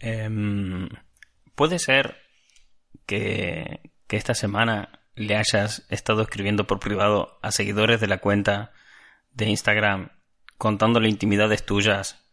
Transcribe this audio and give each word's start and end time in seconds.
Em, 0.00 0.88
¿Puede 1.54 1.78
ser 1.78 2.16
que, 3.06 3.90
que 4.06 4.16
esta 4.16 4.34
semana 4.34 5.00
le 5.14 5.36
hayas 5.36 5.86
estado 5.90 6.22
escribiendo 6.22 6.66
por 6.66 6.80
privado 6.80 7.38
a 7.42 7.52
seguidores 7.52 8.00
de 8.00 8.08
la 8.08 8.18
cuenta 8.18 8.72
de 9.32 9.48
Instagram 9.48 10.10
contándole 10.58 11.08
intimidades 11.08 11.64
tuyas 11.64 12.24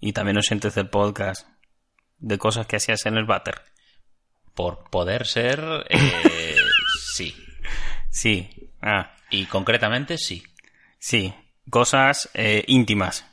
y 0.00 0.12
también 0.12 0.36
oyentes 0.36 0.74
del 0.74 0.90
podcast 0.90 1.48
de 2.18 2.38
cosas 2.38 2.66
que 2.66 2.76
hacías 2.76 3.06
en 3.06 3.16
el 3.16 3.24
váter? 3.24 3.62
Por 4.54 4.88
poder 4.90 5.26
ser, 5.26 5.86
eh, 5.88 6.56
sí. 7.14 7.34
Sí. 8.10 8.70
Ah, 8.80 9.14
Y 9.30 9.46
concretamente, 9.46 10.16
sí. 10.18 10.42
sí. 10.98 11.34
Cosas 11.70 12.30
eh, 12.34 12.64
íntimas. 12.68 13.26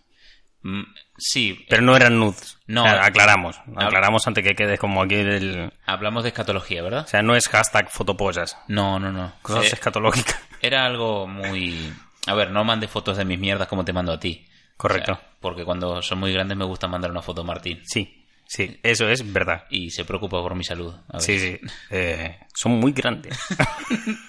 Mm, 0.64 0.84
Sí, 1.18 1.66
Pero 1.70 1.82
no 1.84 1.96
eran 1.96 2.18
nudes. 2.20 2.58
No. 2.68 2.86
Aclaramos. 2.86 3.60
Aclaramos 3.76 4.26
antes 4.28 4.44
que 4.44 4.56
quedes 4.56 4.80
como 4.80 5.04
aquí 5.04 5.16
el... 5.16 5.72
hablamos 5.86 6.24
de 6.24 6.30
escatología, 6.30 6.82
¿verdad? 6.82 7.04
O 7.06 7.08
sea, 7.08 7.22
no 7.22 7.36
es 7.36 7.48
hashtag 7.48 7.90
fotopollas. 7.90 8.58
No, 8.68 9.00
no, 9.00 9.12
no. 9.12 9.34
Cosas 9.42 9.66
Eh, 9.66 9.70
escatológicas. 9.74 10.40
era 10.62 10.86
algo 10.86 11.28
muy... 11.28 11.94
A 12.26 12.34
ver, 12.34 12.52
no 12.52 12.64
mande 12.64 12.88
fotos 12.88 13.18
de 13.18 13.26
mis 13.26 13.38
mierdas 13.40 13.68
como 13.68 13.86
te 13.86 13.94
mando 13.94 14.12
a 14.14 14.20
ti. 14.20 14.46
Correcto. 14.78 15.12
O 15.12 15.16
sea, 15.16 15.24
porque 15.40 15.64
cuando 15.66 16.02
son 16.02 16.20
muy 16.20 16.34
grandes 16.34 16.58
me 16.58 16.66
gusta 16.66 16.88
mandar 16.88 17.12
una 17.12 17.22
foto 17.22 17.42
a 17.42 17.46
Martín. 17.46 17.82
Sí, 17.86 18.26
sí. 18.48 18.80
Eso 18.82 19.08
es 19.10 19.32
verdad. 19.32 19.66
Y 19.70 19.92
se 19.92 20.06
preocupa 20.06 20.42
por 20.42 20.56
mi 20.56 20.64
salud. 20.64 20.94
A. 21.10 21.20
Sí, 21.20 21.38
sí. 21.40 21.60
Eh, 21.92 22.40
son 22.56 22.72
muy 22.74 22.92
grandes. 22.94 23.38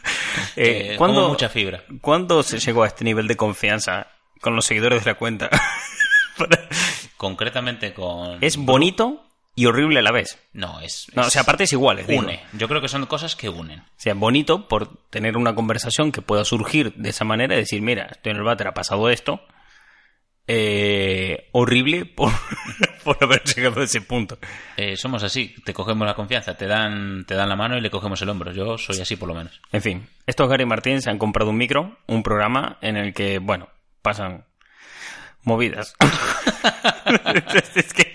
Eh, 0.57 0.93
eh, 0.93 0.97
como 0.97 1.13
¿cuándo, 1.15 1.29
mucha 1.31 1.49
fibra. 1.49 1.83
¿Cuándo 2.01 2.43
se 2.43 2.59
llegó 2.59 2.83
a 2.85 2.87
este 2.89 3.05
nivel 3.05 3.27
de 3.27 3.37
confianza 3.37 4.09
con 4.41 4.55
los 4.55 4.65
seguidores 4.65 5.05
de 5.05 5.11
la 5.13 5.17
cuenta? 5.17 5.49
Concretamente 7.17 7.95
con... 7.95 8.43
es 8.43 8.57
bonito 8.57 9.25
y 9.57 9.67
horrible 9.67 10.01
a 10.01 10.03
la 10.03 10.11
vez. 10.11 10.39
No, 10.53 10.81
es... 10.81 11.07
No, 11.15 11.23
o 11.23 11.31
sea, 11.31 11.43
aparte 11.43 11.65
es 11.65 11.73
igual. 11.73 12.05
Une. 12.09 12.41
Yo 12.55 12.69
creo 12.69 12.81
que 12.81 12.89
son 12.89 13.07
cosas 13.07 13.37
que 13.37 13.49
unen. 13.49 13.81
O 13.81 13.85
sea, 13.97 14.15
bonito 14.15 14.69
por 14.69 14.97
tener 15.11 15.37
una 15.37 15.55
conversación 15.55 16.11
que 16.11 16.23
pueda 16.23 16.45
surgir 16.45 16.95
de 16.95 17.11
esa 17.11 17.25
manera 17.25 17.55
y 17.55 17.59
decir, 17.59 17.81
mira, 17.81 18.07
estoy 18.11 18.33
en 18.33 18.39
el 18.39 18.43
váter, 18.43 18.67
ha 18.67 18.75
pasado 18.75 19.09
esto. 19.09 19.41
Eh, 20.47 21.49
horrible 21.53 22.05
por, 22.05 22.31
por 23.05 23.17
haber 23.23 23.43
llegado 23.45 23.81
a 23.81 23.85
ese 23.85 24.01
punto. 24.01 24.39
Eh, 24.77 24.97
somos 24.97 25.23
así, 25.23 25.55
te 25.65 25.73
cogemos 25.73 26.07
la 26.07 26.15
confianza, 26.15 26.57
te 26.57 26.67
dan, 26.67 27.25
te 27.25 27.35
dan 27.35 27.49
la 27.49 27.57
mano 27.57 27.79
y 27.79 27.81
le 27.81 27.91
cogemos 27.91 28.21
el 28.23 28.29
hombro. 28.29 28.53
Yo 28.53 28.77
soy 28.77 29.01
así 29.01 29.17
por 29.17 29.29
lo 29.29 29.35
menos. 29.35 29.61
En 29.73 29.81
fin, 29.81 30.07
estos 30.27 30.49
Gary 30.49 30.67
Martín 30.67 31.01
se 31.01 31.11
han 31.11 31.19
comprado 31.19 31.51
un 31.51 31.57
micro, 31.57 31.97
un 32.07 32.23
programa 32.23 32.79
en 32.83 32.97
el 32.97 33.15
que, 33.15 33.39
bueno, 33.39 33.69
pasan 34.03 34.45
movidas. 35.45 35.95
es 37.75 37.93
que... 37.93 38.13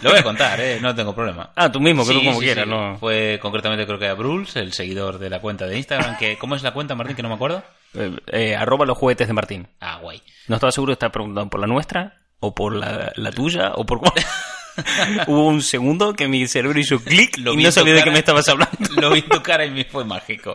Lo 0.00 0.10
voy 0.10 0.18
a 0.18 0.22
contar, 0.22 0.60
¿eh? 0.60 0.78
no 0.80 0.94
tengo 0.94 1.14
problema. 1.14 1.50
Ah, 1.56 1.70
tú 1.70 1.80
mismo, 1.80 2.06
que 2.06 2.12
tú 2.12 2.18
como 2.20 2.34
sí, 2.34 2.40
quieras, 2.40 2.64
sí. 2.64 2.70
¿no? 2.70 2.98
Fue 2.98 3.38
concretamente 3.40 3.86
creo 3.86 3.98
que 3.98 4.08
a 4.08 4.14
Bruls, 4.14 4.56
el 4.56 4.72
seguidor 4.72 5.18
de 5.18 5.30
la 5.30 5.40
cuenta 5.40 5.66
de 5.66 5.76
Instagram, 5.76 6.18
que 6.18 6.38
¿cómo 6.38 6.54
es 6.54 6.62
la 6.62 6.72
cuenta, 6.72 6.94
Martín? 6.94 7.16
Que 7.16 7.22
no 7.22 7.28
me 7.28 7.36
acuerdo. 7.36 7.62
Eh, 7.94 8.16
eh, 8.28 8.56
arroba 8.56 8.86
los 8.86 8.98
juguetes 8.98 9.26
de 9.26 9.34
Martín. 9.34 9.68
Ah, 9.80 9.98
guay. 10.00 10.22
No 10.48 10.56
estaba 10.56 10.72
seguro 10.72 10.90
de 10.90 10.94
estar 10.94 11.12
preguntando 11.12 11.50
por 11.50 11.60
la 11.60 11.66
nuestra, 11.66 12.20
o 12.40 12.54
por 12.54 12.74
la, 12.74 13.12
la 13.16 13.30
tuya, 13.30 13.72
o 13.74 13.84
por 13.86 14.00
cuál. 14.00 14.12
Hubo 15.26 15.46
un 15.46 15.62
segundo 15.62 16.14
que 16.14 16.28
mi 16.28 16.46
cerebro 16.46 16.78
hizo 16.78 17.00
clic 17.00 17.38
y 17.38 17.42
no 17.56 17.72
sabía 17.72 17.94
de 17.94 18.02
qué 18.02 18.10
me 18.10 18.18
estabas 18.18 18.48
hablando. 18.48 18.76
Lo 19.00 19.10
vi 19.10 19.20
en 19.20 19.28
tu 19.28 19.42
cara 19.42 19.64
y 19.64 19.70
me 19.70 19.84
fue 19.84 20.04
mágico. 20.04 20.54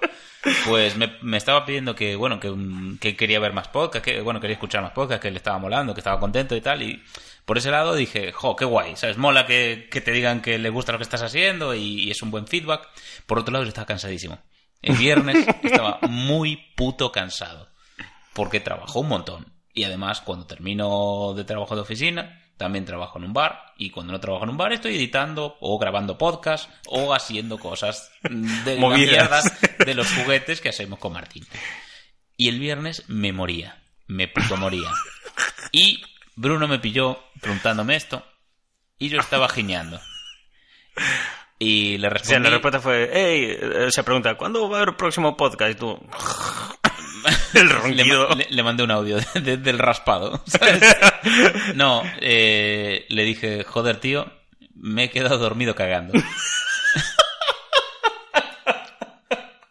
Pues 0.65 0.95
me, 0.95 1.17
me 1.21 1.37
estaba 1.37 1.65
pidiendo 1.65 1.95
que, 1.95 2.15
bueno, 2.15 2.39
que, 2.39 2.49
mm, 2.49 2.99
que 2.99 3.15
quería 3.15 3.39
ver 3.39 3.53
más 3.53 3.67
podcast, 3.67 4.03
que, 4.03 4.21
bueno, 4.21 4.39
quería 4.39 4.53
escuchar 4.53 4.81
más 4.81 4.91
podcast, 4.91 5.21
que 5.21 5.31
le 5.31 5.37
estaba 5.37 5.57
molando, 5.57 5.93
que 5.93 5.99
estaba 5.99 6.19
contento 6.19 6.55
y 6.55 6.61
tal. 6.61 6.81
Y 6.81 7.03
por 7.45 7.57
ese 7.57 7.71
lado 7.71 7.95
dije, 7.95 8.31
jo, 8.31 8.55
qué 8.55 8.65
guay, 8.65 8.95
¿sabes? 8.95 9.17
Mola 9.17 9.45
que, 9.45 9.87
que 9.91 10.01
te 10.01 10.11
digan 10.11 10.41
que 10.41 10.57
le 10.57 10.69
gusta 10.69 10.91
lo 10.91 10.97
que 10.99 11.03
estás 11.03 11.21
haciendo 11.21 11.75
y, 11.75 12.05
y 12.05 12.11
es 12.11 12.21
un 12.21 12.31
buen 12.31 12.47
feedback. 12.47 12.87
Por 13.25 13.39
otro 13.39 13.51
lado, 13.51 13.65
yo 13.65 13.69
estaba 13.69 13.87
cansadísimo. 13.87 14.39
El 14.81 14.95
viernes 14.95 15.47
estaba 15.63 15.99
muy 16.07 16.57
puto 16.75 17.11
cansado. 17.11 17.69
Porque 18.33 18.59
trabajó 18.59 18.99
un 18.99 19.09
montón. 19.09 19.53
Y 19.73 19.83
además, 19.83 20.21
cuando 20.21 20.45
termino 20.45 21.33
de 21.35 21.43
trabajo 21.43 21.75
de 21.75 21.81
oficina, 21.81 22.46
también 22.57 22.85
trabajo 22.85 23.17
en 23.19 23.25
un 23.25 23.33
bar. 23.33 23.73
Y 23.77 23.91
cuando 23.91 24.13
no 24.13 24.19
trabajo 24.19 24.43
en 24.43 24.49
un 24.51 24.57
bar, 24.57 24.73
estoy 24.73 24.95
editando 24.95 25.57
o 25.59 25.77
grabando 25.77 26.17
podcast 26.17 26.69
o 26.87 27.13
haciendo 27.13 27.57
cosas 27.59 28.11
de 28.23 28.79
las 28.79 28.97
mierdas 28.97 29.59
de 29.85 29.93
los 29.93 30.11
juguetes 30.11 30.61
que 30.61 30.69
hacemos 30.69 30.99
con 30.99 31.13
Martín. 31.13 31.45
Y 32.35 32.49
el 32.49 32.59
viernes 32.59 33.03
me 33.07 33.31
moría. 33.31 33.81
Me 34.07 34.27
puto 34.27 34.57
moría. 34.57 34.89
Y 35.71 36.03
Bruno 36.35 36.67
me 36.67 36.79
pilló 36.79 37.19
preguntándome 37.41 37.95
esto. 37.95 38.25
Y 38.97 39.09
yo 39.09 39.19
estaba 39.19 39.47
giñando. 39.49 39.99
Y 41.59 41.97
le 41.97 42.07
O 42.07 42.11
sea, 42.11 42.17
respondí... 42.19 42.43
la 42.43 42.49
respuesta 42.51 42.79
fue, 42.79 43.09
hey, 43.11 43.57
eh, 43.59 43.87
se 43.89 44.03
pregunta, 44.03 44.35
¿cuándo 44.35 44.69
va 44.69 44.77
a 44.77 44.81
haber 44.81 44.89
el 44.89 44.95
próximo 44.95 45.35
podcast? 45.35 45.71
Y 45.71 45.75
tú, 45.75 45.99
el 47.53 47.67
le, 47.67 47.73
ronquido. 47.73 48.29
ma- 48.29 48.35
le- 48.35 48.47
le 48.49 48.63
mandé 48.63 48.83
un 48.83 48.91
audio 48.91 49.17
de- 49.17 49.41
de- 49.41 49.57
del 49.57 49.79
raspado. 49.79 50.41
¿sabes? 50.47 50.81
No, 51.75 52.03
eh, 52.21 53.05
le 53.09 53.23
dije, 53.23 53.63
joder, 53.63 53.97
tío, 53.99 54.31
me 54.75 55.05
he 55.05 55.09
quedado 55.09 55.37
dormido 55.37 55.75
cagando. 55.75 56.13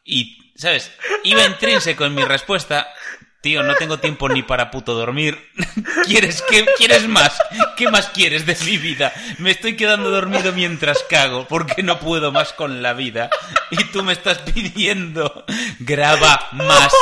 Y, 0.05 0.53
¿sabes? 0.57 0.93
Iba 1.25 1.45
intrínseco 1.45 2.05
en 2.05 2.15
mi 2.15 2.25
respuesta. 2.25 2.87
Tío, 3.47 3.63
no 3.63 3.77
tengo 3.77 4.01
tiempo 4.01 4.29
ni 4.29 4.43
para 4.43 4.73
puto 4.73 4.95
dormir. 4.95 5.39
¿Quieres, 6.05 6.43
qué, 6.51 6.67
¿Quieres 6.77 7.07
más? 7.07 7.33
¿Qué 7.77 7.89
más 7.89 8.09
quieres 8.09 8.45
de 8.45 8.57
mi 8.65 8.77
vida? 8.77 9.13
Me 9.39 9.53
estoy 9.53 9.77
quedando 9.77 10.11
dormido 10.11 10.53
mientras 10.53 11.05
cago 11.09 11.47
porque 11.47 11.85
no 11.85 12.01
puedo 12.01 12.33
más 12.33 12.53
con 12.53 12.83
la 12.83 12.93
vida. 12.93 13.31
Y 13.71 13.77
tú 13.93 14.03
me 14.03 14.15
estás 14.15 14.39
pidiendo, 14.39 15.45
graba 15.79 16.49
más. 16.51 16.93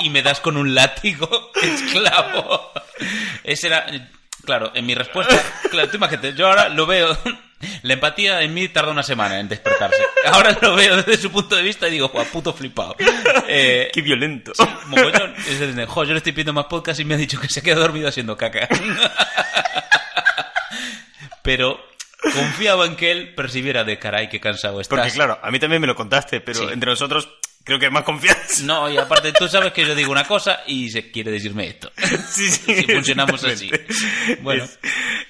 Y 0.00 0.10
me 0.10 0.20
das 0.20 0.40
con 0.40 0.58
un 0.58 0.74
látigo, 0.74 1.52
esclavo. 1.62 2.70
Ese 3.42 3.68
era, 3.68 3.86
claro, 4.44 4.72
en 4.74 4.84
mi 4.84 4.94
respuesta, 4.94 5.42
claro, 5.70 5.88
tú 5.88 5.96
imagínate, 5.96 6.34
yo 6.34 6.48
ahora 6.48 6.68
lo 6.68 6.84
veo, 6.84 7.16
la 7.82 7.92
empatía 7.94 8.40
en 8.42 8.54
mí 8.54 8.68
tarda 8.68 8.90
una 8.92 9.02
semana 9.02 9.40
en 9.40 9.48
despertarse. 9.48 10.00
Ahora 10.26 10.56
lo 10.60 10.74
veo 10.76 10.96
desde 10.96 11.16
su 11.16 11.30
punto 11.30 11.56
de 11.56 11.62
vista 11.62 11.88
y 11.88 11.92
digo, 11.92 12.08
"Joder, 12.08 12.28
puto 12.28 12.52
flipado. 12.54 12.94
Eh, 13.48 13.90
Qué 13.92 14.00
violento. 14.02 14.52
mogollón. 14.86 15.34
Es 15.48 15.58
decir, 15.60 15.86
jo, 15.86 16.04
yo 16.04 16.12
le 16.12 16.18
estoy 16.18 16.32
pidiendo 16.32 16.52
más 16.52 16.66
podcast 16.66 17.00
y 17.00 17.04
me 17.04 17.14
ha 17.14 17.18
dicho 17.18 17.40
que 17.40 17.48
se 17.48 17.62
queda 17.62 17.76
dormido 17.76 18.08
haciendo 18.08 18.36
caca. 18.36 18.68
Pero 21.42 21.80
confiaba 22.34 22.86
en 22.86 22.96
que 22.96 23.10
él 23.10 23.34
percibiera 23.34 23.84
de 23.84 23.98
caray 23.98 24.28
qué 24.28 24.40
cansado 24.40 24.80
estás. 24.80 24.98
Porque 24.98 25.12
claro, 25.12 25.38
a 25.42 25.50
mí 25.50 25.58
también 25.58 25.80
me 25.80 25.86
lo 25.86 25.94
contaste, 25.94 26.40
pero 26.40 26.58
Sí. 26.60 26.66
entre 26.72 26.90
nosotros 26.90 27.28
creo 27.68 27.78
que 27.78 27.86
hay 27.86 27.92
más 27.92 28.02
confianza. 28.02 28.64
No, 28.64 28.90
y 28.90 28.96
aparte 28.96 29.30
tú 29.32 29.46
sabes 29.46 29.72
que 29.72 29.84
yo 29.86 29.94
digo 29.94 30.10
una 30.10 30.24
cosa 30.24 30.62
y 30.66 30.90
se 30.90 31.10
quiere 31.12 31.30
decirme 31.30 31.68
esto. 31.68 31.92
Sí, 32.28 32.48
sí. 32.50 32.74
Si 32.82 32.92
funcionamos 32.92 33.42
así. 33.44 33.70
Bueno. 34.42 34.64
Es- 34.64 34.78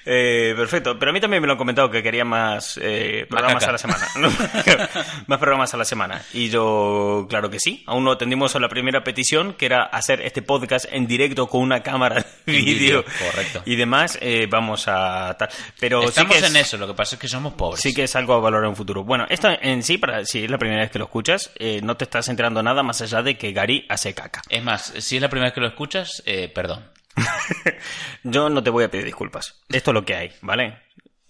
eh, 0.05 0.53
perfecto. 0.55 0.97
Pero 0.97 1.11
a 1.11 1.13
mí 1.13 1.19
también 1.19 1.41
me 1.41 1.47
lo 1.47 1.53
han 1.53 1.57
comentado 1.59 1.89
que 1.91 2.01
quería 2.01 2.25
más 2.25 2.79
eh, 2.81 3.25
programas 3.29 3.63
a 3.67 3.71
la 3.73 3.77
semana. 3.77 4.07
¿no? 4.17 4.29
más 5.27 5.39
programas 5.39 5.73
a 5.73 5.77
la 5.77 5.85
semana. 5.85 6.21
Y 6.33 6.49
yo, 6.49 7.27
claro 7.29 7.49
que 7.49 7.59
sí. 7.59 7.83
Aún 7.85 8.03
no 8.05 8.11
atendimos 8.11 8.55
a 8.55 8.59
la 8.59 8.69
primera 8.69 9.03
petición, 9.03 9.53
que 9.53 9.65
era 9.65 9.83
hacer 9.83 10.21
este 10.21 10.41
podcast 10.41 10.85
en 10.91 11.05
directo 11.07 11.47
con 11.47 11.61
una 11.61 11.83
cámara 11.83 12.25
de 12.45 12.51
vídeo, 12.53 13.03
correcto. 13.03 13.61
Y 13.65 13.75
demás, 13.75 14.17
eh, 14.21 14.47
vamos 14.49 14.85
a... 14.87 15.35
Pero 15.79 16.03
Estamos 16.03 16.33
sí 16.35 16.39
que 16.39 16.45
es- 16.45 16.51
en 16.51 16.57
eso, 16.57 16.77
lo 16.77 16.87
que 16.87 16.93
pasa 16.93 17.15
es 17.15 17.21
que 17.21 17.27
somos 17.27 17.53
pobres. 17.53 17.81
Sí 17.81 17.93
que 17.93 18.03
es 18.03 18.15
algo 18.15 18.33
a 18.33 18.39
valorar 18.39 18.65
en 18.65 18.69
un 18.71 18.75
futuro. 18.75 19.03
Bueno, 19.03 19.25
esto 19.29 19.49
en 19.61 19.83
sí, 19.83 19.97
para 19.97 20.25
si 20.25 20.43
es 20.45 20.49
la 20.49 20.57
primera 20.57 20.81
vez 20.81 20.91
que 20.91 20.99
lo 20.99 21.05
escuchas, 21.05 21.51
no 21.83 21.97
te 21.97 22.05
estás 22.05 22.28
enterando 22.29 22.63
nada 22.63 22.83
más 22.83 23.01
allá 23.01 23.21
de 23.21 23.37
que 23.37 23.51
Gary 23.51 23.85
hace 23.89 24.13
caca. 24.13 24.41
Es 24.49 24.63
más, 24.63 24.93
si 24.99 25.15
es 25.15 25.21
la 25.21 25.29
primera 25.29 25.47
vez 25.47 25.53
que 25.53 25.61
lo 25.61 25.67
escuchas, 25.67 26.23
eh, 26.25 26.49
perdón. 26.53 26.89
Yo 28.23 28.49
no 28.49 28.63
te 28.63 28.69
voy 28.69 28.83
a 28.83 28.91
pedir 28.91 29.05
disculpas. 29.05 29.61
Esto 29.69 29.91
es 29.91 29.93
lo 29.93 30.05
que 30.05 30.15
hay, 30.15 30.31
¿vale? 30.41 30.77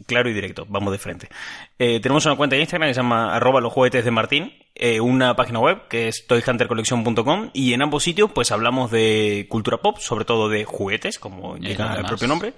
Claro 0.05 0.29
y 0.29 0.33
directo, 0.33 0.65
vamos 0.69 0.93
de 0.93 0.97
frente. 0.97 1.29
Eh, 1.77 1.99
tenemos 1.99 2.25
una 2.25 2.35
cuenta 2.35 2.55
de 2.55 2.61
Instagram 2.61 2.89
que 2.89 2.93
se 2.93 3.01
llama 3.01 3.35
arroba 3.35 3.59
los 3.59 3.73
juguetes 3.73 4.05
de 4.05 4.11
Martín, 4.11 4.53
eh, 4.75 5.01
una 5.01 5.35
página 5.35 5.59
web 5.59 5.87
que 5.89 6.07
es 6.07 6.25
toyhuntercollection.com 6.25 7.49
y 7.53 7.73
en 7.73 7.81
ambos 7.81 8.03
sitios 8.03 8.31
pues 8.31 8.51
hablamos 8.51 8.91
de 8.91 9.45
cultura 9.49 9.77
pop, 9.77 9.97
sobre 9.99 10.23
todo 10.23 10.47
de 10.47 10.63
juguetes, 10.63 11.19
como 11.19 11.57
nada 11.57 11.99
el 11.99 12.05
propio 12.05 12.29
nombre, 12.29 12.53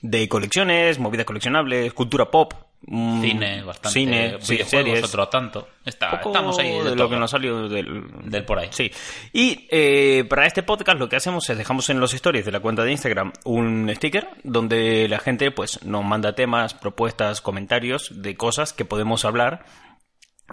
de 0.00 0.28
colecciones, 0.28 1.00
movidas 1.00 1.26
coleccionables, 1.26 1.92
cultura 1.92 2.30
pop, 2.30 2.54
Cine, 2.86 3.62
bastante. 3.62 3.90
cine, 3.90 4.36
sí, 4.40 4.58
series, 4.64 5.04
otro 5.04 5.28
tanto. 5.28 5.68
Está, 5.84 6.20
estamos 6.24 6.58
ahí 6.58 6.70
de, 6.78 6.90
de, 6.90 6.96
lo 6.96 7.10
que 7.10 7.16
nos 7.16 7.30
salió 7.30 7.68
del, 7.68 8.04
Del 8.24 8.44
por 8.44 8.58
ahí. 8.58 8.68
Sí. 8.70 8.90
Y 9.32 9.68
eh, 9.70 10.24
para 10.28 10.46
este 10.46 10.62
podcast 10.62 10.98
lo 10.98 11.08
que 11.08 11.16
hacemos 11.16 11.48
es 11.50 11.58
dejamos 11.58 11.90
en 11.90 12.00
los 12.00 12.14
stories 12.14 12.44
de 12.44 12.52
la 12.52 12.60
cuenta 12.60 12.82
de 12.82 12.90
Instagram 12.90 13.32
un 13.44 13.90
sticker 13.94 14.28
donde 14.44 15.08
la 15.08 15.18
gente 15.18 15.50
pues 15.50 15.84
nos 15.84 16.04
manda 16.04 16.34
temas, 16.34 16.72
propuestas, 16.72 17.42
comentarios 17.42 18.22
de 18.22 18.36
cosas 18.36 18.72
que 18.72 18.86
podemos 18.86 19.26
hablar 19.26 19.64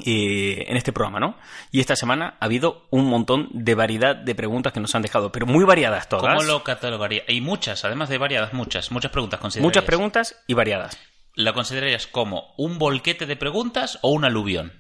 eh, 0.06 0.66
en 0.68 0.78
este 0.78 0.92
programa, 0.92 1.20
¿no? 1.20 1.38
Y 1.72 1.80
esta 1.80 1.96
semana 1.96 2.38
ha 2.40 2.46
habido 2.46 2.88
un 2.92 3.06
montón 3.06 3.50
de 3.52 3.74
variedad 3.74 4.16
de 4.16 4.36
preguntas 4.36 4.74
que 4.74 4.80
nos 4.80 4.94
han 4.94 5.02
dejado, 5.02 5.32
pero 5.32 5.46
muy 5.46 5.64
variadas 5.64 6.08
todas. 6.10 6.36
¿Cómo 6.36 6.44
lo 6.44 6.64
catalogaría? 6.64 7.24
Y 7.28 7.42
muchas, 7.42 7.84
además 7.86 8.10
de 8.10 8.18
variadas, 8.18 8.54
muchas, 8.54 8.92
muchas 8.92 9.12
preguntas 9.12 9.40
considerarías. 9.40 9.68
Muchas 9.68 9.86
preguntas 9.86 10.44
y 10.46 10.54
variadas. 10.54 11.00
¿La 11.38 11.54
considerarías 11.54 12.08
como 12.08 12.56
un 12.58 12.80
volquete 12.80 13.28
de 13.28 13.36
preguntas 13.36 14.00
o 14.02 14.10
un 14.10 14.26
aluvión? 14.26 14.74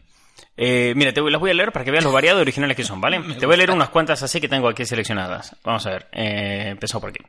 Eh, 0.58 0.94
mira, 0.96 1.14
te 1.14 1.22
las 1.22 1.40
voy 1.40 1.52
a 1.52 1.54
leer 1.54 1.72
para 1.72 1.86
que 1.86 1.92
veas 1.92 2.04
los 2.04 2.12
variados 2.12 2.42
originales 2.42 2.76
que 2.76 2.84
son, 2.84 3.00
¿vale? 3.00 3.20
Te 3.40 3.46
voy 3.46 3.54
a 3.54 3.58
leer 3.58 3.70
unas 3.70 3.90
cuantas 3.90 4.24
así 4.24 4.42
que 4.42 4.50
tengo 4.50 4.68
aquí 4.68 4.84
seleccionadas. 4.84 5.56
Vamos 5.64 5.86
a 5.86 5.92
ver, 5.92 6.08
eh, 6.14 6.70
empezamos 6.70 7.02
por 7.02 7.12
aquí. 7.12 7.24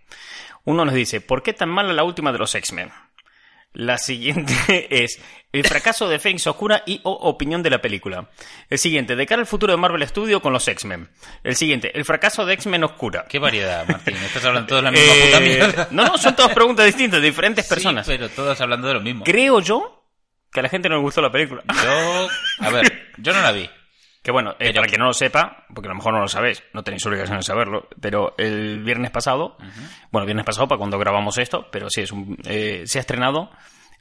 Uno 0.65 0.83
nos 0.87 0.95
dice, 0.95 1.21
¿por 1.21 1.43
qué 1.43 1.53
tan 1.53 1.69
mala 1.69 1.93
la 1.93 2.05
última 2.05 2.33
de 2.33 2.39
los 2.39 2.55
X-Men? 2.55 2.91
La 3.73 3.99
siguiente 3.99 4.55
es 5.05 5.20
el 5.53 5.65
fracaso 5.65 6.09
de 6.09 6.19
Fénix 6.19 6.47
Oscura 6.47 6.82
y 6.87 7.00
o 7.05 7.12
opinión 7.12 7.62
de 7.62 7.70
la 7.70 7.81
película. 7.81 8.29
El 8.69 8.79
siguiente, 8.79 9.17
de 9.17 9.26
cara 9.26 9.41
al 9.41 9.47
futuro 9.47 9.73
de 9.73 9.76
Marvel 9.76 10.06
Studio 10.06 10.41
con 10.41 10.53
los 10.53 10.67
X-Men. 10.69 11.09
El 11.43 11.56
siguiente, 11.56 11.97
el 11.97 12.05
fracaso 12.05 12.44
de 12.44 12.55
X-Men 12.55 12.85
Oscura. 12.85 13.25
Qué 13.29 13.38
variedad, 13.38 13.87
Martín. 13.88 14.17
Estás 14.25 14.44
hablando 14.44 14.69
todos 14.69 14.82
de 14.82 14.85
la 14.85 14.91
misma 14.91 15.15
Eh, 15.15 15.25
puta 15.26 15.41
mierda. 15.41 15.88
no, 15.91 16.05
no, 16.05 16.19
son 16.19 16.35
todas 16.37 16.53
preguntas 16.55 16.87
distintas, 16.87 17.20
de 17.20 17.26
diferentes 17.29 17.67
personas. 17.67 18.06
Sí, 18.06 18.12
pero 18.17 18.29
todos 18.31 18.61
hablando 18.61 18.88
de 18.88 18.94
lo 18.94 19.00
mismo. 19.00 19.25
Creo 19.25 19.61
yo 19.61 20.05
que 20.53 20.61
a 20.61 20.62
la 20.62 20.69
gente 20.69 20.88
no 20.88 20.97
le 20.97 21.03
gustó 21.03 21.20
la 21.23 21.31
película. 21.31 21.62
Yo, 21.85 22.29
a 22.61 22.70
ver, 22.70 23.11
yo 23.19 23.32
no 23.32 23.41
la 23.43 23.53
vi. 23.53 23.69
Que 24.29 24.33
bueno, 24.33 24.55
eh, 24.59 24.75
para 24.75 24.87
que 24.87 24.99
no 24.99 25.07
lo 25.07 25.15
sepa, 25.15 25.65
porque 25.75 25.89
a 25.89 25.93
lo 25.93 25.95
mejor 25.95 26.13
no 26.13 26.21
lo 26.21 26.29
sabéis, 26.29 26.63
no 26.75 26.85
tenéis 26.85 27.07
obligación 27.07 27.39
de 27.39 27.43
saberlo, 27.43 27.89
pero 27.99 28.35
el 28.37 28.83
viernes 28.83 29.11
pasado, 29.11 29.57
bueno, 30.13 30.25
el 30.25 30.27
viernes 30.27 30.45
pasado 30.45 30.69
para 30.69 30.77
cuando 30.77 30.99
grabamos 30.99 31.39
esto, 31.39 31.67
pero 31.73 31.89
sí, 31.89 32.03
es 32.03 32.13
un, 32.13 32.37
eh, 32.45 32.83
se 32.85 32.99
ha 32.99 33.01
estrenado 33.01 33.51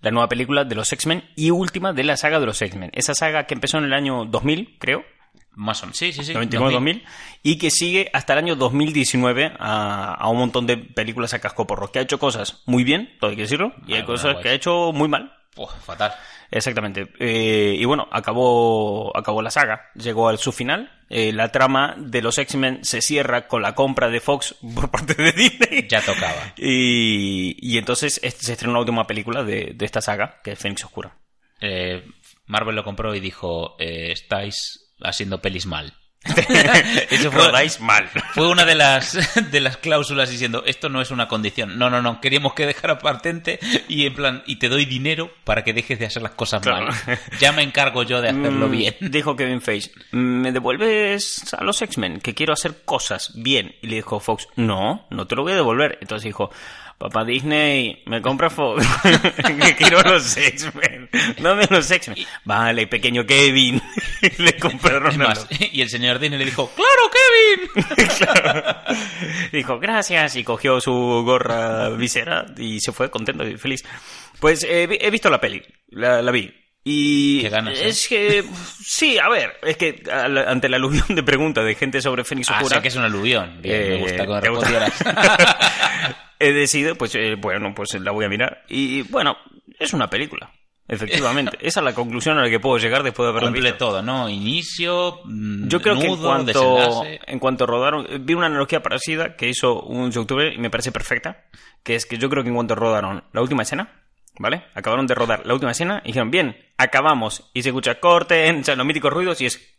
la 0.01 0.11
nueva 0.11 0.27
película 0.27 0.65
de 0.65 0.75
los 0.75 0.91
X-Men 0.91 1.23
y 1.37 1.51
última 1.51 1.93
de 1.93 2.03
la 2.03 2.17
saga 2.17 2.41
de 2.41 2.45
los 2.45 2.61
X-Men. 2.61 2.91
Esa 2.93 3.13
saga 3.13 3.45
que 3.45 3.53
empezó 3.53 3.77
en 3.77 3.85
el 3.85 3.93
año 3.93 4.25
2000, 4.25 4.75
creo, 4.81 5.05
Más 5.53 5.81
o 5.83 5.85
menos. 5.85 5.97
Sí, 5.97 6.11
sí, 6.11 6.25
sí. 6.25 6.33
99-2000, 6.33 7.05
y 7.41 7.57
que 7.57 7.71
sigue 7.71 8.09
hasta 8.11 8.33
el 8.33 8.39
año 8.39 8.57
2019 8.57 9.53
a, 9.57 10.13
a 10.13 10.27
un 10.27 10.39
montón 10.39 10.67
de 10.67 10.75
películas 10.75 11.33
a 11.35 11.39
cascoporro, 11.39 11.89
que 11.89 11.99
ha 11.99 12.01
hecho 12.01 12.19
cosas 12.19 12.63
muy 12.65 12.83
bien, 12.83 13.15
todo 13.21 13.29
hay 13.29 13.37
que 13.37 13.43
decirlo, 13.43 13.71
y 13.87 13.93
hay 13.93 14.03
cosas 14.03 14.35
que 14.43 14.49
ha 14.49 14.53
hecho 14.53 14.91
muy 14.91 15.07
mal. 15.07 15.33
Uf, 15.55 15.71
fatal. 15.85 16.13
Exactamente. 16.51 17.09
Eh, 17.19 17.75
y 17.77 17.85
bueno, 17.85 18.07
acabó, 18.11 19.15
acabó 19.17 19.41
la 19.41 19.51
saga. 19.51 19.89
Llegó 19.95 20.29
al 20.29 20.37
su 20.37 20.51
final. 20.51 20.91
Eh, 21.09 21.31
la 21.33 21.51
trama 21.51 21.95
de 21.97 22.21
los 22.21 22.37
X-Men 22.37 22.83
se 22.83 23.01
cierra 23.01 23.47
con 23.47 23.61
la 23.61 23.75
compra 23.75 24.09
de 24.09 24.19
Fox 24.19 24.55
por 24.75 24.89
parte 24.89 25.13
de 25.13 25.31
Disney. 25.31 25.87
Ya 25.89 26.01
tocaba. 26.01 26.53
Y, 26.57 27.55
y 27.59 27.77
entonces 27.77 28.19
este- 28.23 28.45
se 28.45 28.53
estrenó 28.53 28.73
la 28.73 28.79
última 28.79 29.07
película 29.07 29.43
de, 29.43 29.73
de 29.75 29.85
esta 29.85 30.01
saga, 30.01 30.39
que 30.43 30.51
es 30.51 30.59
Fénix 30.59 30.83
Oscura. 30.85 31.17
Eh, 31.59 32.05
Marvel 32.45 32.75
lo 32.75 32.83
compró 32.83 33.13
y 33.15 33.19
dijo, 33.19 33.75
estáis 33.79 34.93
haciendo 35.01 35.41
pelis 35.41 35.65
mal. 35.65 35.93
Eso 37.09 37.31
fue, 37.31 37.45
Rodáis 37.47 37.79
mal. 37.79 38.09
fue 38.33 38.47
una 38.49 38.65
de 38.65 38.75
las, 38.75 39.17
de 39.51 39.61
las 39.61 39.77
cláusulas 39.77 40.29
diciendo, 40.29 40.63
esto 40.65 40.89
no 40.89 41.01
es 41.01 41.11
una 41.11 41.27
condición. 41.27 41.77
No, 41.77 41.89
no, 41.89 42.01
no, 42.01 42.19
queríamos 42.21 42.53
que 42.53 42.65
dejara 42.65 42.99
patente 42.99 43.59
y 43.87 44.05
en 44.05 44.13
plan, 44.13 44.43
y 44.45 44.57
te 44.57 44.69
doy 44.69 44.85
dinero 44.85 45.31
para 45.43 45.63
que 45.63 45.73
dejes 45.73 45.99
de 45.99 46.05
hacer 46.05 46.21
las 46.21 46.31
cosas 46.33 46.61
Claro. 46.61 46.87
mal. 46.87 47.19
Ya 47.39 47.51
me 47.51 47.63
encargo 47.63 48.03
yo 48.03 48.21
de 48.21 48.29
hacerlo 48.29 48.67
Mm, 48.67 48.71
bien. 48.71 48.95
Dijo 49.01 49.35
Kevin 49.35 49.61
Feige, 49.61 49.91
¿me 50.11 50.51
devuelves 50.51 51.53
a 51.53 51.63
los 51.63 51.81
X-Men? 51.81 52.19
Que 52.19 52.33
quiero 52.33 52.53
hacer 52.53 52.83
cosas 52.85 53.31
bien. 53.35 53.75
Y 53.81 53.87
le 53.87 53.95
dijo 53.97 54.19
Fox, 54.19 54.47
no, 54.55 55.05
no 55.09 55.27
te 55.27 55.35
lo 55.35 55.43
voy 55.43 55.53
a 55.53 55.55
devolver. 55.55 55.97
Entonces 56.01 56.25
dijo, 56.25 56.51
papá 56.97 57.23
Disney, 57.23 58.01
me 58.07 58.21
compra 58.21 58.49
Fox. 58.49 58.85
que 59.63 59.75
quiero 59.75 60.01
los 60.01 60.35
X-Men. 60.35 61.09
Dame 61.39 61.67
los 61.69 61.89
X-Men. 61.91 62.25
Vale, 62.45 62.87
pequeño 62.87 63.25
Kevin. 63.25 63.81
le 64.37 64.57
compraron 64.57 65.13
a 65.21 65.27
más, 65.27 65.47
los- 65.49 65.61
y 65.73 65.81
el 65.81 65.89
señor 65.89 66.19
Disney 66.19 66.39
le 66.39 66.45
dijo, 66.45 66.71
¡Claro, 66.75 67.11
Kevin! 67.13 68.67
Dijo, 69.51 69.79
gracias, 69.79 70.35
y 70.35 70.43
cogió 70.43 70.81
su 70.81 70.91
gorra 71.23 71.89
visera 71.89 72.45
y 72.57 72.79
se 72.79 72.91
fue 72.91 73.09
contento 73.11 73.47
y 73.47 73.57
feliz. 73.57 73.83
Pues 74.39 74.63
eh, 74.63 74.87
he 74.99 75.09
visto 75.11 75.29
la 75.29 75.39
peli, 75.39 75.63
la, 75.89 76.21
la 76.21 76.31
vi. 76.31 76.53
Y 76.89 77.41
Qué 77.41 77.49
ganas, 77.49 77.77
¿eh? 77.79 77.89
es 77.89 78.07
que, 78.07 78.45
sí, 78.81 79.19
a 79.19 79.27
ver, 79.29 79.57
es 79.63 79.75
que 79.77 80.01
la- 80.05 80.49
ante 80.49 80.69
la 80.69 80.77
aluvión 80.77 81.05
de 81.09 81.21
preguntas 81.21 81.65
de 81.65 81.75
gente 81.75 82.01
sobre 82.01 82.23
Fénix 82.23 82.49
Ah, 82.49 82.57
Oscura, 82.59 82.77
sé 82.77 82.81
que 82.81 82.87
es 82.87 82.95
un 82.95 83.03
aluvión. 83.03 83.59
Eh, 83.63 83.89
me 83.91 83.97
gusta 83.97 84.25
me 84.25 84.41
¿te 84.41 84.49
gusta? 84.49 86.26
He 86.39 86.53
decidido, 86.53 86.95
pues 86.95 87.15
eh, 87.15 87.35
bueno, 87.35 87.73
pues 87.75 87.93
la 87.99 88.11
voy 88.11 88.25
a 88.25 88.29
mirar. 88.29 88.63
Y 88.67 89.03
bueno, 89.03 89.37
es 89.79 89.93
una 89.93 90.09
película, 90.09 90.51
efectivamente. 90.87 91.57
Esa 91.61 91.79
es 91.79 91.83
la 91.83 91.93
conclusión 91.93 92.37
a 92.37 92.43
la 92.43 92.49
que 92.49 92.59
puedo 92.59 92.77
llegar 92.77 93.03
después 93.03 93.25
de 93.25 93.31
haberla 93.31 93.49
Cumple 93.49 93.71
visto. 93.71 93.77
todo, 93.77 94.01
¿no? 94.01 94.29
Inicio, 94.29 95.21
mm, 95.25 95.67
Yo 95.67 95.81
creo 95.81 95.99
que 95.99 96.07
en 96.07 96.17
cuanto, 96.17 97.03
en 97.05 97.39
cuanto 97.39 97.65
rodaron, 97.65 98.07
vi 98.21 98.33
una 98.33 98.47
analogía 98.47 98.81
parecida 98.81 99.35
que 99.35 99.47
hizo 99.47 99.81
un 99.81 100.11
youtuber 100.11 100.53
y 100.53 100.57
me 100.57 100.69
parece 100.69 100.91
perfecta, 100.91 101.45
que 101.83 101.95
es 101.95 102.05
que 102.05 102.17
yo 102.17 102.29
creo 102.29 102.43
que 102.43 102.49
en 102.49 102.55
cuanto 102.55 102.75
rodaron 102.75 103.23
la 103.33 103.41
última 103.41 103.63
escena, 103.63 104.03
¿vale? 104.39 104.63
Acabaron 104.73 105.07
de 105.07 105.15
rodar 105.15 105.45
la 105.45 105.53
última 105.53 105.71
escena 105.71 106.01
y 106.03 106.07
dijeron, 106.07 106.31
bien, 106.31 106.57
acabamos. 106.77 107.49
Y 107.53 107.63
se 107.63 107.69
escucha 107.69 107.99
corten, 107.99 108.59
o 108.61 108.63
sea, 108.63 108.75
los 108.75 108.85
míticos 108.85 109.11
ruidos 109.11 109.41
y 109.41 109.47
es 109.47 109.77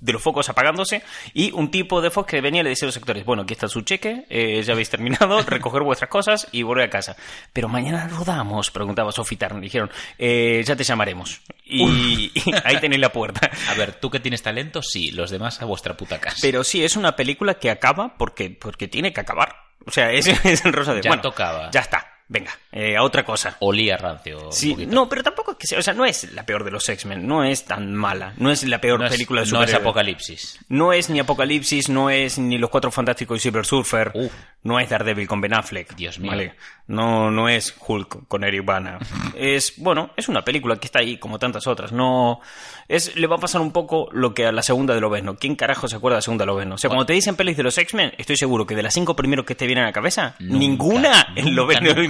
de 0.00 0.12
los 0.12 0.22
focos 0.22 0.48
apagándose 0.48 1.02
y 1.34 1.50
un 1.52 1.70
tipo 1.70 2.00
de 2.00 2.10
Fox 2.10 2.30
que 2.30 2.40
venía 2.40 2.60
y 2.60 2.64
le 2.64 2.70
decía 2.70 2.86
a 2.86 2.88
los 2.88 2.96
actores, 2.96 3.24
bueno, 3.24 3.42
aquí 3.42 3.54
está 3.54 3.68
su 3.68 3.82
cheque, 3.82 4.26
eh, 4.28 4.62
ya 4.62 4.72
habéis 4.72 4.90
terminado, 4.90 5.42
recoger 5.46 5.82
vuestras 5.82 6.10
cosas 6.10 6.48
y 6.52 6.62
volver 6.62 6.86
a 6.86 6.90
casa. 6.90 7.16
Pero 7.52 7.68
mañana 7.68 8.08
rodamos, 8.08 8.70
preguntaba 8.70 9.12
Sophie 9.12 9.38
Turner. 9.38 9.62
Dijeron, 9.62 9.90
eh, 10.18 10.62
ya 10.64 10.76
te 10.76 10.84
llamaremos. 10.84 11.40
Y, 11.64 12.30
y 12.34 12.54
ahí 12.64 12.78
tenéis 12.80 13.00
la 13.00 13.12
puerta. 13.12 13.50
A 13.68 13.74
ver, 13.74 13.94
tú 13.94 14.10
que 14.10 14.20
tienes 14.20 14.42
talento, 14.42 14.82
sí, 14.82 15.10
los 15.10 15.30
demás 15.30 15.60
a 15.60 15.64
vuestra 15.64 15.96
puta 15.96 16.20
casa. 16.20 16.38
Pero 16.40 16.64
sí, 16.64 16.84
es 16.84 16.96
una 16.96 17.16
película 17.16 17.54
que 17.54 17.70
acaba 17.70 18.16
porque, 18.16 18.50
porque 18.50 18.88
tiene 18.88 19.12
que 19.12 19.20
acabar. 19.20 19.56
O 19.86 19.90
sea, 19.90 20.12
es, 20.12 20.26
es 20.44 20.64
el 20.64 20.72
rosa 20.72 20.94
de... 20.94 21.02
Ya 21.02 21.10
bueno, 21.10 21.22
tocaba. 21.22 21.70
Ya 21.70 21.80
está, 21.80 22.07
venga, 22.28 22.50
eh, 22.72 22.96
a 22.96 23.02
otra 23.02 23.24
cosa. 23.24 23.56
Olía 23.60 23.96
rancio. 23.96 24.52
Sí, 24.52 24.74
no, 24.86 25.08
pero 25.08 25.22
tampoco 25.22 25.52
es 25.52 25.56
que 25.58 25.66
sea, 25.66 25.78
o 25.78 25.82
sea, 25.82 25.94
no 25.94 26.04
es 26.04 26.32
la 26.34 26.44
peor 26.44 26.64
de 26.64 26.70
los 26.70 26.88
X-Men, 26.88 27.26
no 27.26 27.42
es 27.44 27.64
tan 27.64 27.94
mala, 27.94 28.34
no 28.36 28.50
es 28.50 28.62
la 28.64 28.80
peor 28.80 29.00
No 29.00 29.06
es- 29.06 29.12
película 29.12 29.40
de 29.42 29.46
no 29.50 29.58
es 29.62 29.70
superhéroes. 29.70 29.80
Apocalipsis. 29.82 30.58
No 30.68 30.92
es 30.92 31.10
ni 31.10 31.18
Apocalipsis, 31.20 31.88
no 31.88 32.10
es 32.10 32.38
ni 32.38 32.58
Los 32.58 32.70
Cuatro 32.70 32.90
Fantásticos 32.90 33.38
y 33.38 33.40
Silver 33.40 33.64
Surfer, 33.66 34.12
Uf. 34.14 34.32
no 34.62 34.78
es 34.78 34.88
Daredevil 34.88 35.26
con 35.26 35.40
Ben 35.40 35.54
Affleck. 35.54 35.94
Dios 35.96 36.18
mío. 36.18 36.30
¿vale? 36.30 36.54
No, 36.86 37.30
no 37.30 37.48
es 37.48 37.74
Hulk 37.86 38.26
con 38.28 38.44
Eric 38.44 38.64
Bana. 38.64 38.98
es, 39.36 39.74
bueno, 39.76 40.10
es 40.16 40.28
una 40.28 40.42
película 40.44 40.76
que 40.76 40.86
está 40.86 41.00
ahí 41.00 41.18
como 41.18 41.38
tantas 41.38 41.66
otras. 41.66 41.92
No, 41.92 42.40
es, 42.88 43.14
le 43.16 43.26
va 43.26 43.36
a 43.36 43.40
pasar 43.40 43.60
un 43.60 43.72
poco 43.72 44.08
lo 44.12 44.32
que 44.34 44.46
a 44.46 44.52
la 44.52 44.62
segunda 44.62 44.94
de 44.94 45.00
Lobezno. 45.00 45.36
¿Quién 45.36 45.54
carajo 45.56 45.88
se 45.88 45.96
acuerda 45.96 46.16
de 46.16 46.18
la 46.18 46.22
segunda 46.22 46.42
de 46.42 46.46
Lobezno? 46.46 46.74
O 46.76 46.78
sea, 46.78 46.88
cuando 46.88 47.04
te 47.06 47.12
dicen 47.12 47.36
pelis 47.36 47.56
de 47.56 47.62
los 47.62 47.76
X-Men, 47.76 48.12
estoy 48.18 48.36
seguro 48.36 48.66
que 48.66 48.74
de 48.74 48.82
las 48.82 48.94
cinco 48.94 49.14
primeros 49.16 49.44
que 49.44 49.54
te 49.54 49.66
vienen 49.66 49.84
a 49.84 49.88
la 49.88 49.92
cabeza, 49.92 50.34
Nunca, 50.38 50.58
ninguna 50.58 51.26
en 51.36 51.44
nunca, 51.44 51.50
Lobezno 51.56 51.88
nunca 51.88 52.02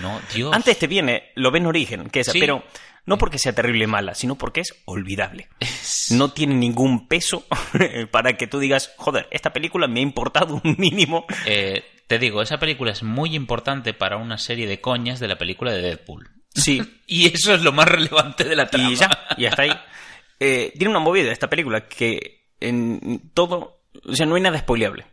No, 0.00 0.20
Dios. 0.34 0.52
Antes 0.54 0.78
te 0.78 0.86
viene 0.86 1.30
Lobezno 1.34 1.68
Origen, 1.70 2.08
que 2.10 2.20
es 2.20 2.28
esa, 2.28 2.32
Sí. 2.32 2.40
pero 2.40 2.64
no 3.04 3.18
porque 3.18 3.38
sea 3.38 3.52
terrible 3.54 3.86
mala, 3.86 4.14
sino 4.14 4.36
porque 4.36 4.60
es 4.60 4.74
olvidable. 4.84 5.48
No 6.10 6.32
tiene 6.32 6.54
ningún 6.54 7.08
peso 7.08 7.44
para 8.10 8.36
que 8.36 8.46
tú 8.46 8.58
digas, 8.58 8.92
joder, 8.96 9.26
esta 9.30 9.52
película 9.52 9.88
me 9.88 10.00
ha 10.00 10.02
importado 10.04 10.60
un 10.62 10.76
mínimo. 10.78 11.26
Eh, 11.46 11.84
te 12.06 12.18
digo, 12.18 12.42
esa 12.42 12.58
película 12.58 12.92
es 12.92 13.02
muy 13.02 13.34
importante 13.34 13.94
para 13.94 14.16
una 14.18 14.38
serie 14.38 14.66
de 14.66 14.80
coñas 14.80 15.18
de 15.20 15.28
la 15.28 15.36
película 15.38 15.72
de 15.72 15.82
Deadpool. 15.82 16.30
Sí, 16.54 16.82
Y 17.06 17.26
eso 17.34 17.54
es 17.54 17.62
lo 17.62 17.72
más 17.72 17.88
relevante 17.88 18.44
de 18.44 18.54
la 18.56 18.66
trama. 18.68 18.90
y 18.90 18.94
ya, 18.96 19.10
y 19.36 19.46
hasta 19.46 19.62
ahí. 19.62 19.72
Eh, 20.40 20.72
tiene 20.76 20.90
una 20.90 20.98
movida 21.00 21.30
esta 21.32 21.48
película 21.48 21.86
que 21.88 22.48
en 22.60 23.30
todo, 23.34 23.82
o 24.06 24.14
sea, 24.14 24.26
no 24.26 24.34
hay 24.36 24.42
nada 24.42 24.58
spoileable. 24.58 25.06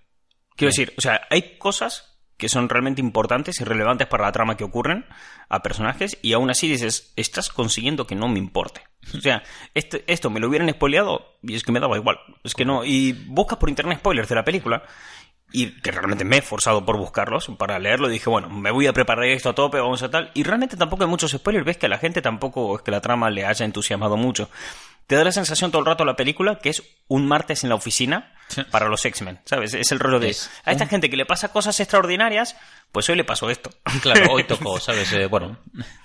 Quiero 0.56 0.70
decir, 0.72 0.94
o 0.98 1.02
sea, 1.02 1.22
hay 1.30 1.58
cosas 1.58 2.09
que 2.40 2.50
son 2.50 2.68
realmente 2.70 3.02
importantes 3.02 3.60
y 3.62 3.64
relevantes 3.64 4.08
para 4.08 4.24
la 4.26 4.32
trama 4.32 4.58
que 4.58 4.64
ocurren 4.64 5.06
a 5.50 5.62
personajes 5.62 6.18
y 6.24 6.34
aún 6.34 6.50
así 6.50 6.68
dices, 6.68 7.14
estás 7.16 7.50
consiguiendo 7.50 8.08
que 8.08 8.16
no 8.16 8.28
me 8.28 8.40
importe. 8.40 8.82
O 9.16 9.22
sea, 9.22 9.44
este- 9.76 10.04
esto 10.08 10.30
me 10.30 10.40
lo 10.40 10.48
hubieran 10.48 10.70
spoileado 10.70 11.38
y 11.44 11.56
es 11.56 11.64
que 11.64 11.72
me 11.72 11.80
daba 11.80 11.98
igual. 11.98 12.18
Es 12.44 12.56
que 12.56 12.66
no, 12.66 12.84
y 12.86 13.12
buscas 13.28 13.60
por 13.60 13.70
internet 13.70 14.00
spoilers 14.00 14.30
de 14.30 14.36
la 14.36 14.44
película 14.44 14.84
y 15.52 15.82
que 15.82 15.92
realmente 15.92 16.24
me 16.26 16.38
he 16.38 16.42
forzado 16.42 16.86
por 16.86 16.98
buscarlos 16.98 17.48
para 17.58 17.80
leerlo 17.80 18.08
y 18.08 18.14
dije, 18.14 18.30
bueno, 18.30 18.50
me 18.50 18.72
voy 18.72 18.86
a 18.88 18.94
preparar 18.94 19.26
esto 19.26 19.50
a 19.50 19.56
tope, 19.56 19.80
vamos 19.80 20.02
a 20.04 20.10
tal. 20.10 20.32
Y 20.36 20.44
realmente 20.44 20.78
tampoco 20.78 21.04
hay 21.04 21.10
muchos 21.10 21.32
spoilers, 21.32 21.66
ves 21.66 21.78
que 21.78 21.88
a 21.88 21.90
la 21.90 21.98
gente 21.98 22.22
tampoco 22.22 22.76
es 22.76 22.82
que 22.84 22.92
la 22.92 23.02
trama 23.02 23.30
le 23.30 23.46
haya 23.46 23.66
entusiasmado 23.66 24.16
mucho. 24.16 24.50
Te 25.10 25.16
da 25.16 25.24
la 25.24 25.32
sensación 25.32 25.72
todo 25.72 25.80
el 25.82 25.88
rato 25.88 26.06
la 26.06 26.16
película 26.16 26.60
que 26.60 26.70
es 26.70 26.84
un 27.08 27.28
martes 27.28 27.64
en 27.64 27.70
la 27.70 27.76
oficina 27.76 28.32
Sí. 28.48 28.64
para 28.72 28.88
los 28.90 29.06
X-Men, 29.06 29.40
¿sabes? 29.46 29.76
Es 29.76 29.92
el 29.92 30.00
rollo 30.00 30.20
de... 30.20 30.30
Es 30.30 30.50
A 30.66 30.72
esta 30.72 30.86
un- 30.86 30.90
gente 30.90 31.08
que 31.12 31.16
le 31.18 31.26
pasa 31.28 31.52
cosas 31.52 31.80
extraordinarias, 31.80 32.56
pues 32.92 33.08
hoy 33.10 33.16
le 33.16 33.24
pasó 33.24 33.50
esto. 33.52 33.70
Claro, 34.02 34.32
hoy 34.32 34.44
tocó, 34.48 34.80
¿sabes? 34.80 35.12
Eh, 35.14 35.26
bueno, 35.28 35.60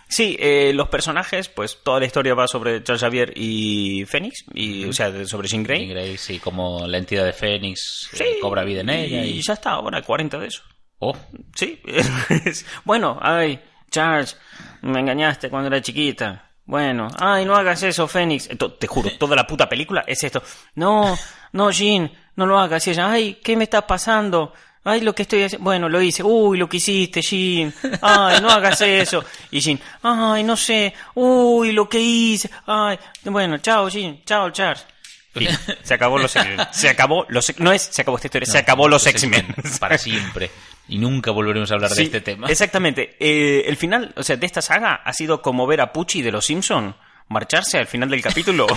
Sí, 0.08 0.36
eh, 0.38 0.72
los 0.74 0.88
personajes, 0.88 1.48
pues 1.48 1.78
toda 1.82 2.00
la 2.00 2.06
historia 2.06 2.34
va 2.34 2.46
sobre 2.46 2.82
Charles 2.82 3.00
Xavier 3.00 3.32
y 3.36 4.04
Fénix, 4.06 4.44
y, 4.52 4.84
o 4.84 4.92
sea, 4.92 5.10
sobre 5.26 5.48
Jean 5.48 5.62
Grey. 5.62 5.86
Jean 5.86 5.90
Grey, 5.90 6.18
sí, 6.18 6.38
como 6.38 6.86
la 6.86 6.98
entidad 6.98 7.24
de 7.24 7.32
Fénix 7.32 8.10
eh, 8.12 8.16
Sí, 8.18 8.24
cobra 8.42 8.62
vida 8.64 8.80
en 8.82 8.90
ella. 8.90 9.24
Y 9.24 9.38
Y... 9.38 9.42
ya 9.42 9.54
está, 9.54 9.70
ahora 9.70 10.02
40 10.02 10.38
de 10.38 10.46
eso. 10.48 10.62
Oh, 10.98 11.16
Sí. 11.54 11.80
bueno, 12.84 13.18
ay, 13.22 13.58
Charles, 13.90 14.36
me 14.82 15.00
engañaste 15.00 15.48
cuando 15.50 15.68
era 15.68 15.80
chiquita. 15.80 16.50
Bueno, 16.66 17.08
ay, 17.18 17.44
no 17.44 17.54
hagas 17.54 17.82
eso, 17.82 18.08
Fénix. 18.08 18.48
Te 18.78 18.86
juro, 18.86 19.10
toda 19.18 19.36
la 19.36 19.46
puta 19.46 19.68
película 19.68 20.04
es 20.06 20.24
esto. 20.24 20.42
No, 20.76 21.16
no, 21.52 21.70
Jean, 21.70 22.10
no 22.36 22.46
lo 22.46 22.58
hagas. 22.58 22.86
Y 22.86 22.90
ella, 22.90 23.10
ay, 23.10 23.38
¿qué 23.42 23.56
me 23.56 23.64
está 23.64 23.86
pasando? 23.86 24.52
Ay, 24.82 25.02
lo 25.02 25.14
que 25.14 25.22
estoy 25.22 25.42
haciendo. 25.42 25.64
Bueno, 25.64 25.88
lo 25.88 26.00
hice. 26.00 26.22
Uy, 26.22 26.58
lo 26.58 26.68
que 26.68 26.78
hiciste, 26.78 27.20
Jean. 27.20 27.72
Ay, 28.00 28.40
no 28.40 28.50
hagas 28.50 28.80
eso. 28.80 29.24
Y 29.50 29.60
Jean, 29.60 29.78
ay, 30.02 30.42
no 30.42 30.56
sé. 30.56 30.94
Uy, 31.14 31.72
lo 31.72 31.88
que 31.88 32.00
hice. 32.00 32.50
Ay, 32.66 32.98
bueno, 33.24 33.58
chao, 33.58 33.88
Jean. 33.88 34.22
Chao, 34.24 34.50
Charles. 34.50 34.86
Fin. 35.34 35.48
Se 35.82 35.94
acabó 35.94 36.18
los 36.18 36.34
X-Men. 36.36 36.60
Se 36.72 36.88
acabó 36.88 37.26
los 37.28 37.58
No 37.58 37.72
es 37.72 37.82
se 37.82 38.02
acabó 38.02 38.16
esta 38.16 38.28
historia, 38.28 38.46
se 38.46 38.58
acabó 38.58 38.88
los 38.88 39.06
X-Men. 39.06 39.54
Para 39.80 39.98
siempre. 39.98 40.50
Y 40.88 40.98
nunca 40.98 41.30
volveremos 41.30 41.70
a 41.70 41.74
hablar 41.74 41.90
de 41.90 42.02
este 42.02 42.20
tema. 42.20 42.48
Exactamente. 42.48 43.16
Eh, 43.18 43.64
el 43.66 43.76
final, 43.76 44.12
o 44.16 44.22
sea, 44.22 44.36
de 44.36 44.46
esta 44.46 44.62
saga 44.62 44.94
ha 44.94 45.12
sido 45.12 45.42
como 45.42 45.66
ver 45.66 45.80
a 45.80 45.92
Pucci 45.92 46.22
de 46.22 46.30
los 46.30 46.44
Simpson 46.44 46.96
marcharse 47.28 47.78
al 47.78 47.86
final 47.86 48.10
del 48.10 48.22
capítulo. 48.22 48.66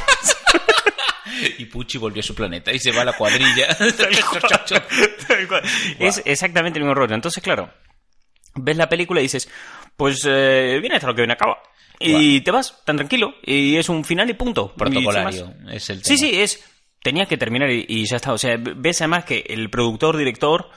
Y 1.59 1.65
Pucci 1.65 1.99
volvió 1.99 2.21
a 2.21 2.23
su 2.23 2.33
planeta 2.33 2.71
y 2.71 2.79
se 2.79 2.91
va 2.91 3.03
a 3.03 3.05
la 3.05 3.13
cuadrilla. 3.13 3.67
Es 5.99 6.23
exactamente 6.25 6.79
el 6.79 6.85
mismo 6.85 6.95
rollo. 6.95 7.13
Entonces, 7.13 7.43
claro, 7.43 7.71
ves 8.55 8.75
la 8.75 8.89
película 8.89 9.19
y 9.19 9.23
dices, 9.23 9.47
pues 9.95 10.21
eh, 10.25 10.79
viene 10.81 10.95
hasta 10.95 11.07
lo 11.07 11.13
que 11.13 11.21
viene 11.21 11.33
acaba. 11.33 11.61
Y 11.99 12.41
te 12.41 12.51
vas 12.51 12.83
tan 12.85 12.95
tranquilo. 12.97 13.33
Y 13.43 13.75
es 13.77 13.89
un 13.89 14.03
final 14.03 14.29
y 14.29 14.33
punto. 14.33 14.73
Protocolario. 14.75 15.53
Es 15.71 15.89
el 15.89 16.03
Sí, 16.03 16.15
tema. 16.15 16.29
sí, 16.29 16.39
es. 16.41 16.63
Tenía 17.01 17.25
que 17.25 17.37
terminar 17.37 17.69
y, 17.71 17.85
y 17.87 18.05
ya 18.05 18.17
está. 18.17 18.33
O 18.33 18.37
sea, 18.37 18.57
ves 18.57 19.01
además 19.01 19.25
que 19.25 19.45
el 19.47 19.69
productor, 19.69 20.17
director 20.17 20.69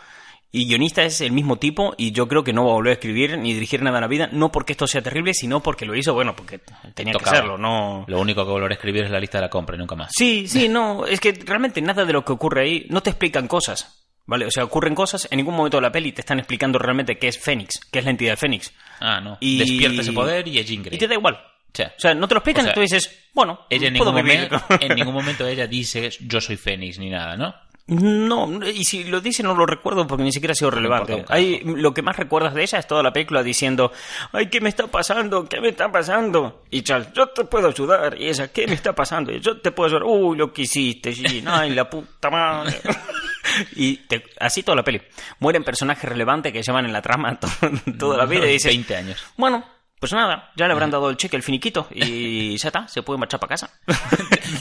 y 0.52 0.66
guionista 0.66 1.02
es 1.04 1.20
el 1.20 1.30
mismo 1.32 1.58
tipo 1.58 1.94
y 1.96 2.10
yo 2.12 2.26
creo 2.26 2.42
que 2.42 2.52
no 2.52 2.64
va 2.64 2.70
a 2.72 2.74
volver 2.74 2.90
a 2.90 2.94
escribir 2.94 3.38
ni 3.38 3.54
dirigir 3.54 3.82
nada 3.82 3.98
en 3.98 4.02
la 4.02 4.08
vida, 4.08 4.28
no 4.32 4.50
porque 4.50 4.72
esto 4.72 4.86
sea 4.88 5.00
terrible, 5.00 5.32
sino 5.32 5.62
porque 5.62 5.86
lo 5.86 5.94
hizo, 5.94 6.12
bueno, 6.12 6.34
porque 6.34 6.60
tenía 6.94 7.12
Tocaba. 7.12 7.30
que 7.30 7.36
hacerlo, 7.38 7.56
no... 7.58 8.04
Lo 8.08 8.20
único 8.20 8.44
que 8.44 8.50
volveré 8.50 8.74
a 8.74 8.76
escribir 8.76 9.04
es 9.04 9.10
la 9.12 9.20
lista 9.20 9.38
de 9.38 9.42
la 9.42 9.48
compra 9.50 9.76
y 9.76 9.78
nunca 9.78 9.94
más. 9.94 10.10
Sí, 10.12 10.48
sí, 10.48 10.68
no, 10.68 11.06
es 11.06 11.20
que 11.20 11.32
realmente 11.46 11.80
nada 11.80 12.04
de 12.04 12.12
lo 12.12 12.24
que 12.24 12.32
ocurre 12.32 12.62
ahí 12.64 12.86
no 12.90 13.00
te 13.00 13.10
explican 13.10 13.46
cosas, 13.46 13.99
¿vale? 14.30 14.46
O 14.46 14.50
sea, 14.50 14.62
ocurren 14.64 14.94
cosas, 14.94 15.26
en 15.30 15.38
ningún 15.38 15.56
momento 15.56 15.76
de 15.78 15.82
la 15.82 15.90
peli 15.90 16.12
te 16.12 16.20
están 16.20 16.38
explicando 16.38 16.78
realmente 16.78 17.18
qué 17.18 17.26
es 17.28 17.36
Fénix, 17.38 17.80
qué 17.90 17.98
es 17.98 18.04
la 18.04 18.12
entidad 18.12 18.32
de 18.32 18.36
Fénix. 18.36 18.72
Ah, 19.00 19.20
no. 19.20 19.36
Y- 19.40 19.58
Despierta 19.58 20.02
ese 20.02 20.12
poder 20.12 20.46
y 20.46 20.58
es 20.60 20.66
Jean 20.66 20.82
Grey. 20.84 20.94
Y 20.94 20.98
te 20.98 21.08
da 21.08 21.14
igual. 21.14 21.34
O 21.34 21.74
sea, 21.74 21.92
O 21.96 22.00
sea, 22.00 22.14
no 22.14 22.26
te 22.28 22.34
lo 22.34 22.38
explican 22.38 22.62
O 22.62 22.64
sea, 22.66 22.72
y 22.72 22.74
tú 22.74 22.80
dices, 22.80 23.28
bueno, 23.34 23.66
ella 23.68 23.88
en 23.88 23.94
puedo 23.96 24.12
ningún, 24.12 24.28
vivir. 24.30 24.50
momento, 24.50 24.66
en 24.86 24.94
ningún 24.94 25.14
momento 25.20 25.46
ella 25.46 25.66
dice 25.66 26.10
yo 26.20 26.40
soy 26.40 26.56
Fénix 26.56 26.98
ni 26.98 27.10
nada, 27.10 27.36
¿no? 27.36 27.54
No, 27.90 28.48
y 28.64 28.84
si 28.84 29.04
lo 29.04 29.20
dice 29.20 29.42
no 29.42 29.54
lo 29.54 29.66
recuerdo 29.66 30.06
porque 30.06 30.22
ni 30.22 30.32
siquiera 30.32 30.52
ha 30.52 30.54
sido 30.54 30.70
relevante. 30.70 31.24
Hay, 31.28 31.60
lo 31.64 31.92
que 31.92 32.02
más 32.02 32.16
recuerdas 32.16 32.54
de 32.54 32.62
ella 32.62 32.78
es 32.78 32.86
toda 32.86 33.02
la 33.02 33.12
película 33.12 33.42
diciendo, 33.42 33.90
ay, 34.32 34.46
¿qué 34.48 34.60
me 34.60 34.68
está 34.68 34.86
pasando? 34.86 35.44
¿Qué 35.48 35.60
me 35.60 35.70
está 35.70 35.90
pasando? 35.90 36.62
Y 36.70 36.82
Charles, 36.82 37.08
yo 37.14 37.26
te 37.30 37.44
puedo 37.44 37.68
ayudar. 37.68 38.16
Y 38.20 38.28
ella, 38.28 38.48
¿qué 38.52 38.66
me 38.68 38.74
está 38.74 38.94
pasando? 38.94 39.32
Y 39.32 39.40
yo 39.40 39.60
te 39.60 39.72
puedo 39.72 39.88
ayudar. 39.88 40.04
Uy, 40.04 40.36
lo 40.38 40.52
que 40.52 40.62
hiciste. 40.62 41.12
Ay, 41.46 41.70
la 41.74 41.90
puta 41.90 42.30
madre. 42.30 42.80
y 43.74 43.96
te- 44.06 44.24
así 44.38 44.62
toda 44.62 44.76
la 44.76 44.84
peli. 44.84 45.00
Mueren 45.40 45.64
personajes 45.64 46.08
relevantes 46.08 46.52
que 46.52 46.62
llevan 46.62 46.84
en 46.84 46.92
la 46.92 47.02
trama 47.02 47.38
to- 47.40 47.48
toda 47.98 48.16
la 48.16 48.26
vida 48.26 48.46
y 48.46 48.52
dices, 48.52 48.70
20 48.72 48.96
años. 48.96 49.24
bueno, 49.36 49.64
pues 50.00 50.14
nada, 50.14 50.50
ya 50.56 50.66
le 50.66 50.72
habrán 50.72 50.90
dado 50.90 51.10
el 51.10 51.16
cheque, 51.18 51.36
el 51.36 51.42
finiquito 51.42 51.86
y 51.90 52.56
ya 52.58 52.68
está, 52.68 52.88
se 52.88 53.02
puede 53.02 53.18
marchar 53.18 53.38
para 53.38 53.50
casa. 53.50 53.70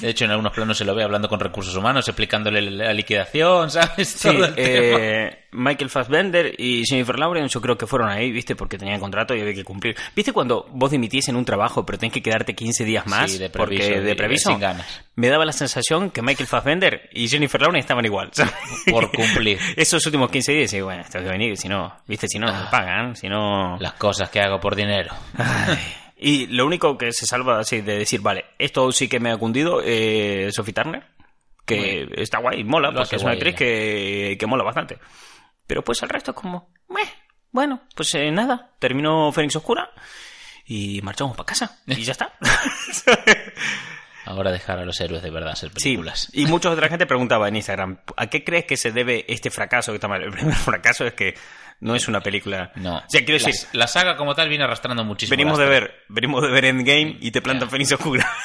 De 0.02 0.10
hecho, 0.10 0.26
en 0.26 0.32
algunos 0.32 0.52
planos 0.52 0.78
se 0.78 0.84
lo 0.84 0.94
ve 0.94 1.04
hablando 1.04 1.30
con 1.30 1.40
recursos 1.40 1.74
humanos, 1.76 2.08
explicándole 2.08 2.62
la 2.62 2.94
liquidación, 2.94 3.72
¿sabes? 3.72 4.10
Sí, 4.10 4.28
tema. 4.28 5.38
Michael 5.52 5.90
Fassbender 5.90 6.54
y 6.58 6.84
Jennifer 6.86 7.18
Lawrence 7.18 7.54
yo 7.54 7.62
creo 7.62 7.78
que 7.78 7.88
fueron 7.88 8.10
ahí, 8.10 8.32
¿viste? 8.32 8.56
Porque 8.56 8.78
tenían 8.78 9.00
contrato 9.00 9.36
y 9.36 9.42
había 9.42 9.54
que 9.54 9.64
cumplir. 9.64 9.96
¿Viste 10.16 10.32
cuando 10.34 10.68
vos 10.72 10.92
dimitís 10.92 11.28
en 11.30 11.36
un 11.36 11.46
trabajo 11.46 11.86
pero 11.86 11.98
tenés 11.98 12.14
que 12.14 12.22
quedarte 12.22 12.54
15 12.54 12.86
días 12.86 13.08
más? 13.08 13.32
Sí, 13.32 13.38
de 13.38 13.50
previso, 13.50 13.88
porque 13.88 14.02
de 14.02 14.16
previso. 14.16 14.52
sin 14.52 14.60
ganas. 14.60 15.02
Me 15.16 15.28
daba 15.30 15.46
la 15.46 15.52
sensación 15.52 16.12
que 16.12 16.22
Michael 16.22 16.48
Fassbender 16.48 17.10
y 17.12 17.28
Jennifer 17.28 17.60
Lawrence 17.62 17.82
estaban 17.86 18.06
igual. 18.06 18.30
¿sabes? 18.32 18.54
Por 18.90 19.12
cumplir. 19.12 19.60
Esos 19.76 20.06
últimos 20.06 20.30
15 20.30 20.52
días, 20.54 20.74
y 20.74 20.82
bueno, 20.82 21.04
tengo 21.12 21.26
que 21.26 21.32
venir, 21.32 21.58
si 21.58 21.68
no, 21.68 21.94
¿viste? 22.08 22.28
Si 22.28 22.40
no, 22.40 22.48
no 22.48 22.54
me 22.54 22.70
pagan, 22.70 23.16
si 23.16 23.28
no... 23.28 23.78
Las 23.80 23.94
cosas 23.94 24.30
que 24.30 24.40
hago 24.40 24.60
por 24.60 24.76
dinero. 24.76 25.14
Ay. 25.38 25.78
Y 26.22 26.48
lo 26.48 26.66
único 26.66 26.98
que 26.98 27.14
se 27.14 27.26
salva 27.26 27.60
así 27.60 27.80
de 27.80 27.98
decir, 27.98 28.20
vale, 28.22 28.44
esto 28.60 28.92
sí 28.92 29.08
que 29.08 29.22
me 29.22 29.32
ha 29.32 29.38
cundido, 29.38 29.82
eh, 29.84 30.50
Sophie 30.52 30.74
Turner, 30.74 31.04
que 31.66 32.10
está 32.18 32.40
guay, 32.40 32.66
mola, 32.66 32.92
porque 32.92 33.16
es 33.16 33.24
una 33.24 33.34
actriz 33.34 33.56
que, 33.56 34.36
que 34.38 34.46
mola 34.46 34.66
bastante. 34.66 34.98
Pero 35.70 35.84
pues 35.84 36.02
el 36.02 36.10
resto 36.10 36.32
es 36.32 36.36
como, 36.36 36.74
meh, 36.88 37.08
bueno, 37.52 37.82
pues 37.96 38.16
eh, 38.16 38.32
nada, 38.32 38.72
terminó 38.80 39.32
Fénix 39.32 39.56
Oscura 39.56 39.92
y 40.66 41.00
marchamos 41.04 41.38
para 41.38 41.46
casa 41.46 41.78
y 41.86 42.04
ya 42.04 42.14
está. 42.14 42.34
Ahora 44.26 44.52
dejar 44.52 44.80
a 44.80 44.86
los 44.86 45.00
héroes 45.00 45.24
de 45.24 45.30
verdad 45.32 45.52
hacer 45.52 45.70
Sí, 45.76 45.84
películas. 45.92 46.30
y 46.34 46.46
mucha 46.46 46.70
otra 46.70 46.88
gente 46.90 47.06
preguntaba 47.06 47.48
en 47.48 47.56
Instagram, 47.56 48.00
¿a 48.18 48.28
qué 48.28 48.44
crees 48.44 48.66
que 48.66 48.78
se 48.78 48.92
debe 48.92 49.26
este 49.28 49.50
fracaso 49.50 49.92
que 49.92 49.96
está 49.96 50.08
mal? 50.08 50.22
El 50.24 50.32
primer 50.32 50.54
fracaso 50.56 51.06
es 51.06 51.14
que 51.14 51.36
no 51.82 51.96
es 51.96 52.08
una 52.10 52.20
película. 52.20 52.72
No. 52.76 52.98
O 52.98 53.04
sea, 53.08 53.24
quiero 53.24 53.44
decir, 53.44 53.56
la 53.72 53.88
saga 53.88 54.18
como 54.18 54.36
tal 54.36 54.50
viene 54.50 54.66
arrastrando 54.66 55.04
muchísimo. 55.06 55.32
venimos 55.38 55.58
de 55.58 55.66
ver, 55.66 56.04
venimos 56.10 56.42
de 56.42 56.50
ver 56.50 56.66
Endgame 56.66 57.18
y 57.22 57.32
te 57.32 57.42
plantan 57.42 57.68
Ya. 57.70 57.72
Fénix 57.72 57.92
Oscura. 57.94 58.30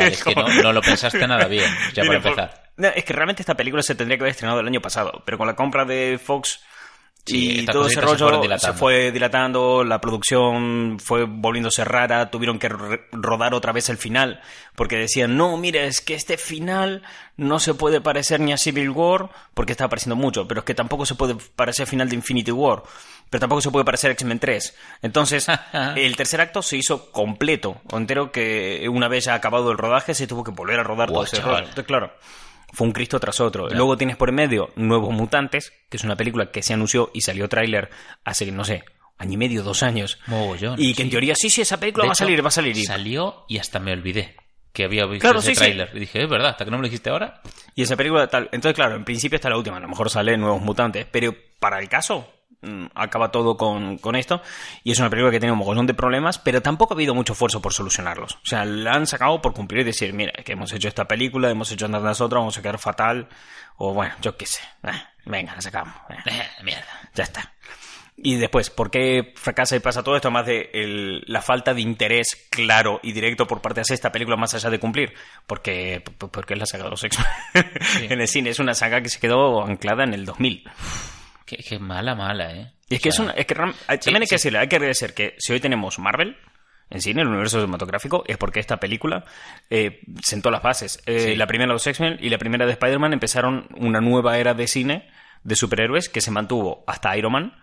Es 0.00 0.24
que 0.24 0.34
no, 0.62 0.72
lo 0.72 0.80
pensaste 0.80 1.26
nada 1.28 1.46
bien, 1.48 1.70
ya 1.92 2.02
para 2.04 2.16
empezar. 2.16 2.70
No, 2.78 2.88
es 2.88 3.04
que 3.04 3.12
realmente 3.12 3.42
esta 3.42 3.54
película 3.54 3.82
se 3.82 3.94
tendría 3.94 4.16
que 4.16 4.22
haber 4.22 4.30
estrenado 4.30 4.60
el 4.60 4.66
año 4.66 4.80
pasado, 4.80 5.22
pero 5.26 5.36
con 5.36 5.46
la 5.46 5.54
compra 5.54 5.84
de 5.84 6.18
Fox 6.22 6.60
Sí, 7.26 7.60
y 7.60 7.66
todo 7.66 7.86
ese 7.86 7.96
se 7.96 8.00
rollo 8.02 8.58
se 8.58 8.72
fue 8.72 9.10
dilatando, 9.10 9.82
la 9.82 10.00
producción 10.00 10.98
fue 11.00 11.24
volviéndose 11.24 11.84
rara, 11.84 12.30
tuvieron 12.30 12.60
que 12.60 12.68
rodar 12.68 13.52
otra 13.52 13.72
vez 13.72 13.88
el 13.88 13.98
final, 13.98 14.40
porque 14.76 14.96
decían, 14.96 15.36
no, 15.36 15.56
mira, 15.56 15.82
es 15.82 16.00
que 16.00 16.14
este 16.14 16.38
final 16.38 17.02
no 17.36 17.58
se 17.58 17.74
puede 17.74 18.00
parecer 18.00 18.38
ni 18.38 18.52
a 18.52 18.56
Civil 18.56 18.90
War, 18.90 19.28
porque 19.54 19.72
está 19.72 19.86
apareciendo 19.86 20.14
mucho, 20.14 20.46
pero 20.46 20.60
es 20.60 20.64
que 20.64 20.74
tampoco 20.74 21.04
se 21.04 21.16
puede 21.16 21.34
parecer 21.56 21.82
al 21.82 21.88
final 21.88 22.08
de 22.08 22.14
Infinity 22.14 22.52
War, 22.52 22.84
pero 23.28 23.40
tampoco 23.40 23.60
se 23.60 23.72
puede 23.72 23.84
parecer 23.84 24.10
a 24.10 24.12
X-Men 24.12 24.38
3. 24.38 24.76
Entonces, 25.02 25.46
el 25.96 26.14
tercer 26.14 26.40
acto 26.40 26.62
se 26.62 26.76
hizo 26.76 27.10
completo, 27.10 27.80
entero 27.90 28.30
que 28.30 28.86
una 28.88 29.08
vez 29.08 29.24
ya 29.24 29.34
acabado 29.34 29.72
el 29.72 29.78
rodaje 29.78 30.14
se 30.14 30.28
tuvo 30.28 30.44
que 30.44 30.52
volver 30.52 30.78
a 30.78 30.84
rodar 30.84 31.08
todo 31.08 31.24
ese 31.24 31.40
rollo. 31.40 31.58
Entonces, 31.58 31.86
claro, 31.86 32.12
fue 32.72 32.86
un 32.86 32.92
Cristo 32.92 33.18
tras 33.20 33.40
otro. 33.40 33.68
Luego 33.68 33.96
tienes 33.96 34.16
por 34.16 34.28
en 34.28 34.34
medio 34.36 34.70
Nuevos 34.76 35.12
Mutantes, 35.14 35.72
que 35.88 35.96
es 35.96 36.04
una 36.04 36.16
película 36.16 36.50
que 36.50 36.62
se 36.62 36.74
anunció 36.74 37.10
y 37.14 37.20
salió 37.22 37.48
tráiler 37.48 37.90
hace, 38.24 38.50
no 38.52 38.64
sé, 38.64 38.84
año 39.18 39.32
y 39.34 39.36
medio, 39.36 39.62
dos 39.62 39.82
años. 39.82 40.18
Mogollón, 40.26 40.74
y 40.78 40.90
que 40.90 40.96
sí. 40.96 41.02
en 41.02 41.10
teoría, 41.10 41.34
sí, 41.36 41.48
sí, 41.50 41.62
esa 41.62 41.78
película 41.80 42.02
De 42.04 42.08
va 42.08 42.12
hecho, 42.12 42.24
a 42.24 42.26
salir, 42.26 42.44
va 42.44 42.48
a 42.48 42.50
salir. 42.50 42.76
Y, 42.76 42.84
Salió 42.84 43.44
y 43.48 43.58
hasta 43.58 43.78
me 43.78 43.92
olvidé 43.92 44.36
que 44.72 44.84
había 44.84 45.06
visto 45.06 45.22
Claro, 45.22 45.38
ese 45.38 45.48
sí, 45.50 45.54
sí. 45.54 45.58
tráiler. 45.60 45.90
Y 45.94 46.00
dije, 46.00 46.22
es 46.22 46.28
verdad, 46.28 46.50
hasta 46.50 46.64
que 46.66 46.70
no 46.70 46.76
me 46.76 46.82
lo 46.82 46.88
dijiste 46.88 47.08
ahora. 47.08 47.40
y 47.74 47.82
esa 47.82 47.96
película 47.96 48.26
tal. 48.28 48.50
Entonces, 48.52 48.74
claro, 48.74 48.96
en 48.96 49.04
principio 49.04 49.36
está 49.36 49.48
la 49.48 49.56
última. 49.56 49.78
A 49.78 49.80
lo 49.80 49.88
mejor 49.88 50.10
sale 50.10 50.36
Nuevos 50.36 50.60
Mutantes. 50.60 51.06
Pero 51.10 51.34
para 51.58 51.78
el 51.80 51.88
caso, 51.88 52.30
acaba 52.94 53.30
todo 53.30 53.56
con, 53.56 53.98
con 53.98 54.16
esto. 54.16 54.42
Y 54.84 54.92
es 54.92 54.98
una 54.98 55.10
película 55.10 55.30
que 55.32 55.38
tiene 55.40 55.52
un 55.52 55.58
mogollón 55.58 55.86
de 55.86 55.94
problemas, 55.94 56.38
pero 56.38 56.62
tampoco 56.62 56.94
ha 56.94 56.96
habido 56.96 57.14
mucho 57.14 57.32
esfuerzo 57.34 57.60
por 57.62 57.72
solucionarlos. 57.72 58.34
O 58.36 58.46
sea, 58.46 58.64
la 58.64 58.92
han 58.92 59.06
sacado 59.06 59.40
por 59.40 59.52
cumplir 59.54 59.82
y 59.82 59.84
decir, 59.84 60.12
mira, 60.12 60.32
que 60.44 60.52
hemos 60.52 60.72
hecho 60.72 60.88
esta 60.88 61.06
película, 61.06 61.50
hemos 61.50 61.70
hecho 61.72 61.88
tantas 61.88 62.20
otras, 62.20 62.40
vamos 62.40 62.58
a 62.58 62.62
quedar 62.62 62.78
fatal. 62.78 63.28
O 63.76 63.92
bueno, 63.94 64.14
yo 64.22 64.36
qué 64.36 64.46
sé. 64.46 64.62
Eh, 64.84 64.90
venga, 65.26 65.54
la 65.54 65.60
sacamos. 65.60 65.94
Eh. 66.10 66.14
Eh, 66.26 66.62
mierda. 66.64 66.86
Ya 67.14 67.24
está. 67.24 67.52
Y 68.18 68.36
después, 68.36 68.70
¿por 68.70 68.90
qué 68.90 69.34
fracasa 69.36 69.76
y 69.76 69.80
pasa 69.80 70.02
todo 70.02 70.16
esto? 70.16 70.30
Más 70.30 70.46
de 70.46 70.70
el- 70.72 71.22
la 71.26 71.42
falta 71.42 71.74
de 71.74 71.82
interés 71.82 72.46
claro 72.50 72.98
y 73.02 73.12
directo 73.12 73.46
por 73.46 73.60
parte 73.60 73.82
de 73.86 73.94
esta 73.94 74.10
película 74.10 74.38
más 74.38 74.54
allá 74.54 74.70
de 74.70 74.78
cumplir. 74.80 75.12
Porque, 75.46 76.02
porque 76.16 76.54
es 76.54 76.58
la 76.60 76.64
saga 76.64 76.84
de 76.84 76.90
los 76.90 77.04
X-Men 77.04 77.66
en 78.10 78.18
el 78.18 78.26
cine. 78.26 78.48
Es 78.48 78.58
una 78.58 78.72
saga 78.72 79.02
que 79.02 79.10
se 79.10 79.20
quedó 79.20 79.62
anclada 79.62 80.04
en 80.04 80.14
el 80.14 80.24
2000. 80.24 80.64
Qué, 81.46 81.56
qué 81.58 81.78
mala, 81.78 82.14
mala, 82.14 82.52
¿eh? 82.54 82.72
Y 82.88 82.96
es 82.96 83.00
que 83.00 83.10
sea, 83.12 83.24
es 83.24 83.30
una... 83.30 83.32
Es 83.32 83.46
que 83.46 83.54
hay- 83.86 83.98
también 83.98 84.22
hay 84.22 84.28
que 84.28 84.34
decirle, 84.34 84.58
hay 84.58 84.68
que 84.68 84.76
agradecer 84.76 85.14
que 85.14 85.34
si 85.38 85.52
hoy 85.52 85.60
tenemos 85.60 85.98
Marvel 85.98 86.36
en 86.90 87.00
cine, 87.00 87.22
el 87.22 87.28
universo 87.28 87.58
cinematográfico, 87.58 88.22
es 88.26 88.36
porque 88.36 88.60
esta 88.60 88.76
película 88.78 89.24
eh, 89.70 90.00
sentó 90.22 90.50
las 90.50 90.62
bases. 90.62 91.02
Eh, 91.06 91.20
Sí. 91.20 91.36
La 91.36 91.46
primera 91.46 91.68
de 91.68 91.72
los 91.74 91.86
X-Men 91.86 92.18
y 92.20 92.28
la 92.30 92.38
primera 92.38 92.66
de 92.66 92.72
Spider-Man 92.72 93.12
empezaron 93.12 93.66
una 93.76 94.00
nueva 94.00 94.38
era 94.38 94.54
de 94.54 94.66
cine 94.68 95.08
de 95.42 95.54
superhéroes 95.56 96.08
que 96.08 96.20
se 96.20 96.30
mantuvo 96.30 96.84
hasta 96.86 97.16
Iron 97.16 97.32
Man. 97.32 97.54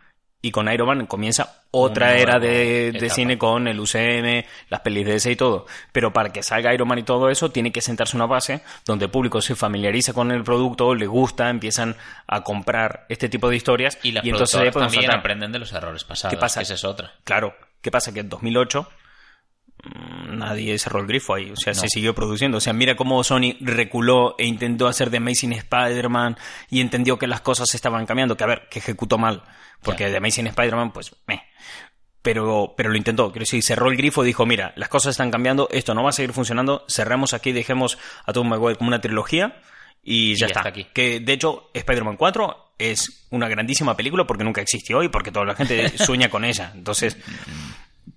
Y 0.46 0.52
con 0.52 0.70
Iron 0.70 0.88
Man 0.88 1.06
comienza 1.06 1.64
otra 1.72 2.08
Una 2.08 2.18
era 2.18 2.38
de, 2.38 3.10
cine 3.10 3.38
con 3.38 3.66
el 3.66 3.80
UCM, 3.80 4.44
las 4.70 4.82
pelis 4.82 5.06
de 5.06 5.16
ese 5.16 5.32
y 5.32 5.36
todo. 5.38 5.66
Pero 5.94 6.12
para 6.12 6.34
que 6.34 6.44
salga 6.44 6.74
Iron 6.74 6.86
Man 6.90 7.00
y 7.00 7.04
todo 7.04 7.30
eso, 7.30 7.50
tiene 7.50 7.72
que 7.72 7.80
sentarse 7.80 8.18
una 8.18 8.26
base 8.26 8.62
donde 8.86 9.06
el 9.06 9.12
público 9.12 9.42
se 9.42 9.56
familiariza 9.56 10.12
con 10.12 10.32
el 10.32 10.44
producto, 10.44 10.96
le 10.96 11.08
gusta, 11.08 11.50
empiezan 11.50 11.96
a 12.28 12.44
comprar 12.44 13.06
este 13.08 13.30
tipo 13.30 13.50
de 13.50 13.56
historias. 13.56 13.98
Y 14.04 14.12
las 14.12 14.26
entonces 14.26 14.60
ahí 14.60 14.70
podemos 14.70 14.92
también 14.92 15.12
aprenden 15.12 15.54
de 15.54 15.60
los 15.60 15.72
errores 15.72 16.04
pasados. 16.04 16.36
¿Qué 16.36 16.40
pasa? 16.42 16.62
Esa 16.62 16.74
es 16.74 16.84
otra. 16.84 17.14
Claro, 17.24 17.56
¿qué 17.82 17.90
pasa? 17.90 18.14
Que 18.14 18.20
en 18.20 18.28
2008 18.28 18.86
mm, 19.86 20.38
nadie 20.40 20.78
cerró 20.78 21.00
el 21.00 21.08
grifo 21.08 21.36
ahí, 21.36 21.52
o 21.52 21.56
sea, 21.56 21.72
No. 21.72 21.80
se 21.80 21.88
siguió 21.88 22.14
produciendo. 22.14 22.58
O 22.58 22.62
sea, 22.62 22.74
mira 22.74 22.98
cómo 22.98 23.24
Sony 23.24 23.56
reculó 23.62 24.36
e 24.38 24.46
intentó 24.46 24.88
hacer 24.90 25.10
The 25.10 25.18
Amazing 25.18 25.54
Spider-Man 25.54 26.38
y 26.70 26.82
entendió 26.82 27.18
que 27.18 27.28
las 27.28 27.40
cosas 27.40 27.74
estaban 27.74 28.06
cambiando, 28.06 28.36
que 28.36 28.44
a 28.44 28.48
ver, 28.48 28.68
que 28.70 28.80
ejecutó 28.80 29.18
mal, 29.18 29.44
porque. 29.84 30.10
The 30.10 30.18
Amazing 30.18 30.48
Spider-Man, 30.48 30.92
pues, 30.92 31.16
meh. 31.28 31.42
pero, 32.22 32.74
pero 32.76 32.90
lo 32.90 32.98
intentó. 32.98 33.32
Quiero 33.32 33.44
decir, 33.44 33.62
cerró 33.64 33.90
el 33.90 33.98
grifo 33.98 34.24
y 34.24 34.28
dijo, 34.28 34.46
mira, 34.46 34.74
las 34.76 34.90
cosas 34.90 35.12
están 35.12 35.30
cambiando, 35.30 35.68
esto 35.72 35.94
no 35.94 36.04
va 36.04 36.10
a 36.10 36.14
seguir 36.14 36.34
funcionando, 36.34 36.86
cerramos 36.90 37.34
aquí, 37.34 37.52
dejemos 37.52 37.98
a 38.26 38.34
Tom 38.34 38.48
Maguire 38.48 38.78
como 38.78 38.88
una 38.88 39.02
trilogía 39.02 39.62
y 40.02 40.36
ya, 40.36 40.42
ya 40.42 40.46
está. 40.48 40.60
está 40.62 40.70
aquí. 40.70 40.88
Que 40.94 41.20
de 41.20 41.34
hecho, 41.34 41.70
Spider-Man 41.74 42.18
4 42.18 42.74
es 42.80 43.28
una 43.30 43.48
grandísima 43.48 43.96
película 43.96 44.26
porque 44.26 44.44
nunca 44.44 44.62
existió 44.62 45.04
y 45.04 45.10
porque 45.10 45.32
toda 45.32 45.46
la 45.46 45.56
gente 45.56 45.98
sueña 45.98 46.30
con 46.30 46.44
ella. 46.44 46.72
Entonces, 46.76 47.18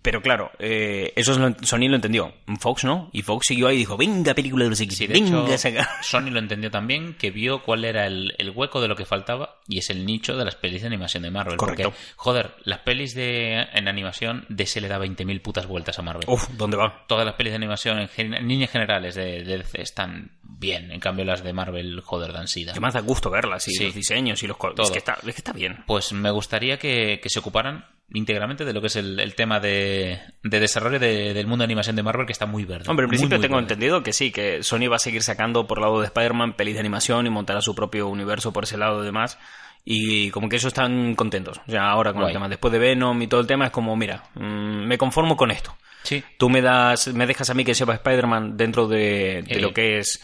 pero 0.07 0.23
claro, 0.23 0.53
eh, 0.61 1.13
eso 1.17 1.33
es 1.33 1.39
lo- 1.39 1.57
Sony 1.63 1.89
lo 1.89 1.97
entendió. 1.97 2.33
Fox 2.61 2.85
no. 2.85 3.11
Y 3.13 3.23
Fox 3.23 3.47
siguió 3.49 3.67
ahí 3.67 3.75
y 3.75 3.79
dijo, 3.79 3.97
venga 3.97 4.33
película 4.35 4.63
de 4.65 4.71
los 4.71 4.81
X, 4.81 4.97
Sí, 4.97 5.07
de 5.09 5.15
venga 5.15 5.45
hecho, 5.45 5.59
saca. 5.59 5.91
Sony 6.03 6.31
lo 6.31 6.39
entendió 6.39 6.71
también, 6.71 7.15
que 7.15 7.33
vio 7.33 7.63
cuál 7.63 7.85
era 7.85 8.07
el, 8.07 8.33
el 8.39 8.51
hueco 8.51 8.81
de 8.81 8.87
lo 8.87 8.95
que 8.95 9.05
faltaba 9.05 9.57
y 9.67 9.79
es 9.79 9.91
el 9.91 10.07
nicho 10.07 10.37
de 10.37 10.45
las 10.45 10.55
pelis 10.55 10.83
de 10.83 10.87
animación 10.87 11.25
de 11.25 11.31
Marvel. 11.33 11.57
Correcto. 11.57 11.91
Porque, 11.91 11.99
joder, 12.15 12.51
las 12.63 12.79
pelis 12.79 13.15
de, 13.17 13.67
en 13.73 13.89
animación 13.89 14.47
DC 14.49 14.81
le 14.81 14.87
da 14.89 14.99
20.000 15.01 15.43
putas 15.43 15.67
vueltas 15.67 15.99
a 15.99 16.03
Marvel. 16.03 16.25
Uf, 16.29 16.49
¿dónde 16.51 16.77
va? 16.77 17.05
Todas 17.09 17.27
las 17.27 17.35
pelis 17.35 17.51
de 17.53 17.57
animación 17.57 17.99
en, 17.99 18.09
gen- 18.09 18.35
en 18.35 18.47
líneas 18.47 18.71
generales 18.71 19.17
de, 19.17 19.43
de 19.43 19.59
DC 19.59 19.83
están 19.83 20.31
bien, 20.49 20.91
en 20.93 21.01
cambio 21.01 21.25
las 21.25 21.43
de 21.43 21.53
Marvel, 21.53 22.01
joder, 22.03 22.33
dan 22.33 22.49
sida. 22.49 22.73
Que 22.73 22.81
más 22.81 22.95
da 22.95 23.01
gusto 23.01 23.31
verlas 23.31 23.67
y 23.69 23.73
Sí. 23.73 23.85
los 23.85 23.95
diseños 23.95 24.43
y 24.43 24.47
los... 24.47 24.57
co- 24.57 24.73
Es 24.79 24.91
que, 24.91 24.99
está, 24.99 25.15
es 25.15 25.23
que 25.23 25.31
está 25.31 25.53
bien. 25.53 25.85
Pues 25.87 26.13
me 26.13 26.31
gustaría 26.31 26.79
que, 26.79 27.21
que 27.23 27.29
se 27.29 27.39
ocuparan 27.41 27.85
íntegramente 28.13 28.65
de 28.65 28.73
lo 28.73 28.81
que 28.81 28.87
es 28.87 28.97
el, 28.97 29.19
el 29.19 29.35
tema 29.35 29.59
de, 29.61 30.21
de 30.45 30.61
desarrollo 30.61 30.99
de- 31.01 31.35
del 31.35 31.47
mundo 31.47 31.63
de 31.63 31.67
animación 31.67 31.97
de 31.97 32.03
Marvel, 32.05 32.27
que 32.27 32.33
está 32.33 32.47
muy 32.47 32.65
verde. 32.65 32.85
Hombre, 32.89 33.05
en 33.05 33.09
Muy, 33.09 33.17
principio 33.19 33.39
muy 33.39 33.43
tengo 33.43 33.57
verde. 33.57 33.65
entendido 33.75 34.03
que 34.03 34.13
sí, 34.13 34.31
que 34.31 34.63
Sony 34.63 34.89
va 34.89 34.97
a 34.97 35.01
seguir 35.01 35.23
sacando 35.23 35.67
por 35.67 35.81
lado 35.81 36.01
de 36.01 36.07
Spider-Man 36.07 36.55
pelis 36.55 36.75
de 36.75 36.81
animación 36.81 37.27
y 37.27 37.31
montará 37.31 37.61
su 37.61 37.75
propio 37.75 38.09
universo 38.09 38.53
por 38.53 38.65
ese 38.65 38.79
lado 38.79 39.03
y 39.03 39.07
demás. 39.07 39.39
Y 39.85 40.31
como 40.31 40.49
que 40.49 40.57
ellos 40.57 40.67
están 40.69 41.15
contentos. 41.15 41.61
Ya 41.67 41.89
ahora 41.89 42.13
con 42.13 42.23
Guay. 42.23 42.33
el 42.33 42.37
tema, 42.37 42.49
después 42.49 42.73
de 42.73 42.79
Venom 42.81 43.21
y 43.23 43.27
todo 43.29 43.41
el 43.41 43.47
tema, 43.47 43.67
es 43.67 43.71
como, 43.71 43.95
mira, 43.97 44.25
mm, 44.35 44.87
me 44.87 44.99
conformo 44.99 45.37
con 45.37 45.51
esto. 45.51 45.77
Sí, 46.07 46.23
Tú 46.39 46.49
me 46.49 46.63
das, 46.63 47.09
me 47.09 47.27
dejas 47.27 47.51
a 47.51 47.55
mí 47.55 47.65
que 47.65 47.75
sepa 47.75 47.95
Spider-Man 47.95 48.57
dentro 48.57 48.87
de, 48.87 49.43
de 49.47 49.57
Eh. 49.57 49.61
lo 49.61 49.73
que 49.75 49.99
es 49.99 50.23